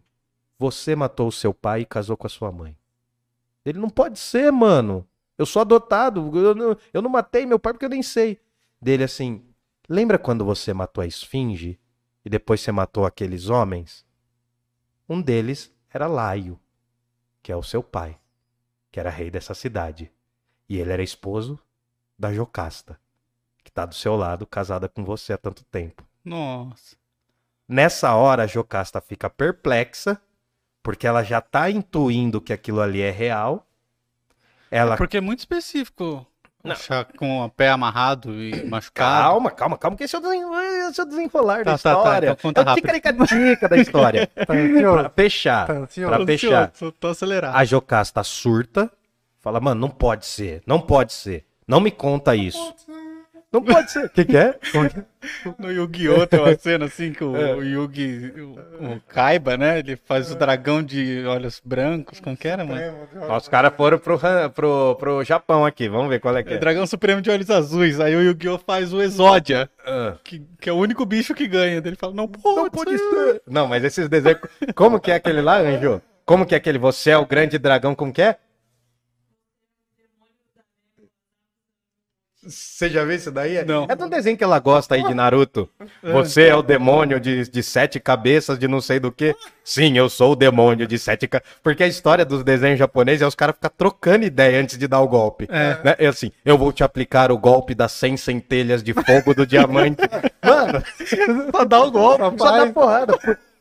Você 0.59 0.95
matou 0.95 1.29
o 1.29 1.33
seu 1.33 1.55
pai 1.55 1.81
e 1.81 1.87
casou 1.87 2.17
com 2.17 2.27
a 2.27 2.31
sua 2.31 2.53
mãe. 2.53 2.77
Ele 3.65 3.79
não 3.79 3.91
pode 3.91 4.19
ser, 4.19 4.51
mano. 4.51 5.07
Eu 5.39 5.47
sou 5.47 5.63
adotado. 5.63 6.31
Eu 6.39 6.55
não, 6.55 6.77
eu 6.93 7.03
não 7.03 7.11
matei 7.11 7.47
meu 7.47 7.59
pai 7.59 7.73
porque 7.73 7.85
eu 7.85 7.91
nem 7.91 8.03
sei. 8.03 8.41
Dele 8.81 9.05
assim: 9.05 9.45
Lembra 9.89 10.19
quando 10.19 10.45
você 10.45 10.73
matou 10.73 11.03
a 11.03 11.07
esfinge 11.07 11.79
e 12.25 12.31
depois 12.31 12.61
você 12.61 12.73
matou 12.73 13.05
aqueles 13.05 13.49
homens? 13.49 14.07
Um 15.09 15.21
deles 15.21 15.71
era 15.91 16.07
Laio, 16.07 16.59
que 17.43 17.53
é 17.53 17.57
o 17.57 17.63
seu 17.63 17.83
pai, 17.83 18.19
que 18.91 18.99
era 18.99 19.11
rei 19.11 19.31
dessa 19.31 19.55
cidade. 19.55 20.11
E 20.69 20.79
ele 20.79 20.93
era 20.93 21.03
esposo 21.03 21.59
da 22.19 22.33
Jocasta, 22.33 22.99
que 23.63 23.71
tá 23.71 23.85
do 23.85 23.95
seu 23.95 24.17
lado, 24.17 24.47
casada 24.47 24.89
com 24.89 25.05
você 25.05 25.33
há 25.33 25.39
tanto 25.39 25.65
tempo. 25.65 26.07
Nossa. 26.25 26.97
Nessa 27.69 28.15
hora, 28.15 28.45
a 28.45 28.47
Jocasta 28.47 29.01
fica 29.01 29.29
perplexa, 29.29 30.21
porque 30.83 31.07
ela 31.07 31.23
já 31.23 31.41
tá 31.41 31.71
intuindo 31.71 32.41
que 32.41 32.53
aquilo 32.53 32.81
ali 32.81 33.01
é 33.01 33.11
real. 33.11 33.67
Ela. 34.71 34.97
Porque 34.97 35.17
é 35.17 35.21
muito 35.21 35.41
específico. 35.41 36.27
Com 37.17 37.41
o 37.45 37.51
pé 37.51 37.71
amarrado 37.71 38.33
e 38.41 38.65
machucado. 38.71 39.23
Calma, 39.25 39.51
calma, 39.51 39.77
calma, 39.77 39.97
que 39.97 40.05
esse 40.05 40.15
é 40.15 40.19
o, 40.21 40.55
é 40.55 40.91
desenrolar 41.05 41.65
da 41.65 41.77
Tá, 41.77 41.79
tá, 41.79 41.95
tá, 41.95 41.99
história. 41.99 42.27
então 42.31 42.37
conta 42.37 42.61
é 42.61 42.63
o 42.63 42.67
rápido. 42.67 42.83
ticaricatica 42.85 43.69
da 43.69 43.77
história. 43.77 44.27
Tá 44.35 44.47
pra 44.47 45.11
fechar. 45.11 45.67
Tá 45.67 45.73
ansioso? 45.73 46.15
Pra 46.17 46.25
fechar. 46.27 46.69
ansioso, 46.69 46.93
Tô 47.01 47.09
acelerado. 47.09 47.57
A 47.57 47.65
Jocasta 47.65 48.23
surta, 48.23 48.89
fala, 49.41 49.59
mano, 49.61 49.81
não 49.81 49.89
pode 49.91 50.25
ser, 50.25 50.63
não 50.65 50.81
pode 50.81 51.13
ser. 51.13 51.45
Não 51.67 51.81
me 51.81 51.91
conta 51.91 52.37
isso. 52.37 52.73
Não 52.87 53.02
pode 53.61 53.91
ser. 53.91 54.07
O 54.07 54.09
que, 54.11 54.25
que 54.25 54.37
é? 54.37 54.55
No 55.59 55.71
Yu-Gi-Oh! 55.71 56.27
tem 56.27 56.41
uma 56.41 56.57
cena 56.57 56.87
assim 56.87 57.13
que 57.13 57.23
o, 57.23 57.37
É. 57.37 57.55
o 57.55 57.63
Yugi, 57.63 58.33
o, 58.41 58.95
o 58.95 59.01
Kaiba, 59.09 59.57
né? 59.57 59.79
Ele 59.79 59.97
faz 59.97 60.31
o 60.33 60.35
dragão 60.35 60.83
de 60.83 61.25
olhos 61.27 61.61
brancos. 61.65 62.19
Como 62.19 62.37
que 62.37 62.49
era, 62.49 62.65
mano? 62.65 62.81
Os 63.37 63.49
caras 63.49 63.73
foram 63.77 63.99
pro, 63.99 64.19
pro, 64.55 64.97
pro 64.99 65.23
Japão 65.25 65.65
aqui, 65.65 65.89
vamos 65.89 66.09
ver 66.09 66.19
qual 66.21 66.37
é 66.37 66.43
que 66.43 66.51
É 66.53 66.55
é. 66.55 66.59
dragão 66.59 66.87
supremo 66.87 67.21
de 67.21 67.31
olhos 67.31 67.51
azuis. 67.51 68.01
Aí 68.01 68.17
o 68.17 68.23
Yu-Gi-Oh! 68.23 68.59
faz 68.59 68.93
o 68.93 69.01
Exódia, 69.03 69.69
Ah. 69.87 70.15
que, 70.25 70.43
que 70.61 70.69
é 70.69 70.73
o 70.73 70.77
único 70.77 71.05
bicho 71.05 71.35
que 71.35 71.47
ganha. 71.47 71.77
Ele 71.85 71.95
fala, 71.97 72.15
não 72.15 72.27
pode, 72.27 72.57
Não 72.57 72.71
pode 72.71 72.91
ser. 72.99 72.99
ser. 72.99 73.43
Não, 73.47 73.67
mas 73.69 73.85
esses 73.85 74.09
desenhos. 74.09 74.41
Como 74.75 74.99
que 74.99 75.11
é 75.11 75.15
aquele 75.17 75.41
lá, 75.41 75.59
Anjo? 75.59 76.01
Como 76.25 76.47
que 76.47 76.55
é 76.55 76.59
aquele? 76.59 76.79
Você 76.79 77.11
é 77.11 77.19
o 77.19 77.27
grande 77.27 77.59
dragão, 77.59 77.95
como 77.95 78.13
que 78.13 78.23
é? 78.23 78.37
Você 82.45 82.89
já 82.91 83.05
viu 83.05 83.15
isso 83.15 83.31
daí? 83.31 83.65
Não. 83.65 83.87
É 83.89 83.95
do 83.95 84.09
desenho 84.09 84.37
que 84.37 84.43
ela 84.43 84.59
gosta 84.59 84.97
aí 84.97 85.05
de 85.05 85.15
Naruto. 85.15 85.69
Você 86.03 86.49
é 86.49 86.57
o 86.57 86.63
demônio 86.63 87.21
de, 87.21 87.49
de 87.49 87.63
sete 87.63 88.01
cabeças, 88.01 88.59
de 88.59 88.67
não 88.67 88.81
sei 88.81 88.99
do 88.99 89.13
que. 89.13 89.35
Sim, 89.65 89.97
eu 89.97 90.09
sou 90.09 90.33
o 90.33 90.37
demônio 90.37 90.87
de 90.87 90.99
sete 90.99 91.29
cabeças. 91.29 91.57
Porque 91.63 91.85
a 91.85 91.87
história 91.87 92.25
dos 92.25 92.43
desenhos 92.43 92.81
japoneses 92.81 93.23
é 93.23 93.27
os 93.27 93.37
caras 93.37 93.55
ficam 93.55 93.71
trocando 93.77 94.25
ideia 94.25 94.61
antes 94.61 94.77
de 94.77 94.89
dar 94.89 95.01
o 95.01 95.09
golpe. 95.09 95.47
É. 95.49 95.79
Né? 95.85 95.97
É 95.99 96.07
assim, 96.09 96.33
eu 96.45 96.59
vou 96.59 96.73
te 96.73 96.83
aplicar 96.83 97.31
o 97.31 97.39
golpe 97.39 97.75
das 97.77 97.93
100 97.93 98.17
centelhas 98.17 98.83
de 98.83 98.93
fogo 98.93 99.35
do 99.35 99.47
diamante. 99.47 100.03
Mano, 100.45 100.83
Pra 101.53 101.63
dar 101.65 101.83
o 101.83 101.91
golpe. 101.93 102.39
só 102.39 102.51
dá 102.65 102.67
porrada. 102.73 103.17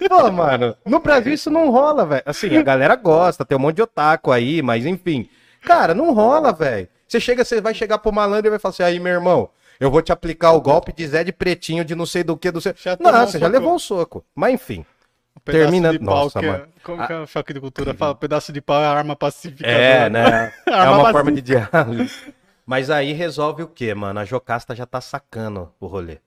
Pô, 0.10 0.32
mano, 0.32 0.76
no 0.84 1.00
Brasil 1.00 1.34
isso 1.34 1.52
não 1.52 1.70
rola, 1.70 2.04
velho. 2.08 2.24
Assim, 2.26 2.58
a 2.58 2.64
galera 2.64 2.96
gosta, 2.96 3.46
tem 3.46 3.56
um 3.56 3.62
monte 3.62 3.76
de 3.76 3.82
otaku 3.84 4.32
aí, 4.32 4.60
mas 4.64 4.84
enfim. 4.88 5.30
Cara, 5.62 5.94
não 5.94 6.12
rola, 6.12 6.52
velho. 6.52 6.88
Você 7.12 7.20
chega, 7.20 7.44
você 7.44 7.60
vai 7.60 7.74
chegar 7.74 7.98
pro 7.98 8.10
malandro 8.14 8.48
e 8.48 8.52
vai 8.52 8.58
falar 8.58 8.70
assim, 8.72 8.84
aí, 8.84 8.98
meu 8.98 9.12
irmão, 9.12 9.50
eu 9.82 9.92
vou 9.92 10.02
te 10.02 10.14
aplicar 10.14 10.54
o 10.54 10.62
golpe 10.62 10.94
de 10.94 11.06
Zé 11.06 11.26
de 11.26 11.34
Pretinho, 11.34 11.84
de 11.84 11.94
não 11.94 12.06
sei 12.06 12.24
do 12.24 12.38
que, 12.38 12.50
do 12.50 12.62
sei... 12.62 12.74
Já 12.78 12.96
Não, 12.98 13.10
um 13.12 13.26
você 13.28 13.38
já 13.38 13.48
soco. 13.48 13.52
levou 13.52 13.76
um 13.76 13.80
soco. 13.80 14.26
Mas 14.34 14.54
enfim. 14.54 14.86
Um 15.36 15.40
Termina- 15.44 15.92
de 15.92 16.00
pau 16.00 16.24
Nossa, 16.24 16.40
que 16.40 16.46
é- 16.46 16.52
mano. 16.52 16.68
Como 16.82 17.06
que 17.06 17.12
é 17.12 17.20
o 17.20 17.28
choque 17.28 17.54
de 17.54 17.60
cultura? 17.60 17.94
Fala, 17.94 18.16
pedaço 18.16 18.54
de 18.54 18.62
pau 18.62 18.82
é 18.82 18.86
arma 18.86 19.14
pacífica. 19.14 19.70
É, 19.70 20.10
né? 20.10 20.54
É 20.66 20.72
uma 20.72 20.98
vazia. 21.00 21.12
forma 21.12 21.32
de 21.34 21.42
diálogo. 21.42 22.10
Mas 22.66 22.90
aí 22.90 23.12
resolve 23.12 23.64
o 23.64 23.68
quê, 23.68 23.94
mano? 23.94 24.18
A 24.22 24.24
Jocasta 24.24 24.74
já 24.74 24.86
tá 24.86 25.02
sacando 25.02 25.70
o 25.82 25.88
rolê. 25.88 26.20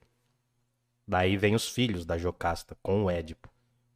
Daí 1.08 1.38
vem 1.38 1.54
os 1.54 1.66
filhos 1.66 2.04
da 2.04 2.18
Jocasta 2.18 2.76
com 2.82 3.04
o 3.04 3.10
Édipo. 3.10 3.48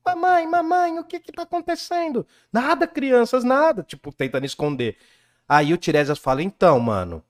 Mamãe, 0.07 0.47
mamãe, 0.47 0.99
o 0.99 1.05
que 1.05 1.21
que 1.21 1.33
tá 1.33 1.43
acontecendo? 1.43 2.27
Nada, 2.51 2.87
crianças, 2.87 3.45
nada. 3.45 3.83
Tipo, 3.83 4.11
tentando 4.11 4.47
esconder. 4.47 4.97
Aí 5.49 5.73
o 5.73 5.79
Tiresias 5.79 6.19
fala, 6.19 6.43
então, 6.43 6.79
mano, 6.79 7.25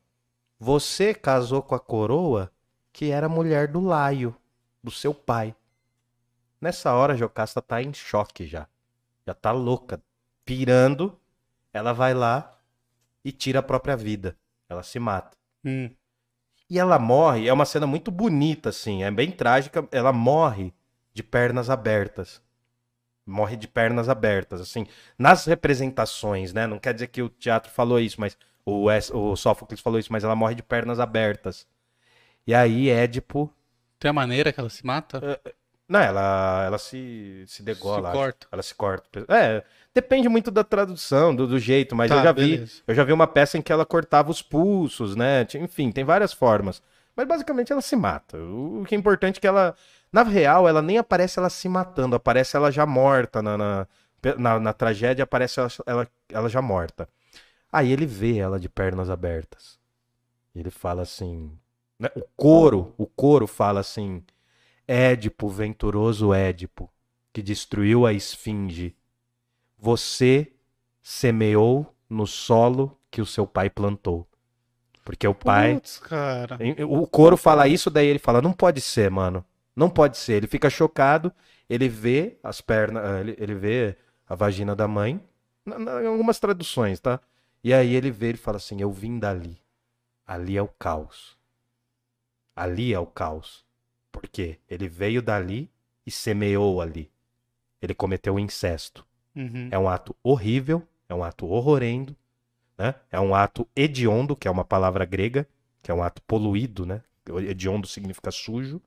você 0.59 1.15
casou 1.15 1.63
com 1.63 1.75
a 1.75 1.81
coroa 1.81 2.51
que 2.93 3.11
era 3.11 3.29
mulher 3.29 3.69
do 3.69 3.81
Laio, 3.81 4.35
do 4.83 4.91
seu 4.91 5.15
pai. 5.15 5.55
Nessa 6.61 6.93
hora 6.93 7.13
a 7.13 7.17
Jocasta 7.17 7.63
tá 7.63 7.81
em 7.81 7.95
choque 7.95 8.45
já. 8.45 8.67
Já 9.25 9.35
tá 9.35 9.53
louca, 9.53 10.03
pirando. 10.45 11.17
Ela 11.73 11.93
vai 11.93 12.13
lá 12.13 12.59
e 13.25 13.31
tira 13.31 13.61
a 13.61 13.63
própria 13.63 13.97
vida. 13.97 14.37
Ela 14.69 14.83
se 14.83 14.99
mata. 14.99 15.37
Hum. 15.65 15.91
E 16.69 16.79
ela 16.79 16.99
morre, 16.99 17.47
é 17.47 17.53
uma 17.53 17.65
cena 17.65 17.87
muito 17.87 18.11
bonita, 18.11 18.71
assim, 18.71 19.03
é 19.05 19.11
bem 19.11 19.31
trágica. 19.31 19.87
Ela 19.93 20.13
morre 20.13 20.75
de 21.15 21.23
pernas 21.23 21.71
abertas. 21.71 22.43
Morre 23.29 23.57
de 23.57 23.69
pernas 23.69 24.09
abertas, 24.09 24.61
assim. 24.61 24.87
Nas 25.19 25.45
representações, 25.45 26.53
né? 26.53 26.67
Não 26.67 26.79
quer 26.79 26.95
dizer 26.95 27.09
que 27.09 27.23
o 27.23 27.29
teatro 27.29 27.71
falou 27.71 28.01
isso, 28.01 28.21
mas 28.21 28.37
o, 28.65 28.87
o 29.13 29.37
Sófocles 29.37 29.81
falou 29.81 29.99
isso, 29.99 30.13
mas 30.13 30.25
ela 30.25 30.35
morre 30.35 30.55
de 30.55 30.63
pernas 30.63 30.99
abertas. 30.99 31.67
E 32.47 32.55
aí, 32.55 32.89
Édipo. 32.89 33.53
Tem 33.99 34.09
a 34.09 34.13
maneira 34.13 34.53
que 34.53 34.59
ela 34.61 34.71
se 34.71 34.85
mata? 34.87 35.41
Não, 35.89 36.01
ela, 36.01 36.65
ela 36.67 36.79
se, 36.79 37.45
se 37.47 37.63
degola. 37.63 38.11
Se 38.11 38.17
corta. 38.17 38.47
Ela 38.53 38.63
se 38.63 38.75
corta. 38.75 39.25
É, 39.29 39.63
depende 39.95 40.29
muito 40.29 40.51
da 40.51 40.63
tradução, 40.63 41.35
do, 41.35 41.47
do 41.47 41.59
jeito, 41.59 41.97
mas 41.97 42.11
Tá, 42.11 42.19
eu 42.19 42.23
já 42.23 42.33
vi. 42.33 42.41
beleza. 42.53 42.83
Eu 42.87 42.95
já 42.95 43.05
vi 43.05 43.13
uma 43.13 43.27
peça 43.27 43.57
em 43.59 43.63
que 43.63 43.73
ela 43.73 43.87
cortava 43.87 44.31
os 44.31 44.43
pulsos, 44.43 45.17
né? 45.17 45.47
Enfim, 45.55 45.91
tem 45.91 46.05
várias 46.05 46.33
formas. 46.33 46.83
Mas 47.19 47.27
basicamente 47.27 47.73
ela 47.73 47.81
se 47.83 47.97
mata. 47.97 48.39
O, 48.39 48.85
que 48.87 48.95
é 48.95 48.99
importante 48.99 49.39
é 49.39 49.41
que 49.41 49.47
ela. 49.49 49.75
Na 50.13 50.23
real, 50.23 50.69
ela 50.69 50.81
nem 50.81 50.99
aparece 50.99 51.41
ela 51.41 51.51
se 51.51 51.69
matando, 51.69 52.15
aparece 52.15 52.57
ela 52.57 52.71
já 52.71 52.87
morta. 52.87 53.43
Na, 53.43 53.59
na, 53.59 53.89
na, 54.39 54.61
na 54.61 54.73
tragédia 54.73 55.25
aparece 55.25 55.59
ela, 55.59 55.69
ela, 55.85 56.09
ela 56.29 56.49
já 56.49 56.63
morta. 56.63 57.09
Aí 57.73 57.91
ele 57.91 58.07
vê 58.07 58.39
ela 58.39 58.61
de 58.61 58.69
pernas 58.69 59.11
abertas. 59.11 59.81
Ele 60.55 60.71
fala 60.71 61.03
assim. 61.03 61.51
né, 61.99 62.09
O 62.15 62.23
coro, 62.37 62.95
o 62.97 63.05
coro 63.05 63.49
fala 63.49 63.81
assim. 63.81 64.23
Édipo, 64.87 65.49
venturoso 65.49 66.33
Édipo, 66.33 66.89
que 67.33 67.43
destruiu 67.43 68.07
a 68.07 68.13
esfinge, 68.13 68.95
você 69.77 70.53
semeou 71.03 71.93
no 72.09 72.29
solo 72.29 72.97
que 73.11 73.21
o 73.21 73.27
seu 73.27 73.45
pai 73.45 73.69
plantou. 73.69 74.25
Porque 75.09 75.27
o 75.27 75.35
pai. 75.35 75.73
Putz, 75.73 75.99
cara. 76.01 76.59
O 76.87 77.07
coro 77.07 77.35
fala 77.35 77.67
isso, 77.67 77.89
daí 77.89 78.07
ele 78.07 78.19
fala: 78.19 78.43
não 78.43 78.53
pode 78.53 78.83
ser, 78.83 79.11
mano. 79.11 79.43
Não 79.75 79.89
pode 79.89 80.19
ser. 80.19 80.35
Ele 80.35 80.47
fica 80.47 80.69
chocado, 80.69 81.33
ele 81.67 81.89
vê 81.89 82.37
as 82.43 82.61
pernas, 82.61 83.03
ah, 83.03 83.21
ele, 83.23 83.55
vê 83.55 83.97
a 84.29 84.35
vagina 84.35 84.77
da 84.77 84.87
mãe, 84.87 85.19
em 85.67 86.07
algumas 86.07 86.39
traduções, 86.39 87.01
tá? 87.01 87.19
E 87.65 87.73
aí 87.73 87.95
ele 87.95 88.11
vê, 88.11 88.27
ele 88.29 88.37
fala 88.37 88.59
assim: 88.59 88.83
eu 88.83 88.93
vim 88.93 89.19
dali. 89.19 89.59
Ali 90.27 90.59
é 90.59 90.63
o 90.63 90.69
caos. 90.69 91.39
Ali 92.55 92.93
é 92.93 92.99
o 92.99 93.07
caos. 93.07 93.65
Por 94.13 94.29
quê? 94.29 94.59
Ele 94.69 94.91
veio 94.91 95.23
dali 95.23 95.71
e 96.05 96.11
semeou 96.11 96.83
ali. 96.83 97.11
Ele 97.81 97.95
cometeu 97.95 98.35
o 98.35 98.39
incesto. 98.39 99.07
Uhum. 99.35 99.69
É 99.71 99.79
um 99.79 99.89
ato 99.89 100.15
horrível, 100.23 100.87
é 101.09 101.15
um 101.15 101.25
ato 101.25 101.47
horrorendo, 101.47 102.15
né? 102.79 102.95
É 103.11 103.21
um 103.21 103.35
ato 103.35 103.69
hediondo, 103.75 104.37
que 104.37 104.47
é 104.47 104.51
uma 104.51 104.65
palavra 104.65 105.05
grega, 105.05 105.47
que 105.83 105.91
é 105.91 105.95
um 105.95 106.03
ato 106.03 106.23
poluído, 106.23 106.87
né? 106.87 107.03
Hediondo 107.27 107.87
significa 107.87 108.31
sujo. 108.31 108.81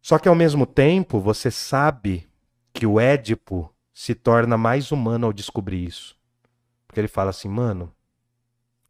Só 0.00 0.18
que 0.18 0.28
ao 0.28 0.34
mesmo 0.34 0.66
tempo, 0.66 1.18
você 1.18 1.50
sabe 1.50 2.28
que 2.72 2.86
o 2.86 3.00
Édipo 3.00 3.74
se 3.92 4.14
torna 4.14 4.56
mais 4.56 4.92
humano 4.92 5.26
ao 5.26 5.32
descobrir 5.32 5.84
isso. 5.84 6.16
Porque 6.86 7.00
ele 7.00 7.08
fala 7.08 7.30
assim, 7.30 7.48
mano, 7.48 7.92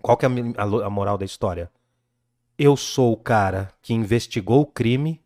qual 0.03 0.17
que 0.17 0.27
é 0.27 0.29
a 0.29 0.87
a 0.87 0.91
moral 0.91 1.17
da 1.17 1.25
história? 1.25 1.71
Eu 2.59 2.77
sou 2.77 3.13
o 3.13 3.17
cara 3.17 3.73
que 3.81 3.95
investigou 3.95 4.63
o 4.63 4.67
crime, 4.67 5.23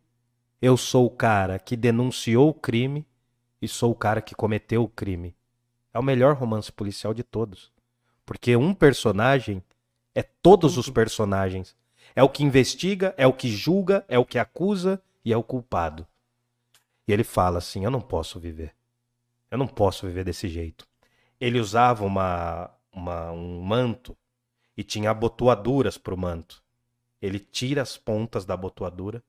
eu 0.61 0.77
sou 0.77 1.07
o 1.07 1.11
cara 1.11 1.59
que 1.59 1.77
denunciou 1.77 2.51
o 2.51 2.55
crime, 2.55 3.07
e 3.63 3.69
sou 3.69 3.93
o 3.93 3.95
cara 3.95 4.23
que 4.23 4.35
cometeu 4.35 4.83
o 4.83 4.89
crime. 4.89 5.37
É 5.93 5.99
o 5.99 6.03
melhor 6.03 6.35
romance 6.35 6.71
policial 6.73 7.13
de 7.13 7.23
todos. 7.23 7.73
Porque 8.31 8.55
um 8.55 8.73
personagem 8.73 9.61
é 10.15 10.23
todos 10.23 10.79
os 10.79 10.89
personagens. 10.89 11.75
É 12.15 12.23
o 12.23 12.29
que 12.29 12.45
investiga, 12.45 13.13
é 13.17 13.27
o 13.27 13.33
que 13.33 13.49
julga, 13.49 14.05
é 14.07 14.21
o 14.21 14.25
que 14.25 14.39
acusa 14.39 15.03
e 15.25 15.33
é 15.33 15.37
o 15.37 15.43
culpado. 15.43 16.07
E 17.09 17.13
ele 17.13 17.25
fala 17.25 17.59
assim: 17.59 17.85
Eu 17.85 17.91
não 17.91 18.01
posso 18.01 18.39
viver. 18.39 18.73
Eu 19.51 19.59
não 19.59 19.67
posso 19.67 20.07
viver 20.07 20.23
desse 20.23 20.49
jeito. 20.49 20.87
Ele 21.41 21.59
usava 21.59 22.05
uma, 22.05 22.71
uma- 22.93 23.33
um 23.33 23.61
manto 23.63 24.17
e 24.77 24.85
tinha 24.85 25.11
abotoaduras 25.11 25.99
pro 25.99 26.17
manto. 26.17 26.63
Ele 27.21 27.41
tira 27.41 27.83
as 27.83 27.97
pontas 27.97 28.45
da 28.45 28.55
abotoadura. 28.55 29.25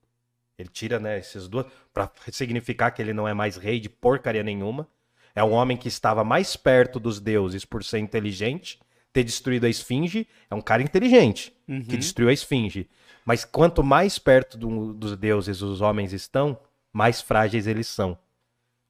Ele 0.59 0.69
tira, 0.69 0.99
né, 0.99 1.17
esses 1.17 1.47
duas 1.47 1.65
para 1.91 2.07
significar 2.31 2.93
que 2.93 3.01
ele 3.01 3.13
não 3.13 3.27
é 3.27 3.33
mais 3.33 3.57
rei 3.57 3.79
de 3.79 3.89
porcaria 3.89 4.43
nenhuma. 4.43 4.87
É 5.33 5.43
um 5.43 5.53
homem 5.53 5.75
que 5.75 5.87
estava 5.87 6.23
mais 6.23 6.55
perto 6.55 6.99
dos 6.99 7.19
deuses 7.19 7.65
por 7.65 7.83
ser 7.83 7.97
inteligente, 7.97 8.79
ter 9.13 9.23
destruído 9.23 9.65
a 9.65 9.69
esfinge. 9.69 10.27
É 10.49 10.55
um 10.55 10.61
cara 10.61 10.81
inteligente 10.81 11.53
que 11.65 11.73
Uhum. 11.73 11.99
destruiu 11.99 12.29
a 12.29 12.33
esfinge. 12.33 12.89
Mas 13.25 13.45
quanto 13.45 13.83
mais 13.83 14.17
perto 14.17 14.57
do- 14.57 14.93
dos 14.93 15.15
deuses 15.17 15.61
os 15.61 15.81
homens 15.81 16.11
estão, 16.13 16.57
mais 16.91 17.21
frágeis 17.21 17.67
eles 17.67 17.87
são. 17.87 18.17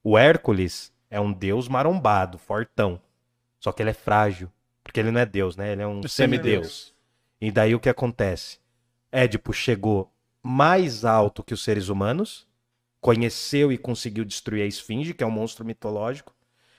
O 0.03 0.17
Hércules 0.17 0.91
é 1.09 1.19
um 1.19 1.31
deus 1.33 1.67
marombado, 1.67 2.37
fortão. 2.37 2.99
Só 3.59 3.71
que 3.71 3.83
ele 3.83 3.91
é 3.91 3.93
frágil, 3.93 4.49
porque 4.83 4.99
ele 4.99 5.11
não 5.11 5.19
é 5.19 5.25
deus, 5.25 5.55
né? 5.55 5.73
Ele 5.73 5.81
é 5.81 5.87
um 5.87 6.01
semideus. 6.07 6.93
E 7.39 7.51
daí 7.51 7.75
o 7.75 7.79
que 7.79 7.89
acontece? 7.89 8.59
Édipo 9.11 9.53
chegou 9.53 10.11
mais 10.41 11.05
alto 11.05 11.43
que 11.43 11.53
os 11.53 11.63
seres 11.63 11.89
humanos, 11.89 12.47
conheceu 12.99 13.71
e 13.71 13.77
conseguiu 13.77 14.23
destruir 14.25 14.63
a 14.63 14.65
esfinge, 14.65 15.13
que 15.13 15.23
é 15.23 15.27
um 15.27 15.31
monstro 15.31 15.65
mitológico, 15.65 16.33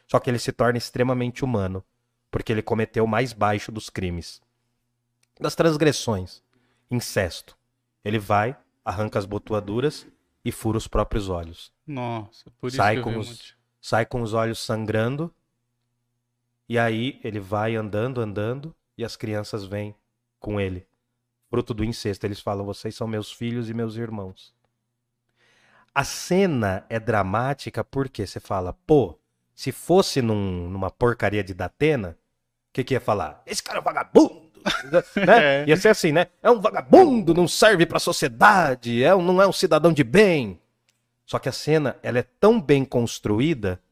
só 0.09 0.19
que 0.19 0.31
ele 0.31 0.39
se 0.39 0.53
torna 0.53 0.79
extremamente 0.79 1.45
humano, 1.45 1.85
porque 2.33 2.51
ele 2.51 2.63
cometeu 2.63 3.05
o 3.05 3.09
mais 3.09 3.33
baixo 3.33 3.71
dos 3.71 3.89
crimes. 3.89 4.43
Das 5.39 5.55
transgressões, 5.55 6.43
incesto. 6.91 7.57
Ele 8.05 8.19
vai, 8.19 8.57
arranca 8.85 9.19
as 9.19 9.25
botuaduras 9.27 10.07
e 10.45 10.51
fura 10.51 10.77
os 10.79 10.89
próprios 10.89 11.29
olhos. 11.29 11.71
Nossa, 11.87 12.51
por 12.59 12.67
isso 12.69 12.77
Sai 12.79 12.95
que 12.95 13.01
eu 13.01 13.05
com 13.05 13.19
os- 13.19 13.29
monte. 13.29 13.59
Sai 13.81 14.07
com 14.07 14.23
os 14.23 14.33
olhos 14.33 14.59
sangrando, 14.61 15.33
e 16.69 16.79
aí 16.79 17.21
ele 17.23 17.39
vai 17.41 17.77
andando, 17.77 18.21
andando, 18.21 18.75
e 18.97 19.05
as 19.05 19.15
crianças 19.17 19.65
vêm 19.65 19.95
com 20.41 20.61
ele. 20.61 20.87
Fruto 21.51 21.75
do 21.75 21.85
incesto. 21.85 22.25
Eles 22.25 22.41
falam: 22.41 22.65
vocês 22.65 22.95
são 22.95 23.07
meus 23.07 23.31
filhos 23.31 23.69
e 23.69 23.75
meus 23.75 23.97
irmãos. 23.97 24.55
A 25.95 26.05
cena 26.05 26.87
é 26.89 26.99
dramática 26.99 27.85
porque 27.85 28.27
você 28.27 28.41
fala, 28.41 28.73
pô, 28.87 29.19
se 29.55 29.71
fosse 29.73 30.23
num- 30.23 30.71
numa 30.71 30.91
porcaria 30.91 31.45
de 31.45 31.53
Datena, 31.53 32.17
que, 32.73 32.85
que 32.85 32.95
ia 32.95 33.01
falar? 33.01 33.43
Esse 33.47 33.63
cara 33.63 33.79
é 33.79 33.81
um 33.81 33.85
vagabundo! 33.85 34.43
né? 35.27 35.63
É. 35.63 35.65
Ia 35.67 35.77
ser 35.77 35.89
assim, 35.89 36.13
né? 36.13 36.29
É 36.43 36.51
um 36.51 36.61
vagabundo, 36.61 37.35
não 37.35 37.49
serve 37.49 37.85
pra 37.85 37.99
sociedade, 37.99 39.03
é 39.03 39.15
um, 39.15 39.23
não 39.23 39.43
é 39.43 39.47
um 39.47 39.53
cidadão 39.53 39.93
de 39.93 40.05
bem. 40.05 40.61
Só 41.27 41.39
que 41.39 41.49
a 41.49 41.53
cena, 41.53 41.97
ela 42.03 42.19
é 42.19 42.23
tão 42.23 42.61
bem 42.61 42.85
construída 42.85 43.83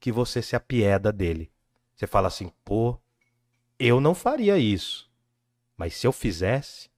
que 0.00 0.12
você 0.12 0.42
se 0.42 0.56
apieda 0.56 1.12
dele. 1.12 1.50
Você 1.94 2.06
fala 2.06 2.28
assim, 2.28 2.52
pô, 2.64 2.98
eu 3.78 4.00
não 4.00 4.14
faria 4.14 4.58
isso. 4.58 5.10
Mas 5.76 5.94
se 5.94 6.06
eu 6.06 6.12
fizesse, 6.12 6.90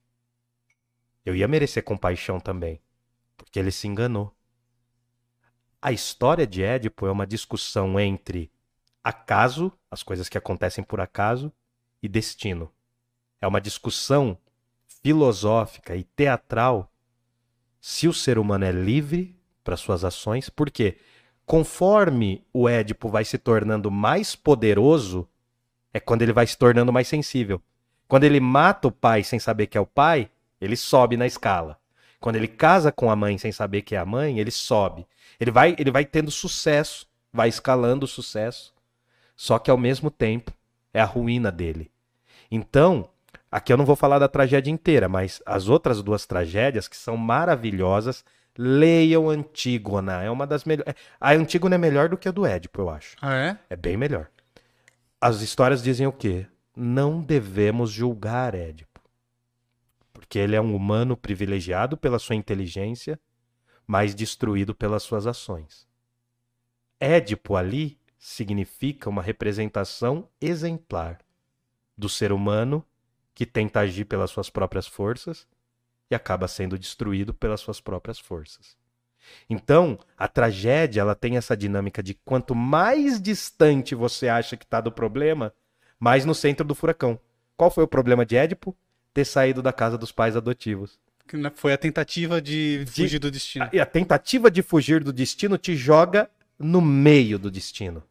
eu 1.25 1.35
ia 1.35 1.49
merecer 1.49 1.83
compaixão 1.83 2.41
também. 2.41 2.81
Porque 3.37 3.59
ele 3.59 3.71
se 3.71 3.87
enganou. 3.87 4.35
A 5.81 5.93
história 5.93 6.47
de 6.47 6.63
Édipo 6.63 7.07
é 7.07 7.11
uma 7.11 7.27
discussão 7.27 7.99
entre 7.99 8.51
acaso, 9.03 9.73
as 9.91 10.03
coisas 10.03 10.29
que 10.29 10.39
acontecem 10.39 10.85
por 10.85 11.01
acaso, 11.01 11.53
e 12.03 12.09
destino. 12.09 12.71
É 13.41 13.47
uma 13.47 13.61
discussão 13.61 14.37
filosófica 15.03 15.97
e 15.97 16.05
teatral 16.05 16.91
se 17.81 18.09
o 18.09 18.13
ser 18.13 18.39
humano 18.39 18.65
é 18.65 18.73
livre 18.73 19.37
para 19.63 19.77
suas 19.77 20.05
ações, 20.05 20.49
porque 20.49 20.99
conforme 21.47 22.45
o 22.53 22.69
Édipo 22.69 23.09
vai 23.09 23.25
se 23.25 23.39
tornando 23.39 23.91
mais 23.91 24.35
poderoso, 24.35 25.29
é 25.93 26.01
quando 26.01 26.23
ele 26.23 26.33
vai 26.33 26.47
se 26.47 26.57
tornando 26.57 26.93
mais 26.93 27.09
sensível. 27.09 27.63
Quando 28.07 28.25
ele 28.25 28.41
mata 28.41 28.89
o 28.89 28.93
pai 28.93 29.23
sem 29.23 29.39
saber 29.39 29.67
que 29.67 29.79
é 29.79 29.81
o 29.81 29.87
pai, 29.87 30.31
ele 30.61 30.77
sobe 30.77 31.17
na 31.17 31.27
escala. 31.27 31.79
Quando 32.21 32.37
ele 32.37 32.49
casa 32.49 32.91
com 32.91 33.11
a 33.11 33.17
mãe 33.17 33.39
sem 33.39 33.53
saber 33.53 33.83
que 33.83 33.95
é 33.95 33.99
a 33.99 34.05
mãe, 34.05 34.39
ele 34.39 34.51
sobe. 34.51 35.07
Ele 35.39 35.51
vai, 35.51 35.77
ele 35.79 35.91
vai 35.91 36.05
tendo 36.05 36.31
sucesso, 36.31 37.07
vai 37.33 37.49
escalando 37.49 38.05
o 38.05 38.09
sucesso. 38.09 38.75
Só 39.39 39.57
que 39.57 39.71
ao 39.71 39.79
mesmo 39.79 40.11
tempo 40.11 40.53
é 40.93 41.01
a 41.01 41.05
ruína 41.05 41.53
dele. 41.53 41.93
Então, 42.51 43.09
aqui 43.49 43.73
eu 43.73 43.77
não 43.77 43.87
vou 43.87 43.95
falar 43.95 44.19
da 44.19 44.27
tragédia 44.27 44.69
inteira, 44.69 45.09
mas 45.09 45.41
as 45.47 45.69
outras 45.69 46.03
duas 46.03 46.27
tragédias 46.27 46.89
que 46.89 46.97
são 46.97 47.17
maravilhosas, 47.17 48.25
leiam 48.59 49.31
Antígona. 49.31 50.25
É 50.25 50.29
uma 50.29 50.45
das 50.45 50.65
melhores. 50.65 50.93
A 51.21 51.35
Antígona 51.35 51.77
é 51.77 51.79
melhor 51.79 52.09
do 52.09 52.19
que 52.19 52.29
a 52.29 52.33
do 52.33 52.45
Édipo, 52.45 52.81
eu 52.81 52.91
acho. 52.91 53.15
Ah, 53.23 53.37
é? 53.37 53.59
É 53.71 53.77
bem 53.77 53.97
melhor. 53.97 54.29
As 55.21 55.41
histórias 55.41 55.85
dizem 55.85 56.09
o 56.09 56.13
quê? 56.13 56.45
Não 56.77 57.21
devemos 57.23 57.93
julgar 57.93 58.57
Édipo. 58.57 59.01
Porque 60.13 60.37
ele 60.37 60.57
é 60.57 60.61
um 60.61 60.75
humano 60.75 61.17
privilegiado 61.17 61.97
pela 61.97 62.19
sua 62.19 62.35
inteligência, 62.35 63.21
mas 63.87 64.17
destruído 64.17 64.75
pelas 64.75 65.05
suas 65.05 65.29
ações. 65.29 65.87
Édipo 66.99 67.55
ali 67.55 67.99
significa 68.19 69.09
uma 69.09 69.23
representação 69.23 70.29
exemplar 70.41 71.19
do 71.97 72.09
ser 72.09 72.33
humano 72.33 72.85
que 73.35 73.47
tenta 73.47 73.81
agir 73.81 74.05
pelas 74.05 74.31
suas 74.31 74.51
próprias 74.51 74.87
forças 74.87 75.47
e 76.11 76.15
acaba 76.15 76.49
sendo 76.49 76.79
destruído 76.79 77.33
pelas 77.33 77.61
suas 77.61 77.81
próprias 77.81 78.19
forças. 78.19 78.77
Então, 79.49 79.99
a 80.17 80.27
tragédia 80.27 81.01
ela 81.01 81.15
tem 81.15 81.37
essa 81.37 81.57
dinâmica 81.57 82.03
de 82.03 82.15
quanto 82.15 82.55
mais 82.55 83.21
distante 83.21 83.95
você 83.95 84.29
acha 84.29 84.57
que 84.57 84.65
está 84.65 84.81
do 84.81 84.91
problema, 84.91 85.53
mais 85.99 86.25
no 86.25 86.35
centro 86.35 86.67
do 86.67 86.75
furacão. 86.75 87.21
Qual 87.57 87.71
foi 87.71 87.85
o 87.85 87.89
problema 87.89 88.25
de 88.25 88.37
Édipo? 88.37 88.77
Ter 89.13 89.25
saído 89.25 89.63
da 89.63 89.73
casa 89.73 89.99
dos 89.99 90.13
pais 90.13 90.37
adotivos. 90.37 90.99
Foi 91.55 91.73
a 91.73 91.79
tentativa 91.79 92.41
de 92.41 92.85
fugir 92.87 93.19
do 93.19 93.31
destino. 93.31 93.69
E 93.73 93.79
a 93.79 93.85
tentativa 93.85 94.51
de 94.51 94.63
fugir 94.63 95.05
do 95.05 95.13
destino 95.13 95.59
te 95.59 95.77
joga 95.77 96.31
no 96.59 96.81
meio 96.81 97.39
do 97.39 97.51
destino. 97.51 98.03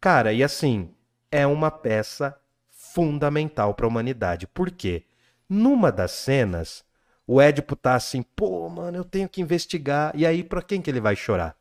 Cara, 0.00 0.32
e 0.32 0.42
assim, 0.42 0.90
é 1.30 1.46
uma 1.46 1.70
peça 1.70 2.38
fundamental 2.70 3.74
para 3.74 3.86
a 3.86 3.88
humanidade. 3.88 4.46
Por 4.46 4.70
quê? 4.70 5.04
Numa 5.48 5.90
das 5.90 6.12
cenas, 6.12 6.84
o 7.26 7.40
Édipo 7.40 7.74
tá 7.74 7.94
assim, 7.94 8.22
pô, 8.22 8.68
mano, 8.68 8.98
eu 8.98 9.04
tenho 9.04 9.28
que 9.28 9.40
investigar. 9.40 10.12
E 10.14 10.24
aí, 10.24 10.44
pra 10.44 10.62
quem 10.62 10.80
que 10.80 10.90
ele 10.90 11.00
vai 11.00 11.16
chorar? 11.16 11.56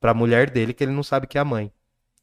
Pra 0.00 0.14
mulher 0.14 0.50
dele, 0.50 0.72
que 0.72 0.82
ele 0.82 0.92
não 0.92 1.02
sabe 1.02 1.26
que 1.26 1.36
é 1.36 1.40
a 1.40 1.44
mãe. 1.44 1.72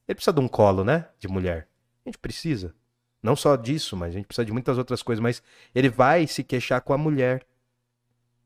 Ele 0.07 0.15
precisa 0.15 0.33
de 0.33 0.39
um 0.39 0.47
colo, 0.47 0.83
né? 0.83 1.07
De 1.19 1.27
mulher. 1.27 1.67
A 2.05 2.09
gente 2.09 2.17
precisa. 2.17 2.73
Não 3.21 3.35
só 3.35 3.55
disso, 3.55 3.95
mas 3.95 4.09
a 4.09 4.17
gente 4.17 4.25
precisa 4.25 4.45
de 4.45 4.51
muitas 4.51 4.77
outras 4.77 5.03
coisas. 5.03 5.21
Mas 5.21 5.43
ele 5.75 5.89
vai 5.89 6.25
se 6.25 6.43
queixar 6.43 6.81
com 6.81 6.93
a 6.93 6.97
mulher. 6.97 7.45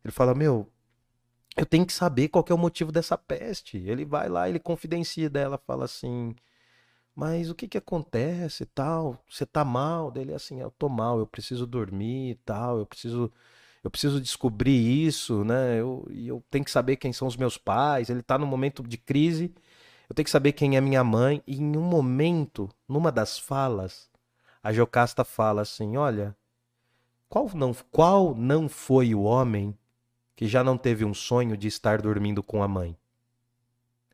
Ele 0.04 0.12
fala, 0.12 0.34
meu, 0.36 0.70
eu 1.56 1.66
tenho 1.66 1.86
que 1.86 1.93
saber 1.93 2.30
qual 2.30 2.43
que 2.43 2.51
é 2.51 2.56
o 2.56 2.58
motivo 2.58 2.91
dessa 2.91 3.18
peste. 3.18 3.78
Ele 3.78 4.06
vai 4.06 4.30
lá, 4.30 4.49
ele 4.49 4.60
confidencia 4.60 5.30
dela, 5.30 5.58
fala 5.58 5.86
assim, 5.86 6.36
mas 7.16 7.49
o 7.49 7.56
que 7.56 7.68
que 7.68 7.78
acontece 7.78 8.66
tal? 8.66 9.24
Você 9.30 9.45
tá 9.45 9.64
mal? 9.64 10.12
Dele 10.12 10.34
assim, 10.34 10.60
eu 10.62 10.72
tô 10.72 10.89
mal, 10.89 11.20
eu 11.20 11.28
preciso 11.28 11.68
dormir 11.68 12.32
e 12.32 12.36
tal, 12.36 12.80
eu 12.80 12.86
preciso 12.86 13.32
eu 13.84 13.91
preciso 13.91 14.22
descobrir 14.22 15.06
isso, 15.06 15.43
né? 15.43 15.80
Eu, 15.80 16.08
eu 16.10 16.43
tenho 16.49 16.64
que 16.64 16.72
saber 16.72 16.95
quem 16.95 17.12
são 17.12 17.28
os 17.28 17.36
meus 17.36 17.58
pais. 17.58 18.10
Ele 18.10 18.22
tá 18.24 18.38
num 18.38 18.45
momento 18.45 18.82
de 18.82 18.97
crise. 18.97 19.54
Eu 20.10 20.16
tenho 20.16 20.24
que 20.24 20.32
saber 20.32 20.54
quem 20.54 20.78
é 20.78 20.82
minha 20.82 21.04
mãe. 21.04 21.43
E 21.45 21.58
em 21.58 21.78
um 21.78 21.82
momento, 21.82 22.70
numa 22.88 23.12
das 23.12 23.38
falas, 23.38 24.10
a 24.64 24.72
Jocasta 24.72 25.26
fala 25.26 25.62
assim: 25.64 25.97
Olha, 25.97 26.36
qual 27.28 27.49
não, 27.54 27.74
qual 27.91 28.34
não 28.36 28.70
foi 28.70 29.14
o 29.14 29.24
homem 29.24 29.78
que 30.44 30.48
já 30.50 30.62
não 30.62 30.78
teve 30.78 31.06
um 31.06 31.14
sonho 31.14 31.56
de 31.56 31.70
estar 31.70 32.02
dormindo 32.02 32.44
com 32.44 32.62
a 32.62 32.68
mãe? 32.68 32.98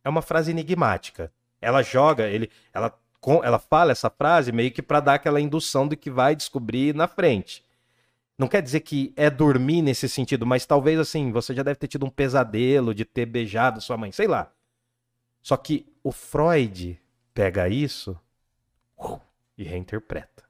É 0.04 0.10
uma 0.10 0.22
frase 0.22 0.52
enigmática. 0.52 1.34
Ela 1.60 1.82
joga, 1.82 2.28
ele, 2.28 2.52
ela, 2.72 2.96
ela 3.44 3.58
fala 3.58 3.92
essa 3.92 4.12
frase 4.12 4.52
meio 4.52 4.70
que 4.70 4.84
para 4.84 5.00
dar 5.00 5.16
aquela 5.16 5.42
indução 5.42 5.88
do 5.88 5.98
que 5.98 6.12
vai 6.12 6.36
descobrir 6.36 6.94
na 6.94 7.08
frente. 7.08 7.66
Não 8.38 8.48
quer 8.48 8.62
dizer 8.62 8.82
que 8.82 9.12
é 9.16 9.28
dormir 9.28 9.82
nesse 9.82 10.08
sentido, 10.08 10.46
mas 10.46 10.68
talvez 10.68 11.00
assim, 11.00 11.32
você 11.32 11.52
já 11.52 11.64
deve 11.64 11.80
ter 11.80 11.88
tido 11.88 12.06
um 12.06 12.12
pesadelo 12.12 12.94
de 12.94 13.06
ter 13.06 13.26
beijado 13.26 13.82
sua 13.82 13.98
mãe, 13.98 14.12
sei 14.12 14.28
lá. 14.28 14.52
Só 15.42 15.58
que 15.58 15.92
o 16.04 16.12
Freud 16.12 17.02
pega 17.34 17.68
isso 17.68 18.16
uh, 19.00 19.20
e 19.58 19.64
reinterpreta. 19.64 20.44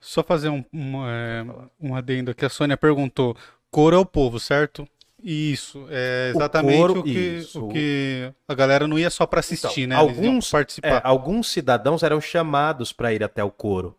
Só 0.00 0.24
fazer 0.24 0.48
um, 0.48 0.64
um, 0.72 1.06
é, 1.06 1.46
um 1.80 1.94
adendo 1.94 2.32
aqui. 2.32 2.44
A 2.44 2.48
Sônia 2.48 2.76
perguntou: 2.76 3.36
coro 3.70 3.96
é 3.96 3.98
o 4.00 4.04
povo, 4.04 4.40
certo? 4.40 4.86
Isso, 5.22 5.86
é 5.88 6.32
O 6.34 6.36
exatamente 6.38 6.76
coro, 6.78 7.00
o, 7.00 7.02
que, 7.04 7.10
isso. 7.10 7.64
o 7.64 7.68
que 7.68 8.32
a 8.48 8.54
galera 8.54 8.88
não 8.88 8.98
ia 8.98 9.08
só 9.10 9.24
pra 9.26 9.40
assistir, 9.40 9.82
Então, 9.82 9.88
né? 9.88 9.96
Alguns- 9.96 10.48
É, 10.48 10.50
participar. 10.50 11.00
alguns 11.04 11.48
cidadãos 11.48 12.02
eram 12.02 12.20
chamados 12.20 12.92
para 12.92 13.12
ir 13.12 13.22
até 13.22 13.42
o 13.44 13.50
coro. 13.50 13.96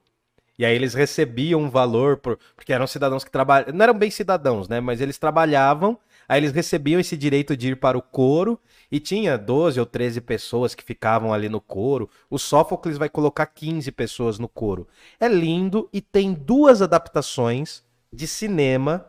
E 0.60 0.66
aí 0.66 0.76
eles 0.76 0.94
recebiam 0.94 1.62
um 1.62 1.70
valor, 1.70 2.18
por- 2.18 2.38
porque 2.56 2.72
eram 2.74 2.86
cidadãos 2.86 3.24
que 3.24 3.32
trabalhavam. 3.32 3.74
Não 3.74 3.84
eram 3.84 3.94
bem 3.94 4.12
cidadãos, 4.12 4.68
né? 4.68 4.80
Mas 4.80 5.02
eles 5.02 5.18
trabalhavam, 5.18 5.98
aí 6.30 6.40
eles 6.40 6.52
recebiam 6.52 7.00
esse 7.00 7.18
direito 7.18 7.58
de 7.58 7.70
ir 7.70 7.76
para 7.78 7.98
o 7.98 8.02
coro. 8.02 8.60
E 8.92 9.00
tinha 9.00 9.36
12 9.36 9.80
ou 9.80 9.86
13 9.86 10.22
pessoas 10.22 10.76
que 10.76 10.84
ficavam 10.84 11.34
ali 11.34 11.50
no 11.50 11.60
coro. 11.60 12.08
O 12.30 12.38
Sófocles 12.38 12.98
vai 12.98 13.10
colocar 13.10 13.48
15 13.48 13.92
pessoas 13.92 14.38
no 14.38 14.48
coro. 14.48 14.88
É 15.20 15.28
lindo 15.28 15.90
e 15.92 16.00
tem 16.00 16.34
duas 16.34 16.82
adaptações 16.84 17.84
de 18.14 18.28
cinema. 18.28 19.06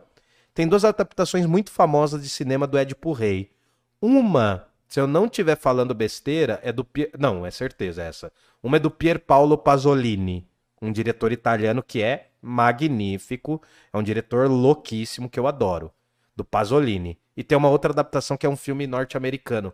Tem 0.55 0.65
duas 0.65 0.85
adaptações 0.85 1.45
muito 1.45 1.69
famosas 1.69 2.23
de 2.23 2.29
cinema 2.29 2.65
do 2.65 2.77
Édipo 2.77 3.11
Rei. 3.11 3.51
Uma, 4.01 4.65
se 4.87 5.01
eu 5.01 5.05
não 5.05 5.25
estiver 5.25 5.57
falando 5.57 5.93
besteira, 5.93 6.61
é 6.63 6.71
do 6.71 6.85
Pier... 6.85 7.11
não, 7.19 7.45
é 7.45 7.51
certeza 7.51 8.01
essa. 8.01 8.31
Uma 8.63 8.77
é 8.77 8.79
do 8.79 8.89
Pier 8.89 9.19
Paolo 9.19 9.57
Pasolini, 9.57 10.47
um 10.81 10.93
diretor 10.93 11.33
italiano 11.33 11.83
que 11.83 12.01
é 12.01 12.29
magnífico, 12.41 13.61
é 13.91 13.97
um 13.97 14.01
diretor 14.01 14.49
louquíssimo 14.49 15.29
que 15.29 15.37
eu 15.37 15.45
adoro, 15.45 15.91
do 16.33 16.45
Pasolini. 16.45 17.19
E 17.35 17.43
tem 17.43 17.57
uma 17.57 17.69
outra 17.69 17.91
adaptação 17.91 18.37
que 18.37 18.45
é 18.45 18.49
um 18.49 18.55
filme 18.55 18.87
norte-americano. 18.87 19.73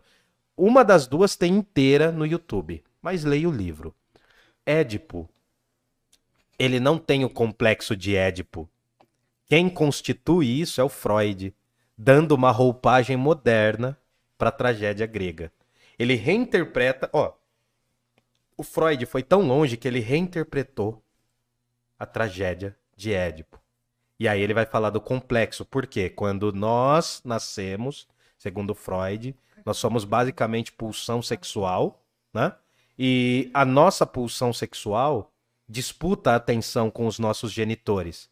Uma 0.56 0.84
das 0.84 1.06
duas 1.06 1.36
tem 1.36 1.54
inteira 1.54 2.10
no 2.10 2.26
YouTube, 2.26 2.82
mas 3.00 3.22
leia 3.22 3.48
o 3.48 3.52
livro. 3.52 3.94
Édipo, 4.66 5.30
ele 6.58 6.80
não 6.80 6.98
tem 6.98 7.24
o 7.24 7.30
complexo 7.30 7.94
de 7.94 8.16
Édipo. 8.16 8.68
Quem 9.52 9.68
constitui 9.68 10.46
isso 10.62 10.80
é 10.80 10.84
o 10.84 10.88
Freud, 10.88 11.54
dando 11.94 12.32
uma 12.32 12.50
roupagem 12.50 13.18
moderna 13.18 13.98
para 14.38 14.48
a 14.48 14.50
tragédia 14.50 15.04
grega. 15.06 15.52
Ele 15.98 16.14
reinterpreta, 16.14 17.10
ó, 17.12 17.34
o 18.56 18.62
Freud 18.62 19.04
foi 19.04 19.22
tão 19.22 19.42
longe 19.42 19.76
que 19.76 19.86
ele 19.86 20.00
reinterpretou 20.00 21.04
a 21.98 22.06
tragédia 22.06 22.74
de 22.96 23.12
Édipo. 23.12 23.60
E 24.18 24.26
aí 24.26 24.40
ele 24.40 24.54
vai 24.54 24.64
falar 24.64 24.88
do 24.88 25.02
complexo, 25.02 25.66
porque 25.66 26.08
quando 26.08 26.50
nós 26.50 27.20
nascemos, 27.22 28.08
segundo 28.38 28.74
Freud, 28.74 29.36
nós 29.66 29.76
somos 29.76 30.06
basicamente 30.06 30.72
pulsão 30.72 31.20
sexual, 31.20 32.02
né? 32.32 32.54
E 32.98 33.50
a 33.52 33.66
nossa 33.66 34.06
pulsão 34.06 34.50
sexual 34.50 35.30
disputa 35.68 36.30
a 36.30 36.36
atenção 36.36 36.90
com 36.90 37.06
os 37.06 37.18
nossos 37.18 37.52
genitores. 37.52 38.31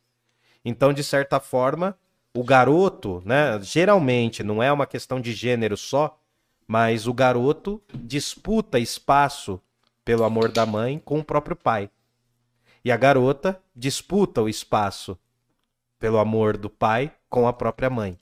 Então, 0.65 0.93
de 0.93 1.03
certa 1.03 1.41
forma, 1.41 1.97
o 2.35 2.45
garoto, 2.45 3.23
né, 3.25 3.61
geralmente 3.63 4.43
não 4.43 4.63
é 4.63 4.73
uma 4.73 4.87
questão 4.87 5.21
de 5.21 5.33
gênero 5.33 5.77
só, 5.77 6.19
mas 6.67 7.07
o 7.07 7.15
garoto 7.15 7.83
disputa 7.93 8.79
espaço 8.79 9.61
pelo 10.05 10.25
amor 10.25 10.51
da 10.51 10.65
mãe 10.65 10.99
com 10.99 11.19
o 11.19 11.25
próprio 11.25 11.57
pai. 11.57 11.91
E 12.85 12.93
a 12.93 12.97
garota 12.97 13.61
disputa 13.75 14.41
o 14.41 14.49
espaço 14.49 15.19
pelo 15.99 16.19
amor 16.19 16.57
do 16.57 16.71
pai 16.71 17.13
com 17.29 17.47
a 17.47 17.53
própria 17.53 17.91
mãe. 17.91 18.19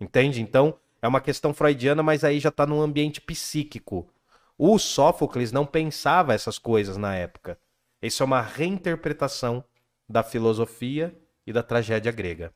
Entende? 0.00 0.40
Então, 0.40 0.74
é 1.00 1.06
uma 1.06 1.20
questão 1.20 1.52
freudiana, 1.52 2.02
mas 2.02 2.24
aí 2.24 2.40
já 2.40 2.48
está 2.48 2.66
num 2.66 2.80
ambiente 2.80 3.20
psíquico. 3.20 4.08
O 4.56 4.78
Sófocles 4.78 5.52
não 5.52 5.66
pensava 5.66 6.32
essas 6.32 6.58
coisas 6.58 6.96
na 6.96 7.14
época. 7.14 7.58
Isso 8.00 8.22
é 8.22 8.26
uma 8.26 8.40
reinterpretação 8.40 9.62
da 10.08 10.22
filosofia 10.22 11.14
e 11.46 11.52
da 11.52 11.62
tragédia 11.62 12.12
grega. 12.12 12.52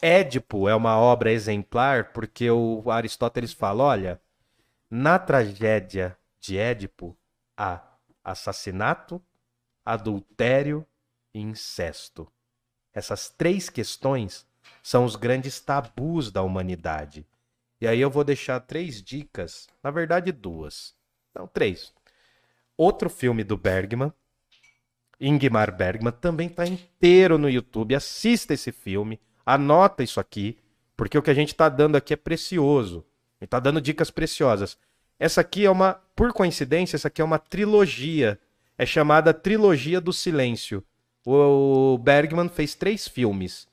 Édipo 0.00 0.68
é 0.68 0.74
uma 0.74 0.98
obra 0.98 1.32
exemplar 1.32 2.12
porque 2.12 2.50
o 2.50 2.90
Aristóteles 2.90 3.52
fala, 3.52 3.84
olha, 3.84 4.20
na 4.90 5.18
tragédia 5.18 6.16
de 6.38 6.58
Édipo 6.58 7.16
há 7.56 7.82
assassinato, 8.22 9.22
adultério 9.84 10.86
e 11.32 11.40
incesto. 11.40 12.30
Essas 12.92 13.28
três 13.28 13.68
questões 13.68 14.46
são 14.82 15.04
os 15.04 15.16
grandes 15.16 15.60
tabus 15.60 16.30
da 16.30 16.42
humanidade. 16.42 17.26
E 17.80 17.86
aí 17.86 18.00
eu 18.00 18.10
vou 18.10 18.24
deixar 18.24 18.60
três 18.60 19.02
dicas, 19.02 19.68
na 19.82 19.90
verdade 19.90 20.32
duas. 20.32 20.94
Não, 21.34 21.46
três. 21.46 21.92
Outro 22.76 23.10
filme 23.10 23.44
do 23.44 23.56
Bergman, 23.56 24.12
Ingmar 25.20 25.74
Bergman, 25.74 26.12
também 26.12 26.48
está 26.48 26.66
inteiro 26.66 27.38
no 27.38 27.48
YouTube. 27.48 27.94
Assista 27.94 28.54
esse 28.54 28.70
filme, 28.72 29.20
anota 29.44 30.02
isso 30.02 30.20
aqui, 30.20 30.58
porque 30.96 31.16
o 31.16 31.22
que 31.22 31.30
a 31.30 31.34
gente 31.34 31.48
está 31.48 31.68
dando 31.68 31.96
aqui 31.96 32.12
é 32.14 32.16
precioso. 32.16 33.04
A 33.38 33.44
gente 33.44 33.48
está 33.48 33.60
dando 33.60 33.80
dicas 33.80 34.10
preciosas. 34.10 34.78
Essa 35.18 35.40
aqui 35.40 35.64
é 35.64 35.70
uma, 35.70 35.94
por 36.14 36.32
coincidência, 36.32 36.96
essa 36.96 37.08
aqui 37.08 37.20
é 37.20 37.24
uma 37.24 37.38
trilogia. 37.38 38.38
É 38.78 38.84
chamada 38.84 39.32
Trilogia 39.32 40.00
do 40.00 40.12
Silêncio. 40.12 40.84
O 41.24 41.96
Bergman 41.98 42.48
fez 42.48 42.74
três 42.74 43.08
filmes. 43.08 43.66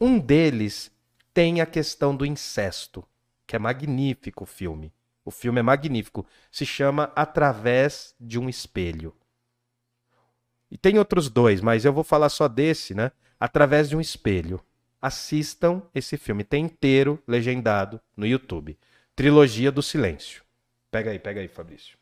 Um 0.00 0.18
deles 0.18 0.90
tem 1.32 1.60
a 1.60 1.66
questão 1.66 2.16
do 2.16 2.24
incesto, 2.24 3.06
que 3.46 3.54
é 3.54 3.58
magnífico 3.58 4.44
o 4.44 4.46
filme. 4.46 4.92
O 5.24 5.30
filme 5.30 5.60
é 5.60 5.62
magnífico. 5.62 6.26
Se 6.50 6.64
chama 6.64 7.12
Através 7.14 8.14
de 8.18 8.38
um 8.38 8.48
Espelho. 8.48 9.14
E 10.70 10.76
tem 10.76 10.98
outros 10.98 11.28
dois, 11.28 11.60
mas 11.60 11.84
eu 11.84 11.92
vou 11.92 12.04
falar 12.04 12.28
só 12.28 12.48
desse, 12.48 12.94
né? 12.94 13.12
Através 13.38 13.88
de 13.88 13.96
um 13.96 14.00
Espelho. 14.00 14.60
Assistam 15.00 15.82
esse 15.94 16.16
filme. 16.16 16.42
Tem 16.42 16.64
inteiro 16.64 17.22
legendado 17.26 18.00
no 18.16 18.26
YouTube. 18.26 18.76
Trilogia 19.14 19.70
do 19.70 19.82
Silêncio. 19.82 20.42
Pega 20.90 21.10
aí, 21.10 21.18
pega 21.18 21.40
aí, 21.40 21.48
Fabrício. 21.48 21.96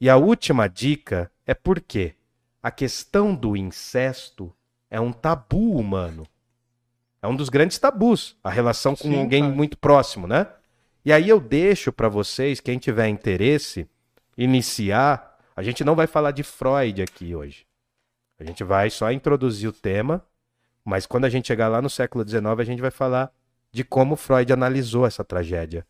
E 0.00 0.08
a 0.08 0.16
última 0.16 0.68
dica 0.68 1.30
é 1.46 1.54
porque 1.54 2.14
a 2.62 2.70
questão 2.70 3.34
do 3.34 3.56
incesto 3.56 4.52
é 4.90 5.00
um 5.00 5.12
tabu 5.12 5.76
humano. 5.76 6.26
É 7.22 7.26
um 7.26 7.34
dos 7.34 7.48
grandes 7.48 7.78
tabus, 7.78 8.36
a 8.42 8.50
relação 8.50 8.94
com 8.94 9.08
Sim, 9.08 9.20
alguém 9.20 9.42
cara. 9.42 9.54
muito 9.54 9.76
próximo, 9.76 10.26
né? 10.26 10.46
E 11.04 11.12
aí 11.12 11.28
eu 11.28 11.40
deixo 11.40 11.92
para 11.92 12.08
vocês, 12.08 12.60
quem 12.60 12.78
tiver 12.78 13.08
interesse, 13.08 13.88
iniciar. 14.36 15.38
A 15.56 15.62
gente 15.62 15.82
não 15.82 15.96
vai 15.96 16.06
falar 16.06 16.30
de 16.30 16.42
Freud 16.42 17.02
aqui 17.02 17.34
hoje. 17.34 17.65
A 18.38 18.44
gente 18.44 18.62
vai 18.62 18.90
só 18.90 19.10
introduzir 19.10 19.68
o 19.68 19.72
tema, 19.72 20.24
mas 20.84 21.06
quando 21.06 21.24
a 21.24 21.28
gente 21.28 21.48
chegar 21.48 21.68
lá 21.68 21.80
no 21.80 21.90
século 21.90 22.26
XIX, 22.26 22.44
a 22.58 22.64
gente 22.64 22.82
vai 22.82 22.90
falar 22.90 23.32
de 23.72 23.82
como 23.82 24.16
Freud 24.16 24.52
analisou 24.52 25.06
essa 25.06 25.24
tragédia. 25.24 25.86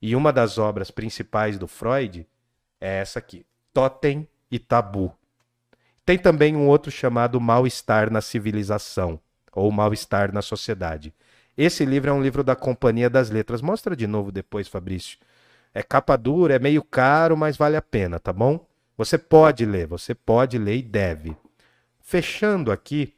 E 0.00 0.14
uma 0.14 0.32
das 0.32 0.58
obras 0.58 0.90
principais 0.90 1.58
do 1.58 1.66
Freud 1.66 2.26
é 2.80 3.00
essa 3.00 3.18
aqui, 3.18 3.44
Totem 3.72 4.28
e 4.50 4.58
Tabu. 4.58 5.12
Tem 6.04 6.16
também 6.16 6.56
um 6.56 6.66
outro 6.66 6.90
chamado 6.90 7.40
Mal-Estar 7.40 8.10
na 8.10 8.20
Civilização, 8.20 9.20
ou 9.52 9.70
Mal-Estar 9.70 10.32
na 10.32 10.40
Sociedade. 10.40 11.12
Esse 11.56 11.84
livro 11.84 12.10
é 12.10 12.12
um 12.12 12.22
livro 12.22 12.44
da 12.44 12.54
Companhia 12.54 13.10
das 13.10 13.30
Letras. 13.30 13.60
Mostra 13.60 13.96
de 13.96 14.06
novo 14.06 14.30
depois, 14.30 14.68
Fabrício. 14.68 15.18
É 15.74 15.82
capa 15.82 16.16
dura, 16.16 16.54
é 16.54 16.58
meio 16.58 16.82
caro, 16.82 17.36
mas 17.36 17.56
vale 17.56 17.76
a 17.76 17.82
pena, 17.82 18.18
tá 18.18 18.32
bom? 18.32 18.64
Você 18.96 19.18
pode 19.18 19.66
ler, 19.66 19.86
você 19.86 20.14
pode 20.14 20.56
ler 20.56 20.76
e 20.76 20.82
deve. 20.82 21.36
Fechando 22.08 22.72
aqui, 22.72 23.14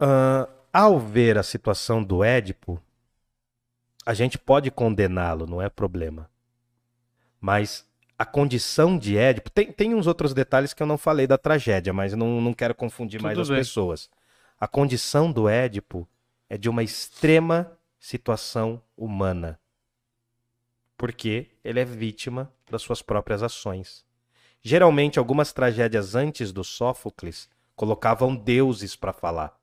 uh, 0.00 0.48
ao 0.72 1.00
ver 1.00 1.36
a 1.36 1.42
situação 1.42 2.00
do 2.00 2.22
Édipo, 2.22 2.80
a 4.06 4.14
gente 4.14 4.38
pode 4.38 4.70
condená-lo, 4.70 5.48
não 5.48 5.60
é 5.60 5.68
problema. 5.68 6.30
Mas 7.40 7.84
a 8.16 8.24
condição 8.24 8.96
de 8.96 9.18
Édipo. 9.18 9.50
Tem, 9.50 9.72
tem 9.72 9.96
uns 9.96 10.06
outros 10.06 10.32
detalhes 10.32 10.72
que 10.72 10.80
eu 10.80 10.86
não 10.86 10.96
falei 10.96 11.26
da 11.26 11.36
tragédia, 11.36 11.92
mas 11.92 12.12
não, 12.12 12.40
não 12.40 12.54
quero 12.54 12.72
confundir 12.72 13.18
Tudo 13.18 13.26
mais 13.26 13.36
as 13.40 13.48
bem. 13.48 13.58
pessoas. 13.58 14.08
A 14.56 14.68
condição 14.68 15.32
do 15.32 15.48
Édipo 15.48 16.08
é 16.48 16.56
de 16.56 16.68
uma 16.68 16.84
extrema 16.84 17.76
situação 17.98 18.80
humana. 18.96 19.58
Porque 20.96 21.50
ele 21.64 21.80
é 21.80 21.84
vítima 21.84 22.48
das 22.70 22.80
suas 22.80 23.02
próprias 23.02 23.42
ações. 23.42 24.08
Geralmente, 24.62 25.18
algumas 25.18 25.52
tragédias 25.52 26.14
antes 26.14 26.52
do 26.52 26.62
Sófocles 26.62 27.48
colocavam 27.74 28.36
deuses 28.36 28.94
para 28.94 29.12
falar. 29.12 29.58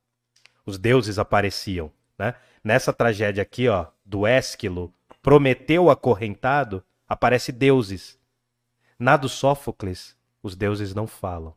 Os 0.66 0.78
deuses 0.78 1.20
apareciam. 1.20 1.92
Né? 2.18 2.34
Nessa 2.64 2.92
tragédia 2.92 3.44
aqui, 3.44 3.68
ó, 3.68 3.88
do 4.04 4.26
Ésquilo, 4.26 4.94
Prometeu 5.28 5.90
acorrentado, 5.90 6.82
aparece 7.06 7.52
deuses. 7.52 8.18
Na 8.98 9.18
do 9.18 9.28
Sófocles, 9.28 10.16
os 10.42 10.56
deuses 10.56 10.94
não 10.96 11.06
falam. 11.06 11.54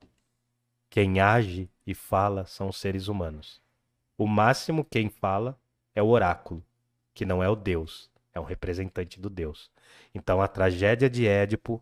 Quem 0.88 1.20
age 1.20 1.70
e 1.86 1.94
fala 1.94 2.44
são 2.46 2.68
os 2.68 2.78
seres 2.78 3.06
humanos. 3.06 3.62
O 4.18 4.26
máximo 4.26 4.84
quem 4.84 5.08
fala 5.08 5.56
é 5.94 6.02
o 6.02 6.08
oráculo, 6.08 6.64
que 7.14 7.24
não 7.24 7.44
é 7.44 7.48
o 7.48 7.54
Deus, 7.54 8.10
é 8.34 8.40
um 8.40 8.44
representante 8.44 9.20
do 9.20 9.30
Deus. 9.30 9.70
Então 10.12 10.42
a 10.42 10.48
tragédia 10.48 11.08
de 11.08 11.28
Édipo 11.28 11.80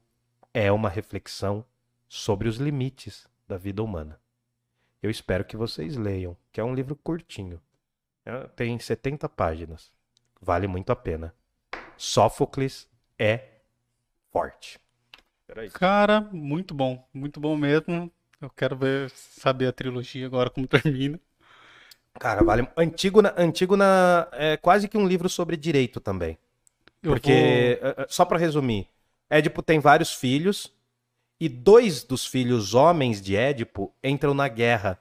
é 0.58 0.72
uma 0.72 0.88
reflexão 0.88 1.64
sobre 2.08 2.48
os 2.48 2.56
limites 2.56 3.28
da 3.46 3.56
vida 3.56 3.80
humana. 3.80 4.18
Eu 5.00 5.08
espero 5.08 5.44
que 5.44 5.56
vocês 5.56 5.96
leiam, 5.96 6.36
que 6.50 6.60
é 6.60 6.64
um 6.64 6.74
livro 6.74 6.96
curtinho. 6.96 7.60
É, 8.26 8.40
tem 8.56 8.76
70 8.76 9.28
páginas. 9.28 9.92
Vale 10.42 10.66
muito 10.66 10.90
a 10.90 10.96
pena. 10.96 11.32
Sófocles 11.96 12.88
é 13.16 13.40
forte. 14.32 14.80
Cara, 15.74 16.22
muito 16.32 16.74
bom. 16.74 17.06
Muito 17.14 17.38
bom 17.38 17.56
mesmo. 17.56 18.10
Eu 18.40 18.50
quero 18.50 18.76
ver, 18.76 19.10
saber 19.10 19.68
a 19.68 19.72
trilogia 19.72 20.26
agora 20.26 20.50
como 20.50 20.66
termina. 20.66 21.20
Cara, 22.18 22.42
vale. 22.42 22.66
Antígona, 22.76 23.32
Antígona 23.38 24.26
é 24.32 24.56
quase 24.56 24.88
que 24.88 24.98
um 24.98 25.06
livro 25.06 25.28
sobre 25.28 25.56
direito 25.56 26.00
também. 26.00 26.36
Eu 27.00 27.12
Porque, 27.12 27.78
vou... 27.80 27.90
É, 27.90 27.94
é, 28.02 28.06
só 28.08 28.24
para 28.24 28.38
resumir, 28.38 28.88
Édipo 29.30 29.62
tem 29.62 29.78
vários 29.78 30.12
filhos 30.14 30.72
e 31.40 31.48
dois 31.48 32.02
dos 32.02 32.26
filhos 32.26 32.74
homens 32.74 33.20
de 33.20 33.36
Édipo 33.36 33.94
entram 34.02 34.34
na 34.34 34.48
guerra. 34.48 34.98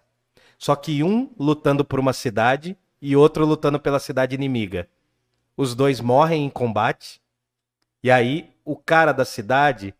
Só 0.57 0.75
que 0.75 1.03
um 1.03 1.31
lutando 1.39 1.85
por 1.85 1.99
uma 1.99 2.13
cidade 2.13 2.77
e 3.01 3.15
outro 3.15 3.45
lutando 3.45 3.79
pela 3.79 3.99
cidade 3.99 4.35
inimiga. 4.35 4.89
Os 5.55 5.73
dois 5.73 6.01
morrem 6.01 6.45
em 6.45 6.49
combate. 6.49 7.21
E 8.03 8.11
aí 8.11 8.53
o 8.65 8.75
cara 8.75 9.11
da 9.11 9.25
cidade 9.25 9.93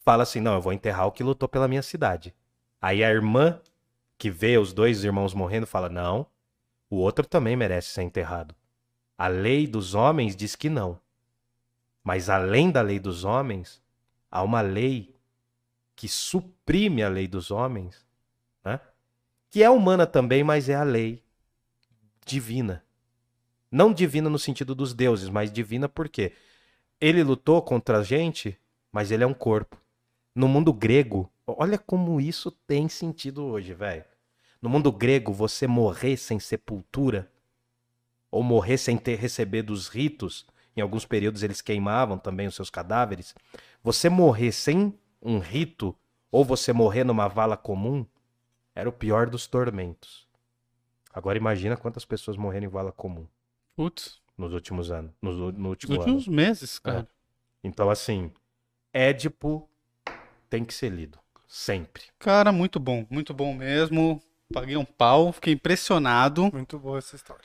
fala 0.00 0.24
assim: 0.24 0.40
"Não, 0.40 0.54
eu 0.54 0.60
vou 0.60 0.72
enterrar 0.72 1.06
o 1.06 1.12
que 1.12 1.22
lutou 1.22 1.48
pela 1.48 1.68
minha 1.68 1.82
cidade". 1.82 2.34
Aí 2.80 3.04
a 3.04 3.10
irmã 3.10 3.60
que 4.18 4.30
vê 4.30 4.58
os 4.58 4.72
dois 4.72 5.04
irmãos 5.04 5.32
morrendo 5.32 5.66
fala: 5.66 5.88
"Não, 5.88 6.26
o 6.90 6.96
outro 6.96 7.26
também 7.26 7.56
merece 7.56 7.88
ser 7.88 8.02
enterrado". 8.02 8.54
A 9.16 9.28
lei 9.28 9.66
dos 9.66 9.94
homens 9.94 10.34
diz 10.34 10.56
que 10.56 10.68
não. 10.68 10.98
Mas 12.02 12.28
além 12.28 12.70
da 12.70 12.82
lei 12.82 12.98
dos 12.98 13.24
homens, 13.24 13.80
há 14.30 14.42
uma 14.42 14.60
lei 14.60 15.14
que 15.94 16.08
suprime 16.08 17.02
a 17.02 17.08
lei 17.08 17.28
dos 17.28 17.50
homens, 17.50 18.04
né? 18.64 18.80
que 19.50 19.62
é 19.62 19.70
humana 19.70 20.06
também, 20.06 20.42
mas 20.42 20.68
é 20.68 20.74
a 20.74 20.82
lei 20.82 21.22
divina. 22.24 22.84
Não 23.70 23.92
divina 23.92 24.28
no 24.28 24.38
sentido 24.38 24.74
dos 24.74 24.94
deuses, 24.94 25.28
mas 25.28 25.52
divina 25.52 25.88
porque 25.88 26.32
ele 27.00 27.22
lutou 27.22 27.60
contra 27.62 27.98
a 27.98 28.02
gente, 28.02 28.58
mas 28.90 29.10
ele 29.10 29.24
é 29.24 29.26
um 29.26 29.34
corpo. 29.34 29.76
No 30.34 30.48
mundo 30.48 30.72
grego, 30.72 31.30
olha 31.46 31.78
como 31.78 32.20
isso 32.20 32.50
tem 32.50 32.88
sentido 32.88 33.44
hoje, 33.44 33.74
velho. 33.74 34.04
No 34.60 34.68
mundo 34.68 34.92
grego, 34.92 35.32
você 35.32 35.66
morrer 35.66 36.16
sem 36.16 36.38
sepultura, 36.38 37.30
ou 38.30 38.42
morrer 38.42 38.78
sem 38.78 38.96
ter 38.96 39.18
recebido 39.18 39.72
os 39.72 39.88
ritos, 39.88 40.46
em 40.76 40.80
alguns 40.80 41.04
períodos 41.04 41.42
eles 41.42 41.60
queimavam 41.60 42.18
também 42.18 42.46
os 42.46 42.54
seus 42.54 42.70
cadáveres. 42.70 43.34
Você 43.82 44.08
morrer 44.08 44.52
sem 44.52 44.98
um 45.20 45.38
rito, 45.38 45.94
ou 46.30 46.44
você 46.44 46.72
morrer 46.72 47.04
numa 47.04 47.28
vala 47.28 47.56
comum, 47.56 48.06
era 48.74 48.88
o 48.88 48.92
pior 48.92 49.28
dos 49.28 49.46
tormentos. 49.46 50.26
Agora 51.12 51.36
imagina 51.36 51.76
quantas 51.76 52.04
pessoas 52.04 52.36
morreram 52.36 52.66
em 52.66 52.70
vala 52.70 52.90
comum. 52.90 53.26
Putz. 53.76 54.20
Nos 54.36 54.54
últimos 54.54 54.90
anos. 54.90 55.12
Nos, 55.20 55.36
no 55.36 55.68
último 55.68 55.94
Nos 55.94 55.98
últimos 55.98 56.26
ano. 56.26 56.36
meses, 56.36 56.78
cara. 56.78 57.00
É. 57.00 57.06
Então, 57.62 57.90
assim, 57.90 58.32
Édipo 58.92 59.68
tem 60.48 60.64
que 60.64 60.72
ser 60.72 60.90
lido. 60.90 61.18
Sempre. 61.46 62.04
Cara, 62.18 62.50
muito 62.50 62.80
bom. 62.80 63.06
Muito 63.10 63.34
bom 63.34 63.54
mesmo. 63.54 64.22
Paguei 64.52 64.76
um 64.76 64.84
pau, 64.84 65.32
fiquei 65.32 65.52
impressionado. 65.52 66.50
Muito 66.52 66.78
boa 66.78 66.98
essa 66.98 67.14
história. 67.14 67.42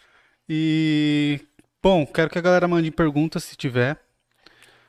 E 0.48 1.46
Bom, 1.88 2.06
quero 2.06 2.30
que 2.30 2.38
a 2.38 2.42
galera 2.42 2.68
mande 2.68 2.92
perguntas 2.92 3.46
se 3.46 3.56
tiver. 3.56 3.98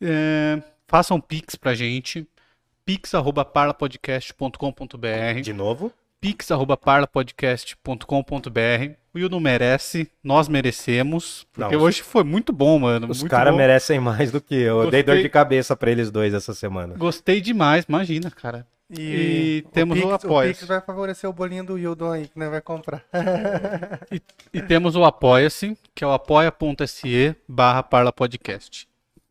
É, 0.01 0.63
façam 0.89 1.21
pix 1.21 1.57
pra 1.57 1.75
gente. 1.75 2.27
pix@parlapodcast.com.br. 2.87 5.41
De 5.43 5.53
novo? 5.53 5.93
pix@parlapodcast.com.br. 6.23 8.95
O 9.13 9.19
Will 9.19 9.29
não 9.29 9.41
merece, 9.41 10.11
nós 10.25 10.49
merecemos, 10.49 11.47
porque 11.53 11.77
não, 11.77 11.83
hoje 11.83 12.01
foi 12.01 12.25
muito 12.25 12.51
bom, 12.51 12.79
mano. 12.79 13.11
Os 13.11 13.23
caras 13.25 13.55
merecem 13.55 14.01
mais 14.01 14.33
do 14.33 14.41
que 14.41 14.55
eu. 14.55 14.77
Gostei... 14.77 14.87
Eu 14.87 14.91
dei 14.91 15.03
dor 15.03 15.23
de 15.23 15.29
cabeça 15.29 15.77
para 15.77 15.91
eles 15.91 16.11
dois 16.11 16.33
essa 16.33 16.55
semana. 16.55 16.95
Gostei 16.97 17.43
demais, 17.43 17.85
imagina, 17.87 18.31
cara. 18.31 18.67
E, 18.89 19.65
e 19.67 19.69
temos 19.73 19.99
o, 19.99 20.01
Pix, 20.01 20.11
o 20.11 20.15
Apoia. 20.15 20.51
O 20.51 20.55
Pix 20.55 20.67
vai 20.67 20.81
favorecer 20.81 21.29
o 21.29 21.33
bolinho 21.33 21.65
do 21.65 21.75
Wildon 21.75 22.13
aí, 22.13 22.29
que 22.29 22.39
não 22.39 22.51
vai 22.51 22.61
comprar. 22.61 23.05
e, 24.11 24.21
e, 24.53 24.63
temos 24.63 24.97
o 24.97 25.05
Apoia-se, 25.05 25.77
que 25.95 26.05
é 26.05 26.07
o 26.07 26.13
apoia.se 26.13 27.37
barra 27.49 27.83
parlapodcast. 27.83 28.87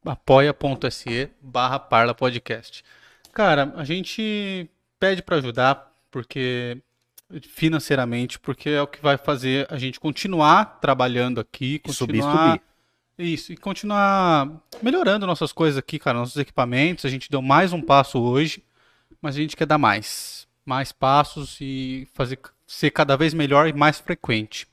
apoia.se 0.05 1.29
barra 1.41 1.79
parlapodcast. 1.79 2.83
Cara, 3.33 3.73
a 3.77 3.83
gente 3.83 4.69
pede 4.99 5.23
para 5.23 5.37
ajudar, 5.37 5.90
porque 6.11 6.77
financeiramente, 7.43 8.37
porque 8.37 8.69
é 8.69 8.81
o 8.81 8.87
que 8.87 9.01
vai 9.01 9.17
fazer 9.17 9.65
a 9.69 9.77
gente 9.77 9.99
continuar 9.99 10.79
trabalhando 10.81 11.39
aqui, 11.39 11.79
continuar 11.79 12.21
subir, 12.31 12.51
subir. 12.51 12.61
Isso, 13.17 13.53
e 13.53 13.57
continuar 13.57 14.49
melhorando 14.81 15.25
nossas 15.25 15.53
coisas 15.53 15.77
aqui, 15.77 15.97
cara, 15.97 16.19
nossos 16.19 16.37
equipamentos. 16.37 17.05
A 17.05 17.09
gente 17.09 17.29
deu 17.29 17.41
mais 17.41 17.71
um 17.71 17.81
passo 17.81 18.19
hoje, 18.19 18.63
mas 19.21 19.35
a 19.35 19.39
gente 19.39 19.55
quer 19.55 19.65
dar 19.65 19.77
mais, 19.77 20.47
mais 20.65 20.91
passos 20.91 21.57
e 21.61 22.07
fazer 22.13 22.39
ser 22.67 22.91
cada 22.91 23.15
vez 23.15 23.33
melhor 23.33 23.67
e 23.67 23.73
mais 23.73 23.99
frequente. 23.99 24.67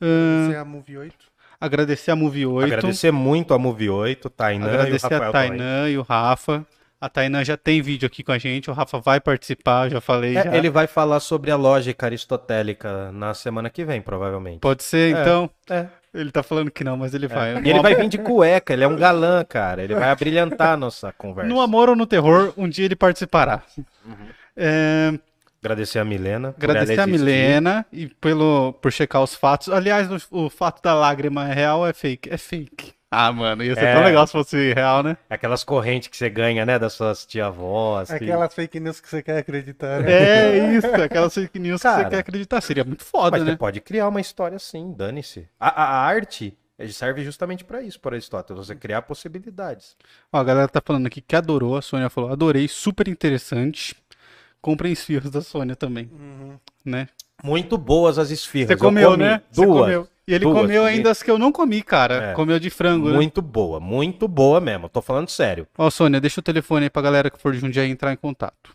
Agradecer 0.00 0.56
uh, 0.56 0.60
a 0.60 0.64
Move 0.64 0.98
8. 0.98 1.14
Agradecer 1.60 2.10
a 2.10 2.16
Move 2.16 2.46
8. 2.46 2.74
Agradecer 2.74 3.10
muito 3.12 3.54
a 3.54 3.58
Move 3.58 3.88
8, 3.88 4.30
Tainan 4.30 4.66
agradecer 4.66 5.06
e 5.06 5.08
o 5.08 5.10
Rafael 5.10 5.28
a 5.28 5.32
Tainan 5.32 5.90
e 5.90 5.98
o 5.98 6.02
Rafa. 6.02 6.66
A 6.98 7.10
Tainan 7.10 7.44
já 7.44 7.58
tem 7.58 7.82
vídeo 7.82 8.06
aqui 8.06 8.22
com 8.22 8.32
a 8.32 8.38
gente, 8.38 8.70
o 8.70 8.72
Rafa 8.72 8.98
vai 8.98 9.20
participar, 9.20 9.90
já 9.90 10.00
falei. 10.00 10.36
É, 10.36 10.44
já. 10.44 10.56
Ele 10.56 10.70
vai 10.70 10.86
falar 10.86 11.20
sobre 11.20 11.50
a 11.50 11.56
lógica 11.56 12.06
aristotélica 12.06 13.12
na 13.12 13.34
semana 13.34 13.68
que 13.68 13.84
vem, 13.84 14.00
provavelmente. 14.00 14.60
Pode 14.60 14.82
ser, 14.82 15.14
é, 15.14 15.20
então. 15.20 15.50
É. 15.68 15.86
Ele 16.14 16.32
tá 16.32 16.42
falando 16.42 16.70
que 16.70 16.82
não, 16.82 16.96
mas 16.96 17.12
ele 17.12 17.26
é. 17.26 17.28
vai. 17.28 17.62
E 17.62 17.68
ele 17.68 17.82
vai 17.82 17.94
vir 17.94 18.08
de 18.08 18.16
cueca, 18.16 18.72
ele 18.72 18.82
é 18.82 18.88
um 18.88 18.96
galã, 18.96 19.44
cara. 19.44 19.84
Ele 19.84 19.94
vai 19.94 20.08
abrilhantar 20.08 20.72
a 20.72 20.76
nossa 20.76 21.12
conversa. 21.12 21.48
No 21.48 21.60
amor 21.60 21.90
ou 21.90 21.96
no 21.96 22.06
terror, 22.06 22.54
um 22.56 22.66
dia 22.66 22.86
ele 22.86 22.96
participará. 22.96 23.62
Uhum. 23.76 24.14
É... 24.56 25.12
Agradecer 25.62 25.98
a 25.98 26.04
Milena. 26.04 26.54
Agradecer 26.56 27.00
a. 27.00 27.06
Milena 27.06 27.84
e 27.92 28.06
pelo, 28.06 28.72
por 28.74 28.90
checar 28.90 29.22
os 29.22 29.34
fatos. 29.34 29.68
Aliás, 29.68 30.08
o, 30.30 30.46
o 30.46 30.48
fato 30.48 30.82
da 30.82 30.94
lágrima 30.94 31.50
é 31.50 31.52
real 31.52 31.80
ou 31.80 31.86
é 31.86 31.92
fake? 31.92 32.32
É 32.32 32.38
fake. 32.38 32.95
Ah, 33.10 33.32
mano, 33.32 33.62
ia 33.62 33.74
ser 33.74 33.84
É. 33.84 33.94
tão 33.94 34.02
legal 34.04 34.26
se 34.26 34.32
fosse 34.32 34.72
real, 34.74 35.02
né? 35.02 35.16
Aquelas 35.30 35.62
correntes 35.62 36.08
que 36.08 36.16
você 36.16 36.28
ganha, 36.28 36.66
né? 36.66 36.78
Das 36.78 36.92
suas 36.92 37.24
tia-avós. 37.24 38.08
que- 38.08 38.14
Aquelas 38.16 38.52
fake 38.52 38.80
news 38.80 39.00
que 39.00 39.08
você 39.08 39.22
quer 39.22 39.38
acreditar. 39.38 40.00
né? 40.02 40.12
É 40.12 40.74
isso, 40.76 40.86
aquelas 40.88 41.32
fake 41.32 41.58
news 41.58 41.80
que 41.80 41.88
Cara. 41.88 42.02
você 42.04 42.10
quer 42.10 42.18
acreditar. 42.18 42.60
Seria 42.60 42.84
muito 42.84 43.04
foda, 43.04 43.30
Mas 43.36 43.42
você 43.44 43.50
né? 43.52 43.56
pode 43.56 43.80
criar 43.80 44.08
uma 44.08 44.20
história 44.20 44.56
assim, 44.56 44.92
dane-se. 44.92 45.48
A, 45.58 45.68
a- 45.82 45.84
a 45.84 46.04
arte 46.04 46.56
serve 46.90 47.22
justamente 47.24 47.64
pra 47.64 47.80
isso, 47.80 47.98
por 48.00 48.12
Aristóteles. 48.12 48.66
Você 48.66 48.74
criar 48.74 49.02
possibilidades. 49.02 49.96
Ó, 50.32 50.38
a 50.38 50.44
galera 50.44 50.68
tá 50.68 50.82
falando 50.84 51.06
aqui 51.06 51.20
que 51.20 51.36
adorou. 51.36 51.76
A 51.76 51.82
Sônia 51.82 52.10
falou, 52.10 52.32
adorei, 52.32 52.66
super 52.66 53.06
interessante. 53.08 53.96
Comprem 54.60 54.92
esfirras 54.92 55.30
da 55.30 55.40
Sônia 55.42 55.76
também, 55.76 56.10
Uhum. 56.12 56.58
né? 56.84 57.08
Muito 57.42 57.78
boas 57.78 58.18
as 58.18 58.30
esfirras. 58.30 58.68
Você 58.68 58.74
Eu 58.74 58.78
comeu, 58.78 59.10
comi 59.12 59.22
né? 59.22 59.42
Você 59.50 59.64
Duas. 59.64 59.80
comeu. 59.82 60.08
E 60.28 60.34
ele 60.34 60.44
Duas, 60.44 60.58
comeu 60.60 60.84
ainda 60.84 61.10
as 61.10 61.22
que 61.22 61.30
eu 61.30 61.38
não 61.38 61.52
comi, 61.52 61.82
cara. 61.82 62.30
É. 62.30 62.32
Comeu 62.32 62.58
de 62.58 62.68
frango, 62.68 63.08
né? 63.10 63.14
Muito 63.14 63.40
boa, 63.40 63.78
muito 63.78 64.26
boa 64.26 64.60
mesmo. 64.60 64.88
Tô 64.88 65.00
falando 65.00 65.28
sério. 65.28 65.68
Ó, 65.78 65.88
Sônia, 65.88 66.20
deixa 66.20 66.40
o 66.40 66.42
telefone 66.42 66.86
aí 66.86 66.90
pra 66.90 67.00
galera 67.02 67.30
que 67.30 67.40
for 67.40 67.52
de 67.52 67.60
Jundiaí 67.60 67.90
entrar 67.90 68.12
em 68.12 68.16
contato. 68.16 68.74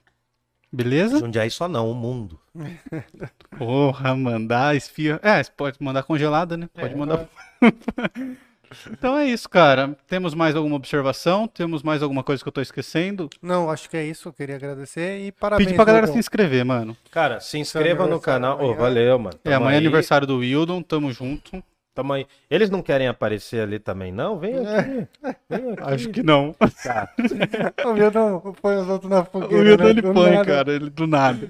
Beleza? 0.72 1.20
Jundiaí 1.20 1.52
só 1.52 1.68
não, 1.68 1.91
o 1.91 1.93
mundo. 1.93 2.39
Porra, 3.58 4.16
mandar 4.16 4.76
esfirra. 4.78 5.20
É, 5.22 5.43
você 5.43 5.52
pode 5.52 5.78
mandar 5.82 6.04
congelada, 6.04 6.56
né? 6.56 6.70
Pode 6.74 6.93
É. 6.93 6.97
mandar. 6.97 7.28
então 8.91 9.17
é 9.17 9.26
isso, 9.26 9.49
cara. 9.49 9.95
Temos 10.07 10.34
mais 10.34 10.55
alguma 10.55 10.76
observação? 10.76 11.47
Temos 11.47 11.84
mais 11.84 12.01
alguma 12.01 12.24
coisa 12.24 12.41
que 12.41 12.47
eu 12.47 12.51
tô 12.53 12.61
esquecendo? 12.61 13.30
Não, 13.41 13.69
acho 13.69 13.89
que 13.89 13.97
é 13.97 14.03
isso. 14.03 14.30
Eu 14.30 14.34
queria 14.34 14.55
agradecer 14.55 15.19
e 15.19 15.32
parabéns. 15.32 15.65
Pedir 15.67 15.76
pra 15.76 15.86
galera 15.86 16.07
se 16.07 16.17
inscrever, 16.17 16.63
mano. 16.65 16.95
Cara, 17.11 17.39
se 17.39 17.57
inscreva 17.57 18.07
no 18.07 18.19
canal. 18.19 18.57
Ô, 18.57 18.61
amanhã. 18.65 18.76
valeu, 18.78 19.19
mano. 19.19 19.39
É, 19.43 19.49
Tamo 19.51 19.63
amanhã 19.63 19.76
é 19.76 19.80
aniversário 19.80 20.26
do 20.28 20.38
Wildon, 20.38 20.82
tamo 20.82 21.11
junto. 21.11 21.63
Tamo 21.93 22.13
aí. 22.13 22.26
Eles 22.49 22.69
não 22.69 22.82
querem 22.82 23.09
aparecer 23.09 23.61
ali 23.61 23.78
também, 23.78 24.13
não? 24.13 24.39
Vem 24.39 24.53
aqui. 24.65 25.07
Vem 25.49 25.72
aqui. 25.74 25.84
Acho 25.93 26.09
que 26.09 26.24
não. 26.24 26.55
Tá. 26.84 27.09
O 27.86 27.93
meu 27.93 28.09
não 28.11 28.39
põe 28.61 28.78
os 28.78 28.88
outros 28.88 29.09
na 29.11 29.19
O 29.19 29.26
fogueira. 29.26 29.63
Wildon 29.72 29.84
né? 29.84 29.89
ele 29.89 30.01
Do 30.01 30.13
põe, 30.13 30.32
nada. 30.32 30.45
cara, 30.45 30.72
ele 30.72 30.89
do 30.89 31.05
nada. 31.07 31.49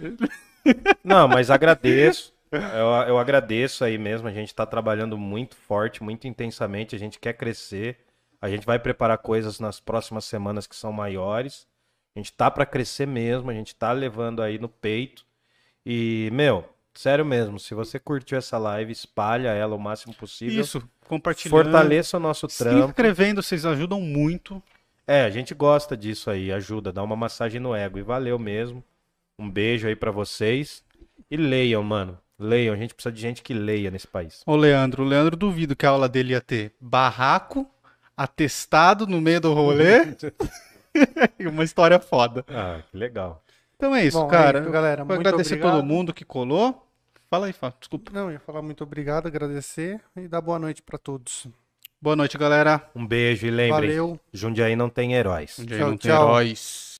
Não, 1.03 1.27
mas 1.27 1.49
agradeço. 1.51 2.33
Eu, 2.51 2.87
eu 3.07 3.17
agradeço 3.17 3.83
aí 3.83 3.97
mesmo. 3.97 4.27
A 4.27 4.31
gente 4.31 4.53
tá 4.53 4.65
trabalhando 4.65 5.17
muito 5.17 5.55
forte, 5.55 6.03
muito 6.03 6.27
intensamente. 6.27 6.95
A 6.95 6.99
gente 6.99 7.19
quer 7.19 7.33
crescer. 7.33 7.97
A 8.41 8.49
gente 8.49 8.65
vai 8.65 8.77
preparar 8.77 9.17
coisas 9.19 9.59
nas 9.59 9.79
próximas 9.79 10.25
semanas 10.25 10.67
que 10.67 10.75
são 10.75 10.91
maiores. 10.91 11.67
A 12.15 12.19
gente 12.19 12.33
tá 12.33 12.51
pra 12.51 12.65
crescer 12.65 13.07
mesmo. 13.07 13.49
A 13.49 13.53
gente 13.53 13.73
tá 13.75 13.91
levando 13.91 14.41
aí 14.41 14.59
no 14.59 14.67
peito. 14.67 15.25
E, 15.85 16.29
meu, 16.33 16.67
sério 16.93 17.25
mesmo, 17.25 17.57
se 17.59 17.73
você 17.73 17.97
curtiu 17.99 18.37
essa 18.37 18.57
live, 18.57 18.91
espalha 18.91 19.49
ela 19.49 19.75
o 19.75 19.79
máximo 19.79 20.13
possível. 20.13 20.61
Isso, 20.61 20.83
compartilhando. 21.07 21.63
Fortaleça 21.63 22.17
o 22.17 22.19
nosso 22.19 22.49
Se 22.49 22.57
trampo. 22.63 22.89
inscrevendo, 22.89 23.41
vocês 23.41 23.65
ajudam 23.65 24.01
muito. 24.01 24.61
É, 25.07 25.23
a 25.23 25.29
gente 25.29 25.53
gosta 25.53 25.95
disso 25.97 26.29
aí, 26.29 26.51
ajuda, 26.51 26.91
dá 26.91 27.01
uma 27.01 27.15
massagem 27.15 27.59
no 27.59 27.73
ego. 27.73 27.97
E 27.97 28.01
valeu 28.03 28.37
mesmo. 28.37 28.83
Um 29.39 29.49
beijo 29.49 29.87
aí 29.87 29.95
pra 29.95 30.11
vocês. 30.11 30.83
E 31.29 31.37
leiam, 31.37 31.81
mano. 31.81 32.17
Leiam, 32.41 32.73
a 32.73 32.77
gente 32.77 32.93
precisa 32.93 33.13
de 33.13 33.21
gente 33.21 33.41
que 33.41 33.53
leia 33.53 33.91
nesse 33.91 34.07
país. 34.07 34.41
Ô, 34.45 34.55
Leandro, 34.55 35.03
o 35.03 35.07
Leandro 35.07 35.35
duvido 35.37 35.75
que 35.75 35.85
a 35.85 35.89
aula 35.89 36.09
dele 36.09 36.33
ia 36.33 36.41
ter 36.41 36.73
barraco, 36.79 37.69
atestado 38.17 39.05
no 39.07 39.21
meio 39.21 39.39
do 39.39 39.53
rolê 39.53 40.15
e 41.39 41.47
uma 41.47 41.63
história 41.63 41.99
foda. 41.99 42.43
Ah, 42.49 42.81
que 42.89 42.97
legal. 42.97 43.43
Então 43.75 43.95
é 43.95 44.05
isso, 44.05 44.19
Bom, 44.19 44.27
é 44.27 44.29
cara. 44.29 44.59
isso, 44.61 44.69
galera. 44.71 45.03
Vou 45.03 45.15
Muito 45.15 45.27
agradecer 45.27 45.55
obrigado. 45.55 45.75
todo 45.77 45.85
mundo 45.85 46.13
que 46.13 46.23
colou. 46.25 46.87
Fala 47.29 47.47
aí, 47.47 47.53
Fábio, 47.53 47.77
desculpa. 47.79 48.11
Não, 48.13 48.25
eu 48.27 48.33
ia 48.33 48.39
falar 48.39 48.61
muito 48.61 48.83
obrigado, 48.83 49.27
agradecer 49.27 49.99
e 50.17 50.27
dar 50.27 50.41
boa 50.41 50.59
noite 50.59 50.81
pra 50.81 50.97
todos. 50.97 51.47
Boa 52.01 52.15
noite, 52.15 52.37
galera. 52.37 52.81
Um 52.95 53.05
beijo 53.07 53.45
e 53.47 53.51
lembrem, 53.51 53.89
Valeu. 53.91 54.19
Jundiaí 54.33 54.75
não 54.75 54.89
tem 54.89 55.13
heróis. 55.13 55.55
Dia 55.59 55.77
Tchau, 55.77 55.89
não 55.91 55.97
tem 55.97 56.11
tchau. 56.11 56.23
heróis. 56.29 56.97